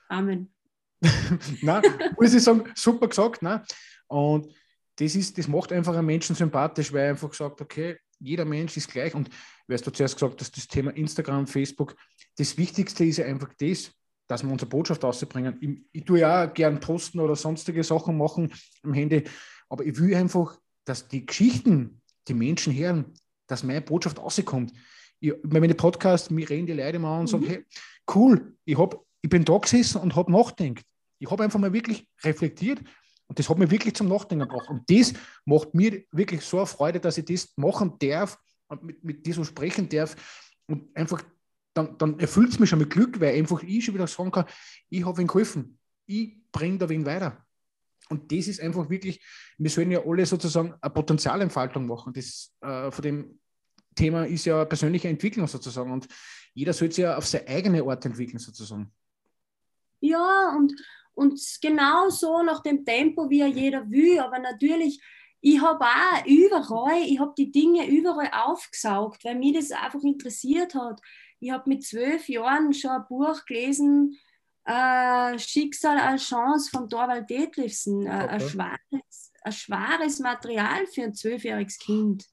Amen. 0.09 0.53
Nein, 1.61 1.81
muss 2.17 2.33
ich 2.33 2.43
sagen, 2.43 2.71
super 2.75 3.07
gesagt. 3.07 3.41
Ne? 3.41 3.63
Und 4.07 4.53
das, 4.95 5.15
ist, 5.15 5.37
das 5.37 5.47
macht 5.47 5.71
einfach 5.71 5.95
einen 5.95 6.05
Menschen 6.05 6.35
sympathisch, 6.35 6.91
weil 6.91 7.05
er 7.05 7.09
einfach 7.11 7.33
sagt, 7.33 7.61
okay, 7.61 7.97
jeder 8.19 8.45
Mensch 8.45 8.75
ist 8.77 8.91
gleich. 8.91 9.15
Und 9.15 9.29
wie 9.67 9.73
hast 9.73 9.87
du 9.87 9.91
zuerst 9.91 10.15
gesagt, 10.15 10.41
dass 10.41 10.51
das 10.51 10.67
Thema 10.67 10.91
Instagram, 10.91 11.47
Facebook, 11.47 11.95
das 12.37 12.57
Wichtigste 12.57 13.05
ist 13.05 13.17
ja 13.17 13.25
einfach 13.25 13.53
das, 13.59 13.91
dass 14.27 14.43
wir 14.43 14.51
unsere 14.51 14.69
Botschaft 14.69 15.03
ausbringen. 15.03 15.57
Ich, 15.61 16.01
ich 16.01 16.05
tue 16.05 16.19
ja 16.19 16.45
auch 16.45 16.53
gern 16.53 16.79
posten 16.79 17.19
oder 17.19 17.35
sonstige 17.35 17.83
Sachen 17.83 18.17
machen 18.17 18.53
am 18.83 18.93
Handy, 18.93 19.23
aber 19.69 19.85
ich 19.85 19.97
will 19.99 20.15
einfach, 20.15 20.59
dass 20.85 21.07
die 21.07 21.25
Geschichten, 21.25 22.01
die 22.27 22.33
Menschen 22.33 22.75
hören, 22.75 23.13
dass 23.47 23.63
meine 23.63 23.81
Botschaft 23.81 24.19
rauskommt. 24.19 24.73
Ich, 25.19 25.33
bei 25.43 25.59
meinen 25.59 25.77
Podcasts, 25.77 26.29
mir 26.29 26.49
reden 26.49 26.67
die 26.67 26.73
Leute 26.73 26.99
mal 26.99 27.15
an 27.15 27.21
und 27.21 27.27
sagen, 27.27 27.43
mhm. 27.43 27.49
hey, 27.49 27.65
cool, 28.13 28.57
ich, 28.65 28.77
hab, 28.77 29.03
ich 29.21 29.29
bin 29.29 29.45
da 29.45 29.57
gesessen 29.57 30.01
und 30.01 30.15
habe 30.15 30.31
nachgedacht. 30.31 30.85
Ich 31.19 31.29
habe 31.29 31.43
einfach 31.43 31.59
mal 31.59 31.73
wirklich 31.73 32.07
reflektiert 32.23 32.79
und 33.27 33.37
das 33.37 33.49
hat 33.49 33.57
mir 33.57 33.69
wirklich 33.69 33.95
zum 33.95 34.07
Nachdenken 34.07 34.47
gebracht. 34.47 34.69
Und 34.69 34.89
das 34.89 35.13
macht 35.45 35.73
mir 35.73 36.03
wirklich 36.11 36.41
so 36.41 36.57
eine 36.57 36.65
Freude, 36.65 36.99
dass 36.99 37.17
ich 37.17 37.25
das 37.25 37.53
machen 37.57 37.93
darf 37.99 38.39
und 38.67 38.83
mit, 38.83 39.03
mit 39.03 39.25
dir 39.25 39.33
so 39.33 39.43
sprechen 39.43 39.89
darf 39.89 40.15
und 40.67 40.95
einfach 40.95 41.23
dann, 41.73 41.97
dann 41.97 42.19
erfüllt 42.19 42.49
es 42.49 42.59
mich 42.59 42.69
schon 42.69 42.79
mit 42.79 42.89
Glück, 42.89 43.19
weil 43.19 43.35
einfach 43.35 43.61
ich 43.63 43.85
schon 43.85 43.93
wieder 43.93 44.07
sagen 44.07 44.31
kann, 44.31 44.45
ich 44.89 45.05
habe 45.05 45.21
ihn 45.21 45.27
geholfen. 45.27 45.77
Ich 46.05 46.37
bringe 46.51 46.77
da 46.77 46.89
wen 46.89 47.05
weiter. 47.05 47.45
Und 48.09 48.31
das 48.31 48.47
ist 48.47 48.61
einfach 48.61 48.89
wirklich, 48.89 49.23
wir 49.57 49.69
sollen 49.69 49.91
ja 49.91 50.03
alle 50.05 50.25
sozusagen 50.25 50.73
eine 50.81 50.93
Potenzialentfaltung 50.93 51.85
machen. 51.85 52.11
Das 52.13 52.51
äh, 52.61 52.89
von 52.91 53.03
dem 53.03 53.39
Thema 53.95 54.25
ist 54.25 54.45
ja 54.45 54.65
persönliche 54.65 55.07
Entwicklung 55.07 55.47
sozusagen. 55.47 55.91
Und 55.91 56.07
jeder 56.53 56.73
sollte 56.73 56.95
sich 56.95 57.03
ja 57.03 57.17
auf 57.17 57.27
seine 57.27 57.47
eigene 57.47 57.83
Art 57.83 58.05
entwickeln 58.05 58.39
sozusagen. 58.39 58.91
Ja, 59.99 60.55
und, 60.57 60.73
und 61.13 61.39
genau 61.61 62.09
so 62.09 62.41
nach 62.41 62.61
dem 62.61 62.83
Tempo, 62.83 63.29
wie 63.29 63.41
er 63.41 63.47
jeder 63.47 63.89
will. 63.89 64.19
Aber 64.19 64.39
natürlich, 64.39 65.01
ich 65.41 65.61
habe 65.61 65.85
auch 65.85 66.25
überall, 66.25 67.01
ich 67.05 67.19
habe 67.19 67.33
die 67.37 67.51
Dinge 67.51 67.87
überall 67.87 68.31
aufgesaugt, 68.33 69.23
weil 69.23 69.35
mich 69.35 69.53
das 69.53 69.71
einfach 69.71 70.01
interessiert 70.01 70.73
hat. 70.73 70.99
Ich 71.39 71.51
habe 71.51 71.69
mit 71.69 71.85
zwölf 71.85 72.27
Jahren 72.27 72.73
schon 72.73 72.91
ein 72.91 73.05
Buch 73.07 73.45
gelesen, 73.45 74.17
äh, 74.69 75.39
Schicksal 75.39 75.97
als 75.97 76.27
Chance 76.27 76.69
von 76.69 76.87
Dorwald 76.87 77.29
Detlefsen. 77.29 78.05
Äh, 78.05 78.09
okay. 78.09 78.27
ein, 78.27 78.39
schwares, 78.41 79.31
ein 79.41 79.51
schwares 79.51 80.19
Material 80.19 80.85
für 80.87 81.03
ein 81.03 81.13
zwölfjähriges 81.15 81.79
Kind. 81.79 82.25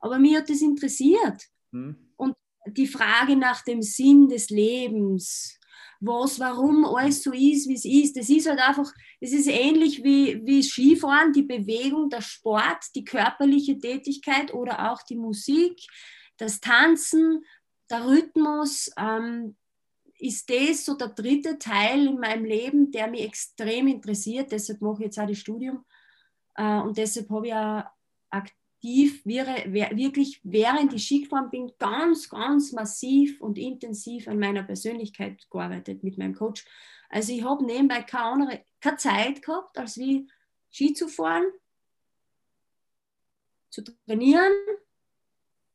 Aber 0.00 0.18
mir 0.18 0.38
hat 0.38 0.50
das 0.50 0.60
interessiert. 0.60 1.42
Hm. 1.72 2.12
Und 2.16 2.36
die 2.66 2.86
Frage 2.86 3.36
nach 3.36 3.62
dem 3.62 3.80
Sinn 3.80 4.28
des 4.28 4.50
Lebens, 4.50 5.58
was, 6.00 6.38
warum 6.38 6.84
alles 6.84 7.22
so 7.22 7.32
ist, 7.32 7.68
wie 7.68 7.74
es 7.74 7.84
ist, 7.84 8.16
das 8.16 8.28
ist 8.28 8.48
halt 8.48 8.58
einfach, 8.58 8.90
das 9.20 9.32
ist 9.32 9.46
ähnlich 9.46 10.02
wie, 10.02 10.40
wie 10.44 10.62
Skifahren, 10.62 11.32
die 11.32 11.42
Bewegung, 11.42 12.08
der 12.10 12.22
Sport, 12.22 12.84
die 12.94 13.04
körperliche 13.04 13.78
Tätigkeit 13.78 14.52
oder 14.52 14.90
auch 14.90 15.02
die 15.02 15.16
Musik, 15.16 15.78
das 16.38 16.60
Tanzen, 16.60 17.44
der 17.90 18.06
Rhythmus 18.06 18.90
ähm, 18.96 19.56
ist 20.20 20.50
das 20.50 20.84
so 20.84 20.94
der 20.94 21.08
dritte 21.08 21.58
Teil 21.58 22.06
in 22.06 22.18
meinem 22.18 22.44
Leben, 22.44 22.90
der 22.90 23.08
mich 23.08 23.22
extrem 23.22 23.88
interessiert. 23.88 24.52
Deshalb 24.52 24.80
mache 24.80 25.00
ich 25.00 25.06
jetzt 25.06 25.18
auch 25.18 25.26
das 25.26 25.38
Studium. 25.38 25.84
Äh, 26.56 26.80
und 26.80 26.96
deshalb 26.98 27.30
habe 27.30 27.46
ich 27.46 27.54
auch 27.54 27.84
aktiv, 28.30 29.24
wirklich 29.24 30.40
während 30.42 30.92
ich 30.94 31.04
Skigefahren 31.04 31.50
bin, 31.50 31.72
ganz, 31.78 32.28
ganz 32.28 32.72
massiv 32.72 33.40
und 33.40 33.58
intensiv 33.58 34.28
an 34.28 34.38
meiner 34.38 34.62
Persönlichkeit 34.62 35.46
gearbeitet 35.50 36.02
mit 36.02 36.18
meinem 36.18 36.34
Coach. 36.34 36.64
Also 37.08 37.32
ich 37.32 37.42
habe 37.42 37.64
nebenbei 37.64 38.02
keine, 38.02 38.24
andere, 38.24 38.64
keine 38.80 38.96
Zeit 38.96 39.42
gehabt, 39.42 39.76
als 39.76 39.98
wie 39.98 40.28
Ski 40.70 40.92
zu 40.92 41.08
fahren, 41.08 41.44
zu 43.70 43.82
trainieren 43.82 44.52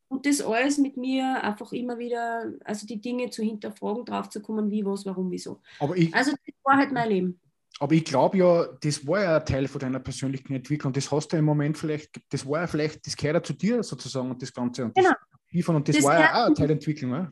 und 0.08 0.26
das 0.26 0.42
alles 0.42 0.78
mit 0.78 0.98
mir 0.98 1.44
einfach 1.44 1.72
immer 1.72 1.98
wieder, 1.98 2.54
also 2.64 2.86
die 2.86 3.02
Dinge 3.02 3.30
zu 3.30 3.44
hinterfragen, 3.44 4.06
drauf 4.06 4.30
zu 4.30 4.42
kommen, 4.42 4.70
wie, 4.70 4.86
was, 4.86 5.06
warum, 5.06 5.32
wieso. 5.32 5.62
Aber 5.80 5.96
ich, 5.98 6.14
also 6.14 6.32
das 6.32 6.56
war 6.64 6.78
halt 6.78 6.92
mein 6.92 7.10
Leben. 7.10 7.40
Aber 7.80 7.94
ich 7.94 8.06
glaube 8.06 8.38
ja, 8.38 8.68
das 8.82 9.06
war 9.06 9.22
ja 9.22 9.38
ein 9.38 9.46
Teil 9.46 9.68
von 9.68 9.82
deiner 9.82 10.00
persönlichen 10.00 10.54
Entwicklung. 10.54 10.94
Das 10.94 11.12
hast 11.12 11.34
du 11.34 11.38
im 11.38 11.46
Moment 11.46 11.78
vielleicht, 11.78 12.22
das 12.30 12.48
war 12.48 12.62
ja 12.62 12.68
vielleicht, 12.68 13.06
das 13.06 13.18
gehört 13.18 13.36
ja 13.36 13.44
zu 13.44 13.54
dir 13.54 13.84
sozusagen 13.84 14.30
und 14.30 14.42
das 14.42 14.54
Ganze. 14.54 14.86
Und 14.86 14.96
genau. 14.96 15.10
Das, 15.52 15.68
und 15.68 15.88
das, 15.88 15.96
das 15.98 16.06
war 16.06 16.20
ja 16.20 16.34
auch 16.34 16.46
eine 16.46 16.56
Teilentwicklung. 16.56 17.12
Ja? 17.12 17.32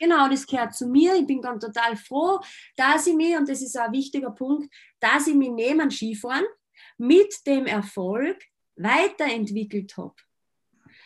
Genau, 0.00 0.28
das 0.28 0.46
gehört 0.46 0.74
zu 0.74 0.86
mir. 0.86 1.14
Ich 1.14 1.26
bin 1.26 1.40
ganz 1.40 1.64
total 1.64 1.96
froh, 1.96 2.40
dass 2.76 3.06
ich 3.06 3.14
mich, 3.14 3.36
und 3.36 3.48
das 3.48 3.62
ist 3.62 3.76
ein 3.76 3.92
wichtiger 3.92 4.30
Punkt, 4.30 4.72
dass 5.00 5.26
ich 5.26 5.34
mich 5.34 5.50
neben 5.50 5.90
Skifahren 5.90 6.44
mit 6.96 7.46
dem 7.46 7.66
Erfolg 7.66 8.36
weiterentwickelt 8.76 9.96
habe. 9.96 10.14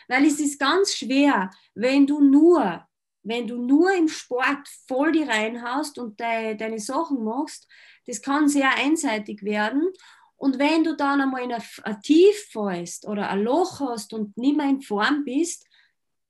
Weil 0.08 0.26
es 0.26 0.40
ist 0.40 0.58
ganz 0.58 0.94
schwer, 0.94 1.50
wenn 1.74 2.06
du 2.06 2.20
nur, 2.20 2.86
wenn 3.22 3.46
du 3.46 3.56
nur 3.56 3.92
im 3.94 4.08
Sport 4.08 4.68
voll 4.86 5.12
die 5.12 5.22
reinhaust 5.22 5.98
und 5.98 6.18
de, 6.18 6.56
deine 6.56 6.78
Sachen 6.78 7.22
machst, 7.24 7.68
das 8.06 8.20
kann 8.20 8.48
sehr 8.48 8.74
einseitig 8.76 9.42
werden. 9.42 9.92
Und 10.36 10.58
wenn 10.58 10.82
du 10.82 10.96
dann 10.96 11.20
einmal 11.20 11.42
in 11.42 11.52
ein, 11.52 11.62
ein 11.84 12.00
Tief 12.00 12.48
fällst 12.50 13.06
oder 13.06 13.30
ein 13.30 13.42
Loch 13.42 13.80
hast 13.80 14.12
und 14.12 14.36
nicht 14.36 14.56
mehr 14.56 14.68
in 14.68 14.82
Form 14.82 15.24
bist, 15.24 15.66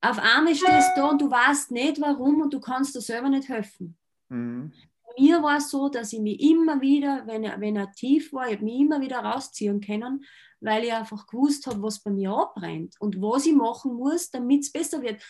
auf 0.02 0.18
einmal 0.18 0.54
stehst 0.54 0.90
du 0.96 1.00
da 1.00 1.10
und 1.10 1.22
du 1.22 1.30
weißt 1.30 1.70
nicht 1.70 2.00
warum 2.00 2.42
und 2.42 2.52
du 2.52 2.60
kannst 2.60 2.94
dir 2.94 3.00
selber 3.00 3.28
nicht 3.28 3.48
helfen. 3.48 3.96
Mhm. 4.28 4.72
Bei 5.04 5.22
mir 5.22 5.42
war 5.42 5.58
es 5.58 5.70
so, 5.70 5.88
dass 5.88 6.12
ich 6.12 6.20
mich 6.20 6.40
immer 6.40 6.80
wieder, 6.80 7.22
wenn 7.26 7.44
er, 7.44 7.60
wenn 7.60 7.76
er 7.76 7.92
tief 7.92 8.32
war, 8.32 8.50
ich 8.50 8.60
mich 8.60 8.80
immer 8.80 9.00
wieder 9.00 9.20
rausziehen 9.20 9.80
können 9.80 10.24
weil 10.62 10.84
ich 10.84 10.92
einfach 10.92 11.26
gewusst 11.26 11.66
habe, 11.66 11.82
was 11.82 12.00
bei 12.00 12.10
mir 12.10 12.30
abbrennt 12.30 12.94
und 13.00 13.20
was 13.20 13.46
ich 13.46 13.54
machen 13.54 13.94
muss, 13.94 14.30
damit 14.30 14.62
es 14.62 14.72
besser 14.72 15.02
wird. 15.02 15.22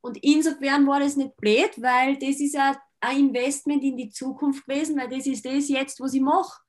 Und 0.00 0.16
insofern 0.22 0.86
war 0.86 1.00
das 1.00 1.16
nicht 1.16 1.36
blöd, 1.36 1.70
weil 1.76 2.16
das 2.18 2.40
ist 2.40 2.54
ja 2.54 2.80
ein 3.00 3.28
Investment 3.28 3.82
in 3.82 3.96
die 3.96 4.10
Zukunft 4.10 4.66
gewesen, 4.66 4.96
weil 4.96 5.08
das 5.08 5.26
ist 5.26 5.44
das 5.44 5.68
jetzt, 5.68 6.00
was 6.00 6.14
ich 6.14 6.20
mache. 6.20 6.60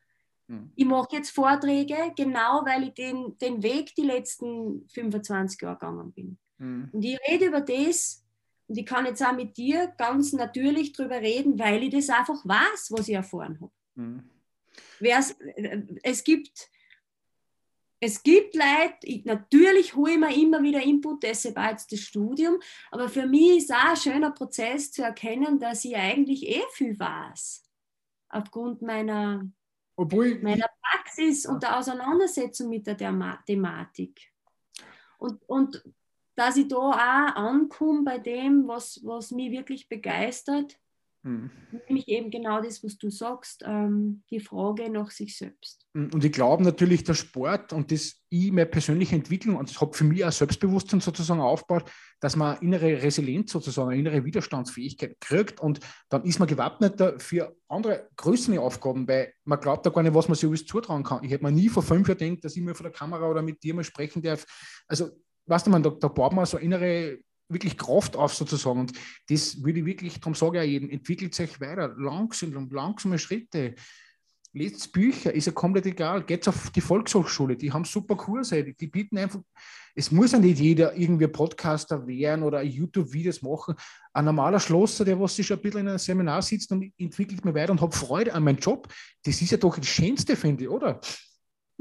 Hm. 0.48 0.72
Ich 0.76 0.86
mache 0.86 1.16
jetzt 1.16 1.30
Vorträge, 1.30 2.12
genau 2.16 2.66
weil 2.66 2.88
ich 2.88 2.94
den, 2.94 3.38
den 3.38 3.62
Weg 3.62 3.94
die 3.96 4.04
letzten 4.04 4.88
25 4.90 5.62
Jahre 5.62 5.76
gegangen 5.76 6.12
bin. 6.12 6.38
Hm. 6.58 6.90
Und 6.92 7.04
ich 7.04 7.20
rede 7.30 7.46
über 7.46 7.62
das 7.62 8.24
und 8.68 8.78
ich 8.78 8.86
kann 8.86 9.06
jetzt 9.06 9.24
auch 9.24 9.34
mit 9.34 9.58
dir 9.58 9.94
ganz 9.98 10.34
natürlich 10.34 10.94
darüber 10.94 11.20
reden, 11.20 11.58
weil 11.58 11.84
ich 11.84 11.92
das 11.92 12.10
einfach 12.10 12.44
weiß, 12.44 12.92
was 12.92 13.08
ich 13.08 13.16
erfahren 13.16 13.60
habe. 13.62 13.72
Hm. 13.96 14.30
Es 16.04 16.24
gibt 16.24 16.70
es 18.00 18.24
gibt 18.24 18.56
Leute, 18.56 18.98
ich, 19.04 19.26
natürlich 19.26 19.96
hole 19.96 20.14
ich 20.14 20.20
mir 20.20 20.36
immer 20.36 20.62
wieder 20.64 20.82
Input, 20.82 21.24
deshalb 21.24 21.58
auch 21.58 21.70
jetzt 21.70 21.92
das 21.92 22.00
Studium, 22.00 22.60
aber 22.92 23.10
für 23.10 23.26
mich 23.26 23.58
ist 23.58 23.74
auch 23.74 23.90
ein 23.90 23.98
schöner 23.98 24.32
Prozess 24.32 24.92
zu 24.92 25.04
erkennen, 25.04 25.60
dass 25.60 25.84
ich 25.84 25.96
eigentlich 25.96 26.48
eh 26.48 26.64
viel 26.72 26.98
weiß. 26.98 27.64
Aufgrund 28.30 28.82
meiner, 28.82 29.46
Obwohl, 29.96 30.40
meiner 30.40 30.70
Praxis 30.82 31.46
und 31.46 31.64
der 31.64 31.78
Auseinandersetzung 31.78 32.70
mit 32.70 32.88
der 32.88 32.98
Thematik. 33.46 34.32
Und, 35.18 35.42
und 35.50 35.84
dass 36.36 36.56
ich 36.56 36.70
da 36.70 36.78
auch 36.78 36.96
ankomme 36.96 38.04
bei 38.04 38.18
dem, 38.18 38.66
was, 38.68 39.02
was 39.04 39.32
mich 39.32 39.52
wirklich 39.52 39.90
begeistert 39.90 40.80
Mhm. 41.24 41.50
Nämlich 41.88 42.08
eben 42.08 42.32
genau 42.32 42.62
das, 42.62 42.82
was 42.84 42.98
du 42.98 43.10
sagst, 43.10 43.64
ähm, 43.66 44.24
die 44.30 44.40
Frage 44.40 44.90
nach 44.90 45.12
sich 45.12 45.38
selbst. 45.38 45.86
Mhm. 45.94 46.12
Und 46.14 46.24
ich 46.24 46.32
glaube 46.32 46.64
natürlich, 46.64 47.04
der 47.04 47.14
Sport 47.14 47.74
und 47.74 47.92
das 47.92 48.16
ich 48.30 48.52
meine 48.52 48.68
persönliche 48.68 49.16
Entwicklung, 49.16 49.58
und 49.58 49.70
das 49.70 49.82
hat 49.82 49.96
für 49.96 50.06
mich 50.06 50.24
auch 50.24 50.32
Selbstbewusstsein 50.32 51.02
sozusagen 51.02 51.42
aufgebaut, 51.42 51.92
dass 52.22 52.36
man 52.36 52.58
innere 52.62 53.02
Resilienz 53.02 53.52
sozusagen, 53.52 53.90
eine 53.90 54.00
innere 54.00 54.24
Widerstandsfähigkeit 54.24 55.20
kriegt 55.20 55.60
und 55.60 55.80
dann 56.10 56.24
ist 56.24 56.40
man 56.40 56.48
gewappneter 56.48 57.20
für 57.20 57.56
andere 57.68 58.08
größere 58.16 58.62
Aufgaben, 58.62 59.08
weil 59.08 59.34
man 59.44 59.60
glaubt 59.60 59.86
da 59.86 59.90
gar 59.90 60.04
nicht, 60.04 60.14
was 60.14 60.28
man 60.28 60.36
sich 60.36 60.48
alles 60.48 60.66
zutrauen 60.66 61.04
kann. 61.04 61.24
Ich 61.24 61.32
hätte 61.32 61.44
mir 61.44 61.52
nie 61.52 61.70
vor 61.70 61.84
fünf 61.84 62.08
Jahren 62.08 62.20
gedacht, 62.20 62.46
dass 62.46 62.56
ich 62.56 62.62
mir 62.62 62.76
vor 62.76 62.84
der 62.84 62.94
Kamera 62.94 63.28
oder 63.30 63.42
mit 63.42 63.62
dir 63.64 63.74
mal 63.74 63.84
sprechen 63.84 64.22
darf. 64.22 64.46
Also, 64.88 65.10
weißt 65.48 65.68
du, 65.68 65.72
man, 65.72 65.84
da, 65.84 65.90
da 65.90 66.08
baut 66.08 66.34
man 66.34 66.46
so 66.46 66.58
innere 66.58 67.18
wirklich 67.50 67.78
Kraft 67.78 68.16
auf 68.16 68.34
sozusagen. 68.34 68.80
Und 68.80 68.94
das 69.28 69.64
würde 69.64 69.80
ich 69.80 69.86
wirklich, 69.86 70.20
darum 70.20 70.36
sage 70.36 70.60
ich 70.60 70.64
auch 70.64 70.72
jedem, 70.72 70.90
entwickelt 70.90 71.36
sich 71.36 71.60
weiter, 71.60 71.94
langsam, 71.98 72.70
langsame 72.72 73.20
Schritte. 73.20 73.76
Lest 74.52 74.92
Bücher, 74.94 75.32
ist 75.32 75.46
ja 75.46 75.52
komplett 75.52 75.86
egal. 75.86 76.24
Geht 76.24 76.48
auf 76.48 76.72
die 76.72 76.82
Volkshochschule, 76.82 77.56
die 77.56 77.72
haben 77.72 77.86
super 77.86 78.16
Kurse, 78.16 78.64
die, 78.64 78.74
die 78.76 78.88
bieten 78.88 79.18
einfach, 79.20 79.42
es 79.94 80.12
muss 80.12 80.32
ja 80.32 80.40
nicht 80.40 80.60
jeder 80.60 80.96
irgendwie 80.96 81.28
Podcaster 81.28 82.08
werden 82.08 82.44
oder 82.44 82.64
YouTube-Videos 82.64 83.44
machen. 83.44 83.76
Ein 84.12 84.26
normaler 84.26 84.60
Schlosser, 84.60 85.06
der 85.06 85.20
was 85.20 85.36
sich 85.36 85.52
ein 85.52 85.62
bisschen 85.62 85.82
in 85.82 85.90
einem 85.90 86.00
Seminar 86.00 86.42
sitzt 86.42 86.72
und 86.72 86.92
entwickelt 86.98 87.46
mir 87.46 87.54
weiter 87.54 87.72
und 87.72 87.82
hat 87.82 87.94
Freude 87.94 88.34
an 88.34 88.44
meinem 88.44 88.58
Job, 88.58 88.88
das 89.24 89.40
ist 89.40 89.52
ja 89.52 89.58
doch 89.58 89.78
das 89.78 89.88
Schönste, 89.88 90.36
finde 90.36 90.64
ich, 90.64 90.70
oder? 90.70 91.00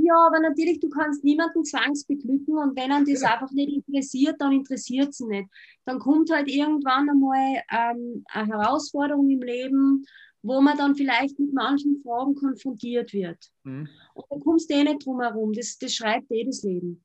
Ja, 0.09 0.26
aber 0.26 0.40
natürlich, 0.40 0.80
du 0.80 0.88
kannst 0.88 1.22
niemanden 1.22 1.64
zwangsbeglücken 1.64 2.56
und 2.56 2.74
wenn 2.78 2.90
er 2.90 3.04
das 3.04 3.20
ja. 3.20 3.34
einfach 3.34 3.50
nicht 3.50 3.70
interessiert, 3.70 4.36
dann 4.38 4.52
interessiert 4.52 5.11
es 5.11 5.20
nicht. 5.20 5.50
Dann 5.84 5.98
kommt 5.98 6.30
halt 6.30 6.48
irgendwann 6.48 7.11
einmal 7.11 7.62
ähm, 7.70 8.24
eine 8.32 8.54
Herausforderung 8.54 9.28
im 9.28 9.42
Leben, 9.42 10.06
wo 10.40 10.62
man 10.62 10.78
dann 10.78 10.94
vielleicht 10.94 11.38
mit 11.38 11.52
manchen 11.52 12.00
Fragen 12.02 12.34
konfrontiert 12.36 13.12
wird. 13.12 13.38
Mhm. 13.64 13.86
Und 14.14 14.24
da 14.30 14.36
kommst 14.42 14.70
du 14.70 14.74
eh 14.76 14.84
nicht 14.84 15.04
drum 15.04 15.20
herum. 15.20 15.52
Das, 15.52 15.76
das 15.76 15.94
schreibt 15.94 16.30
jedes 16.30 16.62
Leben. 16.62 17.04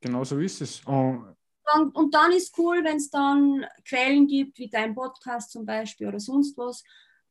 Genau 0.00 0.24
so 0.24 0.38
ist 0.38 0.62
es. 0.62 0.80
Oh. 0.86 1.18
Und, 1.76 1.94
und 1.94 2.14
dann 2.14 2.32
ist 2.32 2.58
cool, 2.58 2.82
wenn 2.82 2.96
es 2.96 3.10
dann 3.10 3.66
Quellen 3.86 4.26
gibt, 4.26 4.58
wie 4.58 4.70
dein 4.70 4.94
Podcast 4.94 5.50
zum 5.50 5.66
Beispiel 5.66 6.06
oder 6.06 6.20
sonst 6.20 6.56
was, 6.56 6.82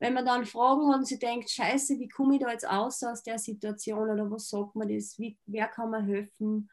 wenn 0.04 0.16
man 0.16 0.26
dann 0.26 0.46
Fragen 0.46 0.90
hat 0.90 0.98
und 0.98 1.08
sie 1.08 1.18
denkt, 1.18 1.50
scheiße, 1.50 1.98
wie 1.98 2.10
komme 2.10 2.36
ich 2.36 2.42
da 2.42 2.52
jetzt 2.52 2.68
aus 2.68 3.02
aus 3.04 3.24
der 3.24 3.40
Situation 3.40 4.10
oder 4.10 4.30
was 4.30 4.50
sagt 4.50 4.76
man 4.76 4.90
das, 4.90 5.18
wie, 5.18 5.38
wer 5.46 5.66
kann 5.70 5.92
mir 5.92 6.04
helfen? 6.04 6.70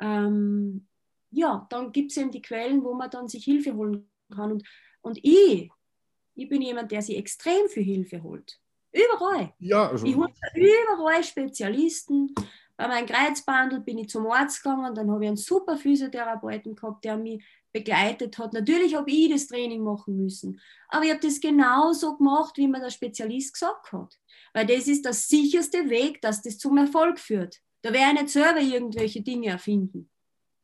Ähm, 0.00 0.86
ja, 1.32 1.66
dann 1.68 1.90
gibt 1.90 2.12
es 2.12 2.16
eben 2.16 2.30
die 2.30 2.40
Quellen, 2.40 2.84
wo 2.84 2.94
man 2.94 3.10
dann 3.10 3.26
sich 3.26 3.42
Hilfe 3.42 3.74
holen 3.74 4.08
kann. 4.32 4.52
Und, 4.52 4.68
und 5.00 5.18
ich, 5.20 5.68
ich 6.36 6.48
bin 6.48 6.62
jemand, 6.62 6.92
der 6.92 7.02
sich 7.02 7.16
extrem 7.16 7.68
viel 7.68 7.82
Hilfe 7.82 8.22
holt. 8.22 8.60
Überall. 8.92 9.52
Ja, 9.58 9.88
also. 9.88 10.06
Ich 10.06 10.14
hole 10.14 10.32
überall 10.54 11.24
Spezialisten. 11.24 12.32
Bei 12.80 12.88
meinem 12.88 13.04
Kreuzbandel 13.04 13.80
bin 13.80 13.98
ich 13.98 14.08
zum 14.08 14.26
Arzt 14.28 14.62
gegangen, 14.62 14.94
dann 14.94 15.10
habe 15.10 15.22
ich 15.22 15.28
einen 15.28 15.36
super 15.36 15.76
Physiotherapeuten 15.76 16.74
gehabt, 16.74 17.04
der 17.04 17.18
mich 17.18 17.44
begleitet 17.74 18.38
hat. 18.38 18.54
Natürlich 18.54 18.94
habe 18.94 19.10
ich 19.10 19.30
das 19.30 19.48
Training 19.48 19.84
machen 19.84 20.16
müssen, 20.16 20.58
aber 20.88 21.04
ich 21.04 21.10
habe 21.10 21.20
das 21.20 21.42
genauso 21.42 22.16
gemacht, 22.16 22.56
wie 22.56 22.66
mir 22.66 22.80
der 22.80 22.88
Spezialist 22.88 23.52
gesagt 23.52 23.92
hat. 23.92 24.18
Weil 24.54 24.64
das 24.64 24.88
ist 24.88 25.04
der 25.04 25.12
sicherste 25.12 25.90
Weg, 25.90 26.22
dass 26.22 26.40
das 26.40 26.56
zum 26.56 26.78
Erfolg 26.78 27.18
führt. 27.18 27.60
Da 27.82 27.92
werde 27.92 28.14
ich 28.14 28.22
nicht 28.22 28.30
selber 28.30 28.60
irgendwelche 28.60 29.20
Dinge 29.20 29.48
erfinden, 29.48 30.08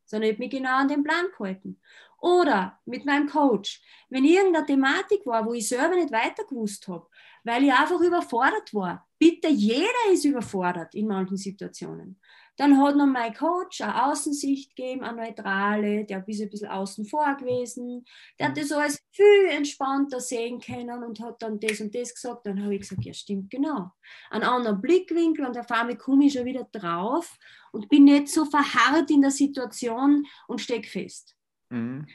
sondern 0.05 0.31
ich 0.31 0.37
habe 0.37 0.43
mich 0.43 0.51
genau 0.51 0.75
an 0.75 0.87
den 0.87 1.03
Plan 1.03 1.27
gehalten. 1.37 1.79
Oder 2.19 2.79
mit 2.85 3.05
meinem 3.05 3.27
Coach, 3.27 3.79
wenn 4.09 4.25
irgendeine 4.25 4.65
Thematik 4.65 5.23
war, 5.27 5.45
wo 5.45 5.53
ich 5.53 5.67
selber 5.67 5.93
nicht 5.93 6.11
weiter 6.11 6.45
gewusst 6.45 6.87
habe, 6.87 7.07
weil 7.47 7.63
ich 7.63 7.71
einfach 7.71 7.99
überfordert 8.01 8.73
war. 8.73 9.07
Bitte, 9.17 9.47
jeder 9.47 10.11
ist 10.11 10.25
überfordert 10.25 10.93
in 10.93 11.07
manchen 11.07 11.37
Situationen. 11.37 12.19
Dann 12.57 12.81
hat 12.81 12.95
noch 12.95 13.05
mein 13.05 13.35
Coach 13.35 13.81
eine 13.81 14.05
Außensicht 14.07 14.75
gegeben, 14.75 15.03
eine 15.03 15.27
neutrale, 15.27 16.05
der 16.05 16.27
ist 16.27 16.41
ein 16.41 16.49
bisschen 16.49 16.69
außen 16.69 17.05
vor 17.05 17.35
gewesen. 17.35 18.03
Der 18.39 18.47
hat 18.47 18.55
mhm. 18.55 18.61
das 18.61 18.71
alles 18.71 19.03
viel 19.11 19.45
entspannter 19.49 20.19
sehen 20.19 20.59
können 20.59 21.03
und 21.03 21.19
hat 21.19 21.41
dann 21.41 21.59
das 21.59 21.79
und 21.79 21.93
das 21.93 22.13
gesagt. 22.15 22.47
Dann 22.47 22.63
habe 22.63 22.73
ich 22.73 22.81
gesagt, 22.81 23.05
ja, 23.05 23.13
stimmt, 23.13 23.51
genau. 23.51 23.91
Einen 24.31 24.43
anderen 24.43 24.81
Blickwinkel 24.81 25.45
und 25.45 25.57
auf 25.57 25.69
einmal 25.69 25.97
komme 25.97 26.25
ich 26.25 26.33
schon 26.33 26.45
wieder 26.45 26.67
drauf 26.71 27.37
und 27.71 27.89
bin 27.89 28.05
nicht 28.05 28.29
so 28.29 28.43
verharrt 28.43 29.11
in 29.11 29.21
der 29.21 29.31
Situation 29.31 30.25
und 30.47 30.59
stecke 30.59 30.89
fest. 30.89 31.35
Mhm. 31.69 32.07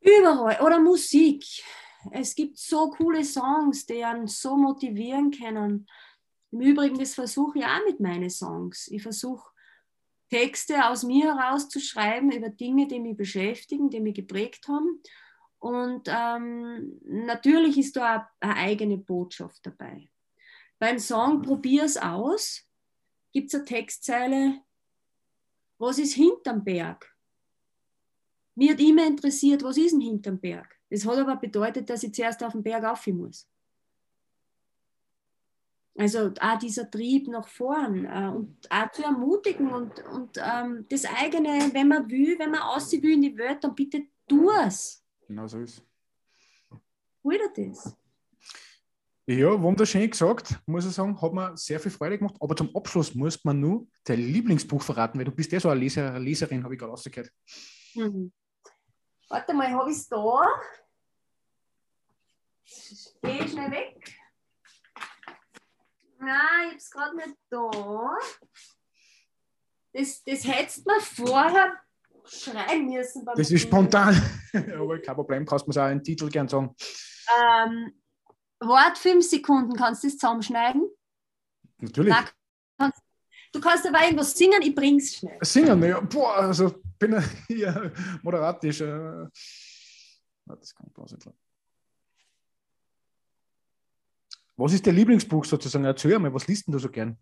Überall. 0.00 0.60
Oder 0.60 0.78
Musik. 0.80 1.44
Es 2.10 2.34
gibt 2.34 2.58
so 2.58 2.90
coole 2.90 3.24
Songs, 3.24 3.86
die 3.86 4.04
einen 4.04 4.26
so 4.26 4.56
motivieren 4.56 5.30
können. 5.30 5.86
Im 6.50 6.60
Übrigen, 6.60 6.98
das 6.98 7.14
versuche 7.14 7.58
ich 7.58 7.64
auch 7.64 7.84
mit 7.86 8.00
meinen 8.00 8.30
Songs. 8.30 8.88
Ich 8.88 9.02
versuche 9.02 9.50
Texte 10.30 10.88
aus 10.88 11.02
mir 11.02 11.34
heraus 11.34 11.68
zu 11.68 11.80
schreiben 11.80 12.32
über 12.32 12.48
Dinge, 12.48 12.88
die 12.88 13.00
mich 13.00 13.16
beschäftigen, 13.16 13.90
die 13.90 14.00
mich 14.00 14.14
geprägt 14.14 14.66
haben. 14.68 15.00
Und 15.58 16.08
ähm, 16.08 17.00
natürlich 17.04 17.78
ist 17.78 17.96
da 17.96 18.28
eine 18.40 18.56
eigene 18.56 18.98
Botschaft 18.98 19.64
dabei. 19.64 20.10
Beim 20.78 20.98
Song 20.98 21.40
Probier's 21.42 21.96
aus 21.96 22.62
gibt 23.32 23.48
es 23.48 23.54
eine 23.54 23.64
Textzeile, 23.64 24.60
was 25.78 25.98
ist 25.98 26.14
hinterm 26.14 26.64
Berg? 26.64 27.13
Mir 28.54 28.72
hat 28.72 28.80
immer 28.80 29.06
interessiert, 29.06 29.62
was 29.62 29.76
ist 29.76 29.92
denn 29.92 30.00
hinterm 30.00 30.38
Berg? 30.38 30.78
Das 30.90 31.04
hat 31.04 31.18
aber 31.18 31.36
bedeutet, 31.36 31.90
dass 31.90 32.02
ich 32.02 32.14
zuerst 32.14 32.42
auf 32.44 32.52
den 32.52 32.62
Berg 32.62 32.84
rauf 32.84 33.06
muss. 33.08 33.48
Also 35.96 36.32
auch 36.40 36.58
dieser 36.58 36.90
Trieb 36.90 37.28
nach 37.28 37.46
vorn 37.46 38.04
äh, 38.04 38.28
und 38.28 38.68
auch 38.68 38.90
zu 38.90 39.04
ermutigen 39.04 39.72
und, 39.72 40.04
und 40.06 40.38
ähm, 40.38 40.86
das 40.88 41.04
eigene, 41.04 41.70
wenn 41.72 41.86
man 41.86 42.10
will, 42.10 42.36
wenn 42.38 42.50
man 42.50 42.62
aussehen 42.62 43.02
will 43.02 43.12
in 43.12 43.22
die 43.22 43.36
Welt, 43.36 43.62
dann 43.62 43.74
bitte 43.76 44.02
tu 44.26 44.50
es. 44.50 45.04
Genau 45.28 45.46
so 45.46 45.60
ist 45.60 45.82
Hol 47.22 47.38
dir 47.38 47.68
das. 47.68 47.96
Ja, 49.26 49.60
wunderschön 49.62 50.10
gesagt, 50.10 50.60
muss 50.66 50.84
ich 50.84 50.92
sagen, 50.92 51.20
hat 51.20 51.32
mir 51.32 51.56
sehr 51.56 51.80
viel 51.80 51.90
Freude 51.90 52.18
gemacht. 52.18 52.36
Aber 52.40 52.54
zum 52.54 52.74
Abschluss 52.76 53.14
muss 53.14 53.42
man 53.42 53.58
nur 53.58 53.86
dein 54.04 54.20
Lieblingsbuch 54.20 54.82
verraten, 54.82 55.18
weil 55.18 55.24
du 55.24 55.32
bist 55.32 55.50
ja 55.50 55.60
so 55.60 55.70
eine 55.70 55.80
Leser, 55.80 56.18
Leserin, 56.18 56.62
habe 56.62 56.74
ich 56.74 56.80
gerade 56.80 56.90
rausgehört. 56.90 57.30
Mhm. 57.94 58.32
Warte 59.34 59.52
mal, 59.52 59.68
habe 59.68 59.90
ich 59.90 59.96
es 59.96 60.08
da? 60.08 60.46
Geh 63.20 63.48
schnell 63.48 63.68
weg. 63.72 64.16
Nein, 66.20 66.68
ich 66.68 66.68
habe 66.68 66.76
es 66.76 66.90
gerade 66.92 67.16
nicht 67.16 67.36
da. 67.50 68.16
Das, 69.92 70.22
das 70.22 70.46
hättest 70.46 70.86
du 70.86 70.92
mir 70.92 71.00
vorher 71.00 71.80
schreiben 72.24 72.86
müssen. 72.86 73.26
Das 73.34 73.50
ist 73.50 73.62
spontan. 73.62 74.14
Aber 74.78 75.00
kein 75.00 75.16
Problem, 75.16 75.44
kannst 75.44 75.66
du 75.66 75.70
mir 75.72 75.82
auch 75.82 75.88
einen 75.88 76.04
Titel 76.04 76.28
gern 76.28 76.46
sagen. 76.46 76.72
Ähm, 77.36 78.00
Wort 78.60 78.98
fünf 78.98 79.28
Sekunden, 79.28 79.74
kannst 79.74 80.04
du 80.04 80.06
das 80.06 80.16
zusammenschneiden? 80.16 80.88
Natürlich. 81.78 82.14
Nein, 82.14 82.28
du 83.54 83.60
kannst 83.60 83.86
aber 83.86 84.02
irgendwas 84.02 84.36
singen, 84.36 84.60
ich 84.62 84.74
bring's 84.74 85.14
schnell. 85.14 85.38
Singen, 85.42 85.82
ja. 85.82 86.00
Boah, 86.00 86.36
also 86.36 86.82
bin 86.98 87.22
hier 87.46 87.92
moderatisch. 88.22 88.80
Äh, 88.80 89.26
das 90.46 90.74
kann 90.74 90.90
ich 90.90 91.12
nicht 91.12 91.28
Was 94.56 94.72
ist 94.72 94.86
dein 94.86 94.94
Lieblingsbuch 94.94 95.44
sozusagen? 95.44 95.84
Erzähl 95.84 96.18
mal, 96.18 96.32
was 96.32 96.46
liest 96.46 96.68
du 96.68 96.78
so 96.78 96.88
gern? 96.88 97.16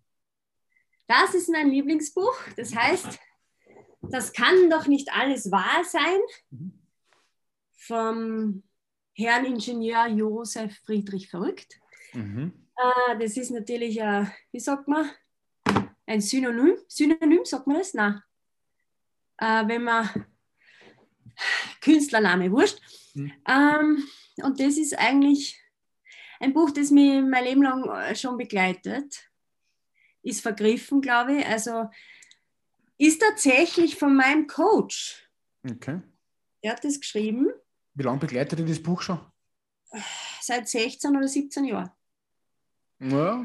Das 1.06 1.34
ist 1.34 1.48
mein 1.48 1.70
Lieblingsbuch. 1.70 2.34
Das 2.56 2.74
heißt, 2.74 3.18
das 4.02 4.32
kann 4.32 4.70
doch 4.70 4.86
nicht 4.86 5.08
alles 5.12 5.50
wahr 5.50 5.84
sein. 5.84 6.20
Mhm. 6.50 6.72
Vom 7.74 8.62
Herrn 9.14 9.44
Ingenieur 9.44 10.06
Josef 10.06 10.78
Friedrich 10.84 11.28
Verrückt. 11.28 11.80
Mhm. 12.12 12.52
Äh, 12.76 13.18
das 13.18 13.36
ist 13.36 13.50
natürlich, 13.50 13.98
äh, 14.00 14.26
wie 14.52 14.60
sagt 14.60 14.88
man, 14.88 15.10
ein 16.06 16.20
Synonym. 16.20 16.76
Synonym, 16.88 17.44
sagt 17.44 17.66
man 17.66 17.78
das? 17.78 17.94
Nein. 17.94 18.22
Äh, 19.38 19.66
wenn 19.66 19.84
man 19.84 20.08
Künstlername, 21.80 22.50
wurscht. 22.50 22.80
Mhm. 23.14 23.32
Ähm, 23.46 24.04
und 24.42 24.60
das 24.60 24.76
ist 24.76 24.98
eigentlich 24.98 25.60
ein 26.40 26.52
Buch, 26.52 26.70
das 26.70 26.90
mich 26.90 27.22
mein 27.22 27.44
Leben 27.44 27.62
lang 27.62 27.88
äh, 27.88 28.14
schon 28.14 28.36
begleitet. 28.36 29.28
Ist 30.22 30.40
vergriffen, 30.40 31.00
glaube 31.00 31.38
ich. 31.38 31.46
Also 31.46 31.88
ist 32.98 33.20
tatsächlich 33.20 33.96
von 33.96 34.14
meinem 34.14 34.46
Coach. 34.46 35.28
Okay. 35.68 36.00
Er 36.60 36.72
hat 36.72 36.84
das 36.84 37.00
geschrieben. 37.00 37.48
Wie 37.94 38.02
lange 38.02 38.18
begleitet 38.18 38.58
ihr 38.60 38.66
das 38.66 38.82
Buch 38.82 39.02
schon? 39.02 39.20
Seit 40.40 40.68
16 40.68 41.16
oder 41.16 41.28
17 41.28 41.64
Jahren. 41.64 41.90
Ja. 43.00 43.44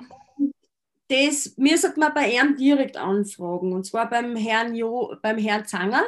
Das 1.10 1.54
müsste 1.58 1.94
man 1.98 2.14
bei 2.14 2.32
ihm 2.32 2.58
direkt 2.58 2.98
anfragen. 2.98 3.74
Und 3.74 3.86
zwar 3.86 4.10
beim 4.10 4.36
Herrn, 4.36 4.76
jo, 4.76 5.16
beim 5.22 5.38
Herrn 5.38 5.66
Zanger, 5.66 6.04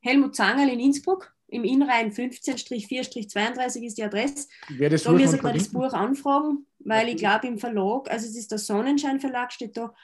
Helmut 0.00 0.36
Zanger 0.36 0.70
in 0.70 0.80
Innsbruck 0.80 1.34
im 1.48 1.64
Inrhein 1.64 2.12
15-4-32 2.12 3.82
ist 3.82 3.98
die 3.98 4.04
Adresse. 4.04 4.48
Wer 4.68 4.90
das 4.90 5.02
da 5.02 5.12
müssen 5.12 5.42
wir 5.42 5.52
das 5.52 5.68
Buch 5.68 5.92
anfragen, 5.92 6.66
weil 6.80 7.08
ich 7.08 7.16
glaube 7.16 7.46
im 7.46 7.58
Verlag, 7.58 8.10
also 8.10 8.26
es 8.26 8.36
ist 8.36 8.50
der 8.50 8.58
Sonnenschein 8.58 9.18
Verlag, 9.18 9.52
steht 9.52 9.76
da. 9.76 9.94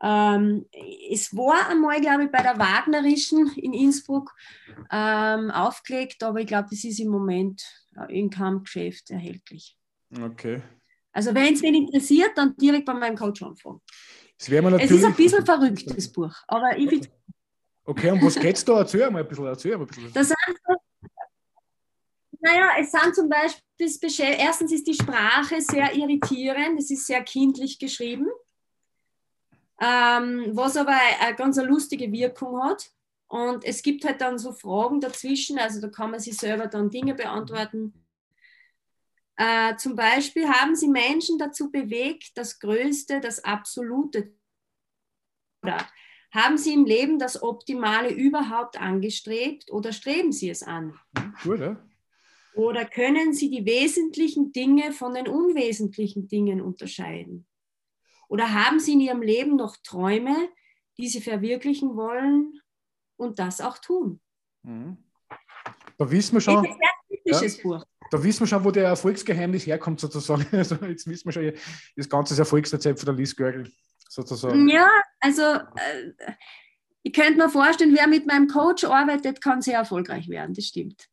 Ähm, 0.00 0.66
es 1.10 1.36
war 1.36 1.68
einmal, 1.70 2.00
glaube 2.00 2.24
ich, 2.24 2.30
bei 2.30 2.42
der 2.42 2.58
Wagnerischen 2.58 3.52
in 3.56 3.72
Innsbruck 3.72 4.34
ähm, 4.90 5.50
aufgelegt, 5.50 6.22
aber 6.22 6.40
ich 6.40 6.46
glaube, 6.46 6.68
das 6.70 6.84
ist 6.84 7.00
im 7.00 7.08
Moment 7.08 7.64
in 8.08 8.30
keinem 8.30 8.62
Geschäft 8.62 9.10
erhältlich. 9.10 9.76
Okay. 10.20 10.62
Also 11.12 11.34
wenn 11.34 11.54
es 11.54 11.62
wen 11.62 11.74
interessiert, 11.74 12.32
dann 12.36 12.56
direkt 12.56 12.84
bei 12.84 12.94
meinem 12.94 13.16
Coach 13.16 13.42
anfangen. 13.42 13.80
Es 14.38 14.48
ist 14.48 15.04
ein 15.04 15.14
bisschen 15.14 15.44
verrückt, 15.44 15.84
das 15.96 16.08
Buch, 16.08 16.34
aber 16.46 16.76
ich 16.78 16.88
finde 16.88 17.08
Okay, 17.84 18.10
und 18.10 18.22
was 18.22 18.34
geht's 18.34 18.62
da? 18.66 18.80
Erzähl 18.80 19.10
mal 19.10 19.22
ein 19.22 19.28
bisschen. 19.28 19.46
Erzähl 19.46 19.76
mal 19.76 19.84
ein 19.84 19.86
bisschen. 19.86 20.12
Das 20.12 20.28
sind 20.28 20.38
naja, 22.40 22.70
es 22.78 22.92
sind 22.92 23.14
zum 23.14 23.28
Beispiel, 23.28 24.34
erstens 24.38 24.72
ist 24.72 24.86
die 24.86 24.94
Sprache 24.94 25.60
sehr 25.60 25.94
irritierend, 25.94 26.78
es 26.78 26.90
ist 26.90 27.06
sehr 27.06 27.22
kindlich 27.22 27.78
geschrieben, 27.78 28.28
ähm, 29.80 30.50
was 30.52 30.76
aber 30.76 30.96
eine 31.20 31.34
ganz 31.34 31.58
eine 31.58 31.68
lustige 31.68 32.10
Wirkung 32.12 32.62
hat. 32.62 32.90
Und 33.26 33.64
es 33.64 33.82
gibt 33.82 34.04
halt 34.04 34.20
dann 34.20 34.38
so 34.38 34.52
Fragen 34.52 35.00
dazwischen, 35.00 35.58
also 35.58 35.80
da 35.80 35.88
kann 35.88 36.10
man 36.10 36.20
sich 36.20 36.36
selber 36.36 36.66
dann 36.66 36.90
Dinge 36.90 37.14
beantworten. 37.14 37.92
Äh, 39.38 39.76
zum 39.76 39.94
Beispiel 39.94 40.48
haben 40.48 40.74
sie 40.74 40.88
Menschen 40.88 41.38
dazu 41.38 41.70
bewegt, 41.70 42.36
das 42.36 42.58
Größte, 42.58 43.20
das 43.20 43.44
Absolute 43.44 44.34
haben 46.30 46.58
Sie 46.58 46.74
im 46.74 46.84
Leben 46.84 47.18
das 47.18 47.42
Optimale 47.42 48.10
überhaupt 48.10 48.80
angestrebt 48.80 49.70
oder 49.70 49.92
streben 49.92 50.32
Sie 50.32 50.50
es 50.50 50.62
an? 50.62 50.98
Gut, 51.42 51.60
ja. 51.60 51.76
Oder 52.54 52.84
können 52.84 53.32
Sie 53.32 53.50
die 53.50 53.64
wesentlichen 53.64 54.52
Dinge 54.52 54.92
von 54.92 55.14
den 55.14 55.28
unwesentlichen 55.28 56.28
Dingen 56.28 56.60
unterscheiden? 56.60 57.46
Oder 58.28 58.52
haben 58.52 58.78
Sie 58.78 58.92
in 58.92 59.00
Ihrem 59.00 59.22
Leben 59.22 59.56
noch 59.56 59.76
Träume, 59.76 60.36
die 60.98 61.08
Sie 61.08 61.20
verwirklichen 61.20 61.96
wollen 61.96 62.60
und 63.16 63.38
das 63.38 63.60
auch 63.60 63.78
tun? 63.78 64.20
Mhm. 64.62 64.98
Da 65.96 66.10
wissen 66.10 66.34
wir 66.34 66.40
schon. 66.40 66.66
Ja, 67.30 67.82
da 68.10 68.22
wissen 68.22 68.40
wir 68.40 68.46
schon, 68.46 68.64
wo 68.64 68.70
der 68.70 68.86
Erfolgsgeheimnis 68.86 69.66
herkommt, 69.66 70.00
sozusagen. 70.00 70.46
Also 70.52 70.76
jetzt 70.86 71.06
wissen 71.06 71.26
wir 71.26 71.32
schon 71.32 71.52
das 71.96 72.08
ganze 72.08 72.38
Erfolgsrezept 72.38 72.98
von 72.98 73.06
der 73.06 73.14
Liz 73.14 73.36
Görgel, 73.36 73.70
sozusagen. 74.08 74.68
Ja, 74.68 74.88
also 75.20 75.42
äh, 75.42 76.12
ich 77.02 77.12
könnte 77.12 77.36
mir 77.36 77.48
vorstellen, 77.48 77.94
wer 77.96 78.06
mit 78.06 78.26
meinem 78.26 78.48
Coach 78.48 78.84
arbeitet, 78.84 79.40
kann 79.40 79.62
sehr 79.62 79.78
erfolgreich 79.78 80.28
werden, 80.28 80.54
das 80.54 80.66
stimmt. 80.66 81.08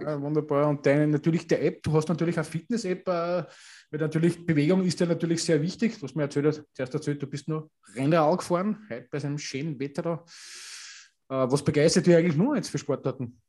Ja, 0.00 0.20
wunderbar. 0.20 0.68
Und 0.68 0.84
deine, 0.84 1.06
natürlich 1.06 1.46
der 1.46 1.62
App, 1.64 1.82
du 1.82 1.92
hast 1.92 2.08
natürlich 2.08 2.36
eine 2.36 2.44
Fitness-App, 2.44 3.06
äh, 3.06 3.44
weil 3.90 4.00
natürlich 4.00 4.44
Bewegung 4.44 4.84
ist 4.84 4.98
ja 4.98 5.06
natürlich 5.06 5.44
sehr 5.44 5.62
wichtig. 5.62 5.98
Du 5.98 6.06
hast 6.06 6.16
mir 6.16 6.22
erzählt, 6.22 6.64
zuerst 6.74 6.94
erzählt, 6.94 7.22
du 7.22 7.26
bist 7.26 7.46
nur 7.48 7.70
Rennrad 7.94 8.38
gefahren, 8.38 8.86
heute 8.90 9.06
bei 9.10 9.18
einem 9.18 9.38
schönen 9.38 9.78
Wetter 9.78 10.02
da. 10.02 10.24
Äh, 11.28 11.50
was 11.50 11.62
begeistert 11.62 12.06
dich 12.06 12.16
eigentlich 12.16 12.36
nur 12.36 12.56
jetzt 12.56 12.70
für 12.70 12.78
Sportarten? 12.78 13.40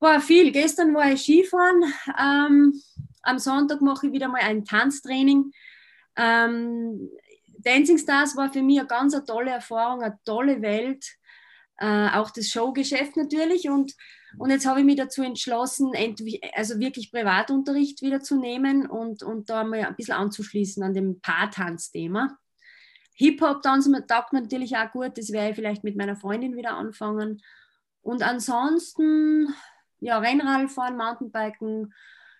War 0.00 0.20
viel. 0.20 0.52
Gestern 0.52 0.94
war 0.94 1.12
ich 1.12 1.22
Skifahren. 1.22 1.82
Ähm, 2.18 2.80
am 3.22 3.38
Sonntag 3.38 3.80
mache 3.80 4.06
ich 4.06 4.12
wieder 4.12 4.28
mal 4.28 4.42
ein 4.42 4.64
Tanztraining. 4.64 5.52
Ähm, 6.16 7.10
Dancing 7.58 7.98
Stars 7.98 8.36
war 8.36 8.52
für 8.52 8.62
mich 8.62 8.78
eine 8.78 8.88
ganz 8.88 9.14
eine 9.14 9.24
tolle 9.24 9.50
Erfahrung, 9.50 10.02
eine 10.02 10.18
tolle 10.24 10.62
Welt. 10.62 11.04
Äh, 11.78 12.10
auch 12.10 12.30
das 12.30 12.48
Showgeschäft 12.48 13.16
natürlich. 13.16 13.68
Und, 13.68 13.94
und 14.38 14.50
jetzt 14.50 14.66
habe 14.66 14.80
ich 14.80 14.86
mich 14.86 14.96
dazu 14.96 15.22
entschlossen, 15.22 15.92
also 16.54 16.78
wirklich 16.78 17.10
Privatunterricht 17.10 18.00
wieder 18.02 18.20
zu 18.20 18.36
nehmen 18.36 18.86
und, 18.86 19.22
und 19.22 19.50
da 19.50 19.64
mal 19.64 19.84
ein 19.84 19.96
bisschen 19.96 20.14
anzuschließen 20.14 20.82
an 20.82 20.94
dem 20.94 21.20
Paartanzthema. 21.20 22.38
Hip-Hop-Tanz 23.14 23.90
taugt 24.06 24.32
mir 24.32 24.42
natürlich 24.42 24.76
auch 24.76 24.92
gut, 24.92 25.18
das 25.18 25.32
werde 25.32 25.50
ich 25.50 25.56
vielleicht 25.56 25.82
mit 25.82 25.96
meiner 25.96 26.14
Freundin 26.14 26.56
wieder 26.56 26.74
anfangen. 26.76 27.42
Und 28.00 28.22
ansonsten 28.22 29.48
ja, 30.00 30.18
Rennrad 30.18 30.70
fahren, 30.70 30.96
Mountainbiken, 30.96 31.92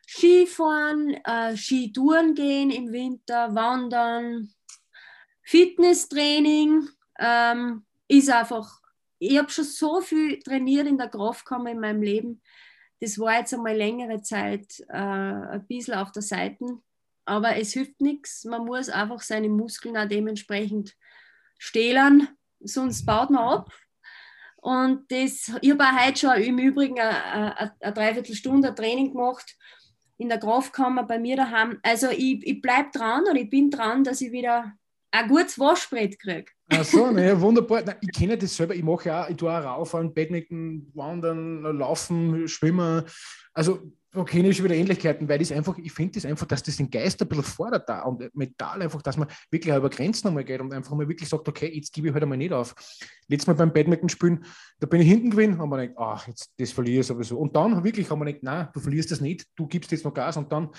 Skifahren, 0.07 1.15
äh, 1.25 1.57
Skitouren 1.57 2.35
gehen 2.35 2.71
im 2.71 2.93
Winter, 2.93 3.55
wandern, 3.55 4.51
Fitnesstraining 5.43 6.89
ähm, 7.19 7.85
ist 8.07 8.31
einfach, 8.31 8.81
ich 9.19 9.39
habe 9.39 9.51
schon 9.51 9.65
so 9.65 10.01
viel 10.01 10.39
trainiert 10.41 10.87
in 10.87 10.99
der 10.99 11.09
Kraftkammer 11.09 11.71
in 11.71 11.81
meinem 11.81 12.03
Leben. 12.03 12.43
Das 13.01 13.19
war 13.19 13.39
jetzt 13.39 13.55
einmal 13.55 13.77
längere 13.77 14.23
Zeit 14.23 14.81
äh, 14.89 14.97
ein 14.97 15.67
bisschen 15.67 15.95
auf 15.95 16.13
der 16.13 16.23
Seite, 16.23 16.65
aber 17.25 17.57
es 17.57 17.73
hilft 17.73 18.01
nichts. 18.01 18.45
Man 18.45 18.65
muss 18.65 18.89
einfach 18.89 19.21
seine 19.21 19.49
Muskeln 19.49 19.97
auch 19.97 20.09
dementsprechend 20.09 20.97
stählern, 21.59 22.29
sonst 22.61 23.05
baut 23.05 23.31
man 23.31 23.45
ab 23.45 23.73
und 24.61 25.11
das, 25.11 25.53
ich 25.61 25.71
habe 25.71 25.85
auch 25.85 26.07
heute 26.07 26.19
schon 26.19 26.43
im 26.43 26.59
Übrigen 26.59 26.99
eine, 26.99 27.73
eine 27.81 27.93
Dreiviertelstunde 27.95 28.75
Training 28.75 29.13
gemacht 29.13 29.57
in 30.19 30.29
der 30.29 30.39
Kraftkammer 30.39 31.05
bei 31.05 31.19
mir 31.19 31.37
daheim. 31.37 31.79
Also 31.83 32.09
ich, 32.11 32.45
ich 32.45 32.61
bleibe 32.61 32.91
dran 32.93 33.25
und 33.31 33.37
ich 33.37 33.49
bin 33.49 33.71
dran, 33.71 34.03
dass 34.03 34.21
ich 34.21 34.33
wieder 34.33 34.73
ein 35.11 35.29
gutes 35.29 35.59
Waschbrett 35.59 36.19
kriege. 36.19 36.51
Ach 36.71 36.85
so, 36.85 37.07
ne, 37.13 37.41
wunderbar. 37.41 37.83
Nein, 37.83 37.97
ich 38.01 38.13
kenne 38.13 38.37
das 38.37 38.57
selber. 38.57 38.75
Ich 38.75 38.83
mache 38.83 39.09
ja 39.09 39.25
auch, 39.25 39.31
ich 39.31 39.37
tue 39.37 39.51
auch 39.51 39.65
Rauffahren, 39.65 40.13
Badminton, 40.13 40.91
Wandern, 40.95 41.63
Laufen, 41.79 42.49
Schwimmen. 42.49 43.05
Also 43.55 43.93
da 44.11 44.23
ich 44.23 44.57
schon 44.57 44.65
wieder 44.65 44.75
Ähnlichkeiten, 44.75 45.29
weil 45.29 45.39
das 45.39 45.53
einfach, 45.53 45.77
ich 45.77 45.93
finde 45.93 46.15
das 46.15 46.25
einfach, 46.25 46.47
dass 46.47 46.63
das 46.63 46.79
den 46.79 46.91
Geist 46.91 47.21
ein 47.21 47.29
bisschen 47.29 47.45
fordert 47.45 47.89
da 47.89 48.03
und 48.03 48.35
mental 48.35 48.81
einfach, 48.81 49.03
dass 49.03 49.19
man 49.19 49.29
wirklich 49.51 49.75
über 49.75 49.91
Grenzen 49.91 50.29
einmal 50.29 50.45
geht 50.45 50.61
und 50.61 50.73
einfach 50.73 50.95
mal 50.95 51.09
wirklich 51.09 51.29
sagt, 51.29 51.47
okay, 51.47 51.71
jetzt 51.75 51.93
gebe 51.93 52.09
ich 52.09 52.15
halt 52.15 52.23
einmal 52.23 52.39
nicht 52.39 52.53
auf. 52.53 52.75
Letztes 53.29 53.47
Mal 53.47 53.55
beim 53.55 53.73
Badminton 53.73 54.09
spielen, 54.09 54.45
da 54.81 54.87
bin 54.87 55.03
ich 55.03 55.09
hinten 55.09 55.31
gewesen, 55.31 55.59
haben 55.59 55.69
wir 55.69 55.79
gedacht, 55.79 55.99
ach, 55.99 56.27
jetzt, 56.27 56.51
das 56.57 56.73
verliere 56.73 57.01
ich 57.01 57.07
sowieso. 57.07 57.39
Und 57.39 57.55
dann 57.55 57.85
wirklich 57.85 58.11
haben 58.11 58.21
wir 58.21 58.27
gedacht, 58.27 58.43
nein, 58.43 58.69
du 58.73 58.81
verlierst 58.81 59.11
das 59.11 59.21
nicht, 59.21 59.47
du 59.57 59.67
gibst 59.67 59.93
jetzt 59.93 60.05
noch 60.05 60.15
Gas 60.15 60.39
und 60.39 60.51
dann 60.51 60.71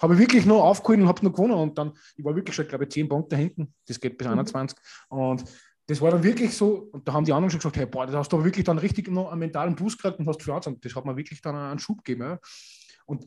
habe 0.00 0.14
ich 0.14 0.20
wirklich 0.20 0.46
noch 0.46 0.62
aufgeholt 0.62 1.00
und 1.00 1.08
habe 1.08 1.24
noch 1.24 1.32
gewonnen 1.32 1.54
und 1.54 1.76
dann, 1.76 1.92
ich 2.16 2.24
war 2.24 2.36
wirklich 2.36 2.54
schon, 2.54 2.68
glaube 2.68 2.84
ich, 2.84 2.90
10 2.90 3.08
Punkte 3.08 3.36
hinten, 3.36 3.74
das 3.86 3.98
geht 3.98 4.16
bis 4.16 4.26
mhm. 4.26 4.34
21 4.34 4.78
und 5.08 5.44
das 5.88 6.00
war 6.00 6.10
dann 6.10 6.22
wirklich 6.24 6.54
so, 6.54 6.88
und 6.92 7.06
da 7.06 7.12
haben 7.12 7.24
die 7.24 7.32
anderen 7.32 7.50
schon 7.50 7.60
gesagt, 7.60 7.76
hey, 7.76 7.86
boah, 7.86 8.06
das 8.06 8.16
hast 8.16 8.32
du 8.32 8.36
aber 8.36 8.44
wirklich 8.44 8.64
dann 8.64 8.78
richtig 8.78 9.08
noch 9.08 9.30
einen 9.30 9.38
mentalen 9.38 9.76
Boost 9.76 10.02
gekriegt 10.02 10.18
und 10.18 10.26
hast 10.26 10.42
für 10.42 10.52
und 10.52 10.84
das 10.84 10.94
hat 10.94 11.04
mir 11.04 11.16
wirklich 11.16 11.40
dann 11.40 11.54
einen 11.54 11.78
Schub 11.78 12.04
gegeben. 12.04 12.22
Ja. 12.22 12.38
Und 13.06 13.24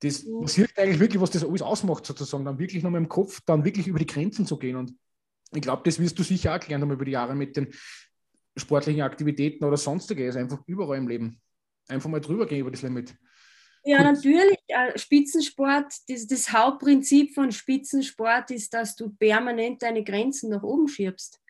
das 0.00 0.24
passiert 0.40 0.76
eigentlich 0.76 1.00
wirklich, 1.00 1.20
was 1.20 1.30
das 1.30 1.44
alles 1.44 1.62
ausmacht, 1.62 2.06
sozusagen, 2.06 2.44
dann 2.44 2.58
wirklich 2.58 2.82
noch 2.82 2.90
mal 2.90 2.98
im 2.98 3.08
Kopf, 3.08 3.40
dann 3.46 3.64
wirklich 3.64 3.86
über 3.86 3.98
die 3.98 4.06
Grenzen 4.06 4.46
zu 4.46 4.58
gehen. 4.58 4.76
Und 4.76 4.94
ich 5.52 5.62
glaube, 5.62 5.82
das 5.84 5.98
wirst 5.98 6.18
du 6.18 6.22
sicher 6.22 6.54
auch 6.54 6.60
gelernt 6.60 6.82
haben 6.82 6.92
über 6.92 7.04
die 7.04 7.12
Jahre 7.12 7.34
mit 7.34 7.56
den 7.56 7.68
sportlichen 8.56 9.02
Aktivitäten 9.02 9.64
oder 9.64 9.76
sonstiges, 9.76 10.36
einfach 10.36 10.60
überall 10.66 10.98
im 10.98 11.08
Leben. 11.08 11.40
Einfach 11.88 12.10
mal 12.10 12.20
drüber 12.20 12.46
gehen 12.46 12.60
über 12.60 12.70
das 12.70 12.82
Limit. 12.82 13.16
Ja, 13.84 14.02
natürlich. 14.02 14.58
Äh, 14.66 14.98
Spitzensport, 14.98 15.92
das, 16.08 16.26
das 16.26 16.52
Hauptprinzip 16.52 17.34
von 17.34 17.50
Spitzensport 17.52 18.50
ist, 18.50 18.74
dass 18.74 18.96
du 18.96 19.10
permanent 19.10 19.82
deine 19.82 20.04
Grenzen 20.04 20.50
nach 20.50 20.62
oben 20.62 20.88
schiebst 20.88 21.40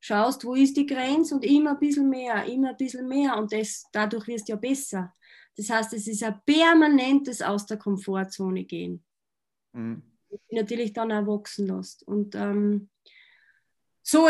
schaust, 0.00 0.44
wo 0.44 0.54
ist 0.54 0.76
die 0.76 0.86
Grenze 0.86 1.34
und 1.34 1.44
immer 1.44 1.70
ein 1.70 1.80
bisschen 1.80 2.08
mehr, 2.08 2.44
immer 2.44 2.70
ein 2.70 2.76
bisschen 2.76 3.08
mehr 3.08 3.36
und 3.36 3.52
das, 3.52 3.84
dadurch 3.92 4.26
wirst 4.28 4.48
du 4.48 4.52
ja 4.52 4.56
besser. 4.56 5.12
Das 5.58 5.68
heißt, 5.68 5.92
es 5.92 6.08
ist 6.08 6.22
ein 6.22 6.40
permanentes 6.46 7.42
aus 7.42 7.66
der 7.66 7.76
Komfortzone 7.76 8.64
gehen. 8.64 9.04
Mhm. 9.72 10.02
Natürlich 10.50 10.94
dann 10.94 11.12
auch 11.12 11.26
wachsen 11.26 11.66
lässt. 11.66 12.02
Und 12.04 12.34
ähm, 12.34 12.88
so, 14.02 14.26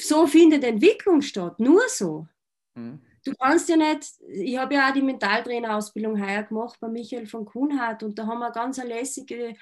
so 0.00 0.26
findet 0.28 0.62
Entwicklung 0.62 1.22
statt, 1.22 1.58
nur 1.58 1.82
so. 1.88 2.28
Mhm. 2.74 3.00
Du 3.24 3.32
kannst 3.34 3.68
ja 3.68 3.76
nicht, 3.76 4.04
ich 4.28 4.56
habe 4.56 4.74
ja 4.74 4.88
auch 4.88 4.92
die 4.94 5.02
Mentaltrainerausbildung 5.02 6.20
heuer 6.20 6.42
gemacht 6.44 6.78
bei 6.80 6.88
Michael 6.88 7.26
von 7.26 7.44
Kuhnhardt 7.44 8.02
und 8.02 8.18
da 8.18 8.26
haben 8.26 8.40
wir 8.40 8.46
eine 8.46 8.54
ganz 8.54 8.82
lässige, 8.82 9.54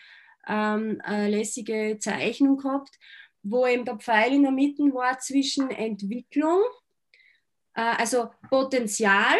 ähm, 0.46 1.00
eine 1.02 1.28
lässige 1.28 1.98
Zeichnung 1.98 2.56
gehabt 2.56 2.98
wo 3.42 3.66
eben 3.66 3.84
der 3.84 3.96
Pfeil 3.96 4.34
in 4.34 4.42
der 4.42 4.52
Mitte 4.52 4.82
war 4.94 5.18
zwischen 5.18 5.70
Entwicklung, 5.70 6.60
äh, 7.74 7.94
also 7.98 8.30
Potenzial, 8.48 9.38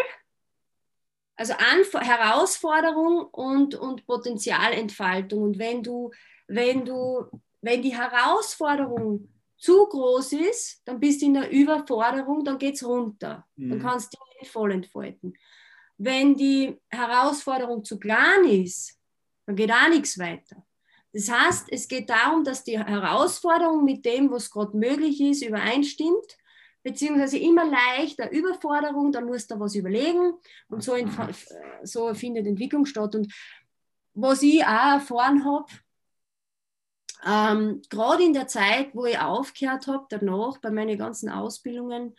also 1.40 1.54
Anf 1.54 1.94
Herausforderung 1.94 3.24
und, 3.32 3.74
und 3.74 4.06
Potenzialentfaltung. 4.06 5.42
Und 5.42 5.58
wenn 5.58 5.82
du, 5.82 6.10
wenn 6.48 6.84
du, 6.84 7.24
wenn 7.62 7.80
die 7.80 7.96
Herausforderung 7.96 9.26
zu 9.56 9.86
groß 9.86 10.34
ist, 10.34 10.82
dann 10.84 11.00
bist 11.00 11.22
du 11.22 11.26
in 11.26 11.34
der 11.34 11.50
Überforderung, 11.50 12.44
dann 12.44 12.58
geht 12.58 12.74
es 12.74 12.84
runter. 12.84 13.46
Mhm. 13.56 13.70
Dann 13.70 13.80
kannst 13.80 14.12
du 14.12 14.18
dich 14.18 14.42
nicht 14.42 14.52
voll 14.52 14.72
entfalten. 14.72 15.32
Wenn 15.96 16.36
die 16.36 16.78
Herausforderung 16.90 17.84
zu 17.84 17.98
klein 17.98 18.44
ist, 18.44 18.98
dann 19.46 19.56
geht 19.56 19.72
auch 19.72 19.88
nichts 19.88 20.18
weiter. 20.18 20.62
Das 21.14 21.30
heißt, 21.30 21.68
es 21.70 21.88
geht 21.88 22.10
darum, 22.10 22.44
dass 22.44 22.64
die 22.64 22.78
Herausforderung 22.78 23.84
mit 23.84 24.04
dem, 24.04 24.30
was 24.30 24.50
gerade 24.50 24.76
möglich 24.76 25.18
ist, 25.22 25.42
übereinstimmt, 25.42 26.36
beziehungsweise 26.82 27.38
immer 27.38 27.64
leichter 27.64 28.30
Überforderung, 28.30 29.12
dann 29.12 29.26
musst 29.26 29.50
du 29.50 29.60
was 29.60 29.74
überlegen 29.74 30.34
und 30.68 30.82
so, 30.82 30.94
so 31.82 32.14
findet 32.14 32.46
Entwicklung 32.46 32.86
statt. 32.86 33.14
Und 33.14 33.32
was 34.14 34.42
ich 34.42 34.64
auch 34.64 34.94
erfahren 34.94 35.44
habe, 35.44 35.66
ähm, 37.24 37.82
gerade 37.90 38.24
in 38.24 38.32
der 38.32 38.46
Zeit, 38.46 38.94
wo 38.94 39.04
ich 39.04 39.18
aufgehört 39.18 39.86
habe, 39.86 40.06
danach 40.08 40.58
bei 40.58 40.70
meinen 40.70 40.96
ganzen 40.96 41.28
Ausbildungen, 41.28 42.14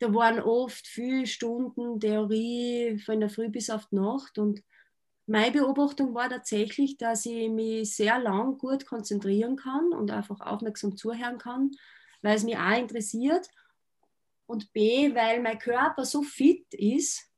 da 0.00 0.12
waren 0.12 0.40
oft 0.40 0.84
viele 0.84 1.26
Stunden 1.26 2.00
Theorie 2.00 2.98
von 3.04 3.20
der 3.20 3.30
Früh 3.30 3.48
bis 3.48 3.70
auf 3.70 3.86
die 3.86 3.96
Nacht 3.96 4.36
und 4.38 4.62
meine 5.26 5.52
Beobachtung 5.52 6.14
war 6.14 6.28
tatsächlich, 6.28 6.96
dass 6.96 7.26
ich 7.26 7.48
mich 7.48 7.94
sehr 7.94 8.18
lang 8.18 8.58
gut 8.58 8.84
konzentrieren 8.86 9.56
kann 9.56 9.92
und 9.92 10.10
einfach 10.10 10.40
aufmerksam 10.40 10.96
zuhören 10.96 11.38
kann, 11.38 11.70
weil 12.22 12.36
es 12.36 12.42
mich 12.42 12.56
auch 12.56 12.76
interessiert. 12.76 13.48
Und 14.52 14.72
B, 14.72 15.14
weil 15.14 15.40
mein 15.40 15.58
Körper 15.58 16.04
so 16.04 16.22
fit 16.22 16.72
ist, 16.74 17.30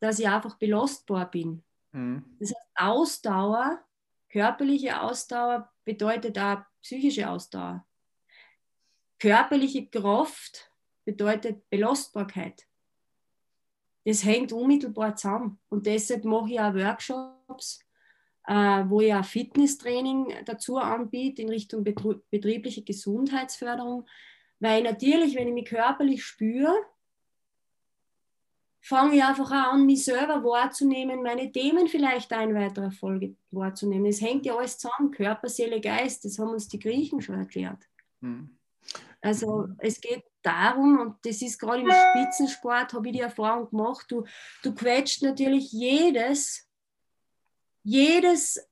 dass 0.00 0.18
ich 0.18 0.28
einfach 0.28 0.56
belastbar 0.58 1.30
bin. 1.30 1.64
Mhm. 1.92 2.36
Das 2.38 2.50
heißt, 2.50 2.66
Ausdauer, 2.76 3.82
körperliche 4.28 5.00
Ausdauer 5.00 5.72
bedeutet 5.84 6.38
auch 6.38 6.58
psychische 6.82 7.28
Ausdauer. 7.28 7.86
Körperliche 9.18 9.88
Kraft 9.88 10.70
bedeutet 11.04 11.68
Belastbarkeit 11.70 12.64
das 14.04 14.24
hängt 14.24 14.52
unmittelbar 14.54 15.16
zusammen. 15.16 15.58
Und 15.68 15.84
deshalb 15.84 16.24
mache 16.24 16.52
ich 16.52 16.60
auch 16.60 16.72
Workshops 16.72 17.80
äh, 18.48 18.84
wo 18.88 19.02
ich 19.02 19.12
auch 19.12 19.24
Fitnesstraining 19.24 20.32
dazu 20.46 20.78
anbiete 20.78 21.42
in 21.42 21.50
Richtung 21.50 21.84
betriebliche 21.84 22.82
Gesundheitsförderung. 22.82 24.06
Weil 24.60 24.82
natürlich, 24.82 25.36
wenn 25.36 25.48
ich 25.48 25.54
mich 25.54 25.66
körperlich 25.66 26.24
spüre, 26.24 26.74
fange 28.80 29.16
ich 29.16 29.22
einfach 29.22 29.50
an, 29.50 29.86
mich 29.86 30.04
selber 30.04 30.42
wahrzunehmen, 30.42 31.22
meine 31.22 31.52
Themen 31.52 31.88
vielleicht 31.88 32.32
ein 32.32 32.54
weiterer 32.54 32.90
Folge 32.90 33.36
wahrzunehmen. 33.50 34.06
Es 34.06 34.20
hängt 34.20 34.46
ja 34.46 34.56
alles 34.56 34.78
zusammen, 34.78 35.10
Körper, 35.10 35.48
Seele, 35.48 35.80
Geist, 35.80 36.24
das 36.24 36.38
haben 36.38 36.50
uns 36.50 36.68
die 36.68 36.78
Griechen 36.78 37.20
schon 37.20 37.38
erklärt. 37.38 37.86
Mhm. 38.20 38.56
Also 39.20 39.68
es 39.78 40.00
geht 40.00 40.24
darum, 40.42 40.98
und 41.00 41.16
das 41.24 41.42
ist 41.42 41.58
gerade 41.58 41.82
im 41.82 41.90
Spitzensport, 41.90 42.92
habe 42.94 43.08
ich 43.08 43.14
die 43.14 43.20
Erfahrung 43.20 43.68
gemacht, 43.68 44.06
du, 44.08 44.24
du 44.62 44.74
quetscht 44.74 45.22
natürlich 45.22 45.72
jedes, 45.72 46.68
jedes 47.82 48.66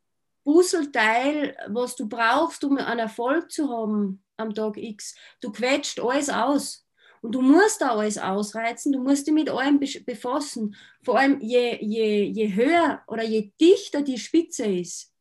Puzzleteil, 0.45 1.57
was 1.69 1.97
du 1.97 2.09
brauchst, 2.09 2.63
um 2.65 2.79
einen 2.79 3.01
Erfolg 3.01 3.51
zu 3.51 3.69
haben 3.69 4.23
am 4.37 4.55
Tag 4.55 4.77
X. 4.77 5.15
Du 5.41 5.51
quetscht 5.53 6.01
alles 6.01 6.29
aus. 6.29 6.87
Und 7.23 7.33
du 7.33 7.43
musst 7.43 7.81
da 7.81 7.91
alles 7.91 8.19
ausreizen, 8.19 8.93
du 8.93 9.03
musst 9.03 9.27
dich 9.27 9.35
mit 9.35 9.51
allem 9.51 9.81
befassen. 9.81 10.77
Vor 11.03 11.19
allem 11.19 11.41
je, 11.41 11.77
je, 11.81 12.25
je 12.25 12.55
höher 12.55 13.03
oder 13.09 13.25
je 13.25 13.51
dichter 13.61 14.03
die 14.03 14.19
Spitze 14.19 14.67
ist, 14.67 15.13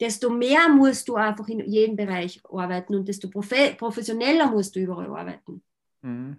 desto 0.00 0.30
mehr 0.30 0.68
musst 0.68 1.08
du 1.08 1.14
einfach 1.14 1.46
in 1.48 1.60
jedem 1.60 1.94
Bereich 1.94 2.40
arbeiten 2.50 2.96
und 2.96 3.06
desto 3.06 3.28
professioneller 3.28 4.50
musst 4.50 4.74
du 4.74 4.80
überall 4.80 5.06
arbeiten. 5.06 5.62
Mhm. 6.02 6.36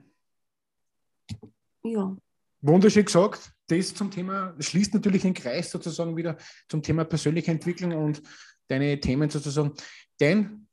Ja. 1.83 2.17
Wunderschön 2.61 3.05
gesagt. 3.05 3.51
Das 3.67 3.93
zum 3.93 4.11
Thema, 4.11 4.53
das 4.57 4.67
schließt 4.67 4.93
natürlich 4.93 5.21
den 5.21 5.33
Kreis 5.33 5.71
sozusagen 5.71 6.15
wieder 6.17 6.38
zum 6.67 6.81
Thema 6.81 7.05
persönliche 7.05 7.51
Entwicklung 7.51 7.93
und 7.93 8.21
deine 8.67 8.99
Themen 8.99 9.29
sozusagen. 9.29 9.73
Denn 10.19 10.64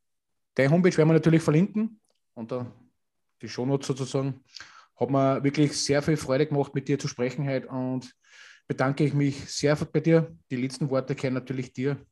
deine 0.54 0.70
Homepage 0.70 0.96
werden 0.96 1.08
wir 1.08 1.14
natürlich 1.14 1.42
verlinken 1.42 2.00
unter 2.34 2.72
die 3.40 3.48
Shownotes 3.48 3.86
sozusagen. 3.88 4.42
Hat 4.96 5.10
mir 5.10 5.42
wirklich 5.42 5.76
sehr 5.76 6.02
viel 6.02 6.16
Freude 6.16 6.46
gemacht, 6.46 6.74
mit 6.74 6.88
dir 6.88 6.98
zu 6.98 7.08
sprechen 7.08 7.48
heute 7.48 7.68
und 7.68 8.14
bedanke 8.68 9.04
ich 9.04 9.14
mich 9.14 9.50
sehr 9.50 9.76
bei 9.76 10.00
dir. 10.00 10.36
Die 10.50 10.56
letzten 10.56 10.90
Worte 10.90 11.14
kennen 11.14 11.34
natürlich 11.34 11.72
dir. 11.72 12.04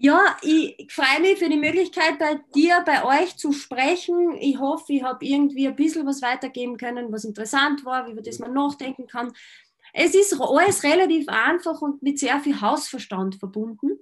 Ja, 0.00 0.36
ich 0.42 0.92
freue 0.92 1.20
mich 1.20 1.40
für 1.40 1.48
die 1.48 1.56
Möglichkeit, 1.56 2.20
bei 2.20 2.38
dir, 2.54 2.84
bei 2.86 3.04
euch 3.04 3.36
zu 3.36 3.50
sprechen. 3.50 4.36
Ich 4.38 4.56
hoffe, 4.60 4.92
ich 4.92 5.02
habe 5.02 5.26
irgendwie 5.26 5.66
ein 5.66 5.74
bisschen 5.74 6.06
was 6.06 6.22
weitergeben 6.22 6.76
können, 6.76 7.10
was 7.10 7.24
interessant 7.24 7.84
war, 7.84 8.06
über 8.06 8.22
das 8.22 8.38
man 8.38 8.52
nachdenken 8.54 9.08
kann. 9.08 9.32
Es 10.00 10.14
ist 10.14 10.40
alles 10.40 10.84
relativ 10.84 11.28
einfach 11.28 11.80
und 11.82 12.02
mit 12.02 12.18
sehr 12.18 12.38
viel 12.40 12.60
Hausverstand 12.60 13.36
verbunden 13.36 13.98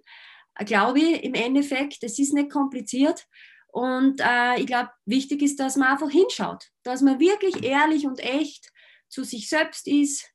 glaube 0.65 1.01
ich, 1.01 1.25
im 1.25 1.35
Endeffekt. 1.35 2.03
Es 2.03 2.19
ist 2.19 2.33
nicht 2.33 2.51
kompliziert. 2.51 3.27
Und 3.69 4.21
äh, 4.21 4.59
ich 4.59 4.67
glaube, 4.67 4.91
wichtig 5.05 5.43
ist, 5.43 5.61
dass 5.61 5.77
man 5.77 5.89
einfach 5.89 6.11
hinschaut, 6.11 6.71
dass 6.83 7.03
man 7.03 7.21
wirklich 7.21 7.63
ehrlich 7.63 8.07
und 8.07 8.21
echt 8.21 8.73
zu 9.09 9.23
sich 9.23 9.49
selbst 9.51 9.87
ist, 9.87 10.33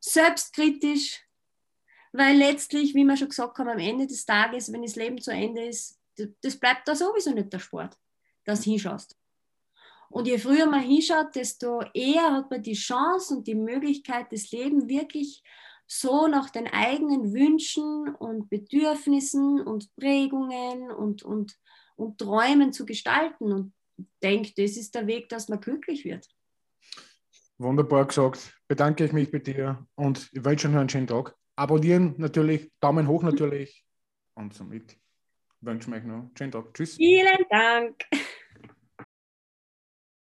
selbstkritisch, 0.00 1.20
weil 2.12 2.36
letztlich, 2.36 2.94
wie 2.94 3.04
wir 3.04 3.16
schon 3.16 3.28
gesagt 3.28 3.58
haben, 3.58 3.68
am 3.68 3.78
Ende 3.78 4.06
des 4.06 4.24
Tages, 4.24 4.72
wenn 4.72 4.82
das 4.82 4.96
Leben 4.96 5.20
zu 5.20 5.30
Ende 5.30 5.66
ist, 5.66 6.00
das 6.42 6.56
bleibt 6.56 6.88
da 6.88 6.96
sowieso 6.96 7.30
nicht 7.30 7.52
der 7.52 7.58
Sport, 7.60 7.96
dass 8.44 8.62
du 8.62 8.70
hinschaust. 8.70 9.16
Und 10.10 10.26
je 10.26 10.38
früher 10.38 10.66
man 10.66 10.82
hinschaut, 10.82 11.34
desto 11.34 11.82
eher 11.92 12.32
hat 12.32 12.50
man 12.50 12.62
die 12.62 12.74
Chance 12.74 13.36
und 13.36 13.46
die 13.46 13.54
Möglichkeit, 13.54 14.26
das 14.30 14.50
Leben 14.50 14.88
wirklich 14.88 15.42
so 15.86 16.26
nach 16.26 16.50
den 16.50 16.66
eigenen 16.66 17.32
Wünschen 17.32 18.14
und 18.14 18.48
Bedürfnissen 18.50 19.60
und 19.60 19.94
Prägungen 19.96 20.90
und, 20.90 21.22
und, 21.22 21.58
und 21.96 22.18
Träumen 22.18 22.72
zu 22.72 22.86
gestalten. 22.86 23.52
Und 23.52 23.72
ich 23.96 24.06
denke, 24.22 24.52
das 24.56 24.76
ist 24.76 24.94
der 24.94 25.06
Weg, 25.06 25.28
dass 25.28 25.48
man 25.48 25.60
glücklich 25.60 26.04
wird. 26.04 26.28
Wunderbar 27.58 28.06
gesagt. 28.06 28.52
Bedanke 28.68 29.04
ich 29.04 29.12
mich 29.12 29.30
bei 29.30 29.38
dir 29.38 29.86
und 29.94 30.28
ich 30.32 30.44
wünsche 30.44 30.68
noch 30.68 30.80
einen 30.80 30.88
schönen 30.88 31.06
Tag. 31.06 31.34
Abonnieren 31.54 32.14
natürlich, 32.18 32.70
Daumen 32.80 33.08
hoch 33.08 33.22
natürlich 33.22 33.86
und 34.34 34.52
somit 34.52 34.98
wünsche 35.60 35.88
ich 35.88 35.96
euch 35.96 36.04
noch 36.04 36.14
einen 36.16 36.36
schönen 36.36 36.52
Tag. 36.52 36.74
Tschüss. 36.74 36.96
Vielen 36.96 37.44
Dank. 37.48 38.04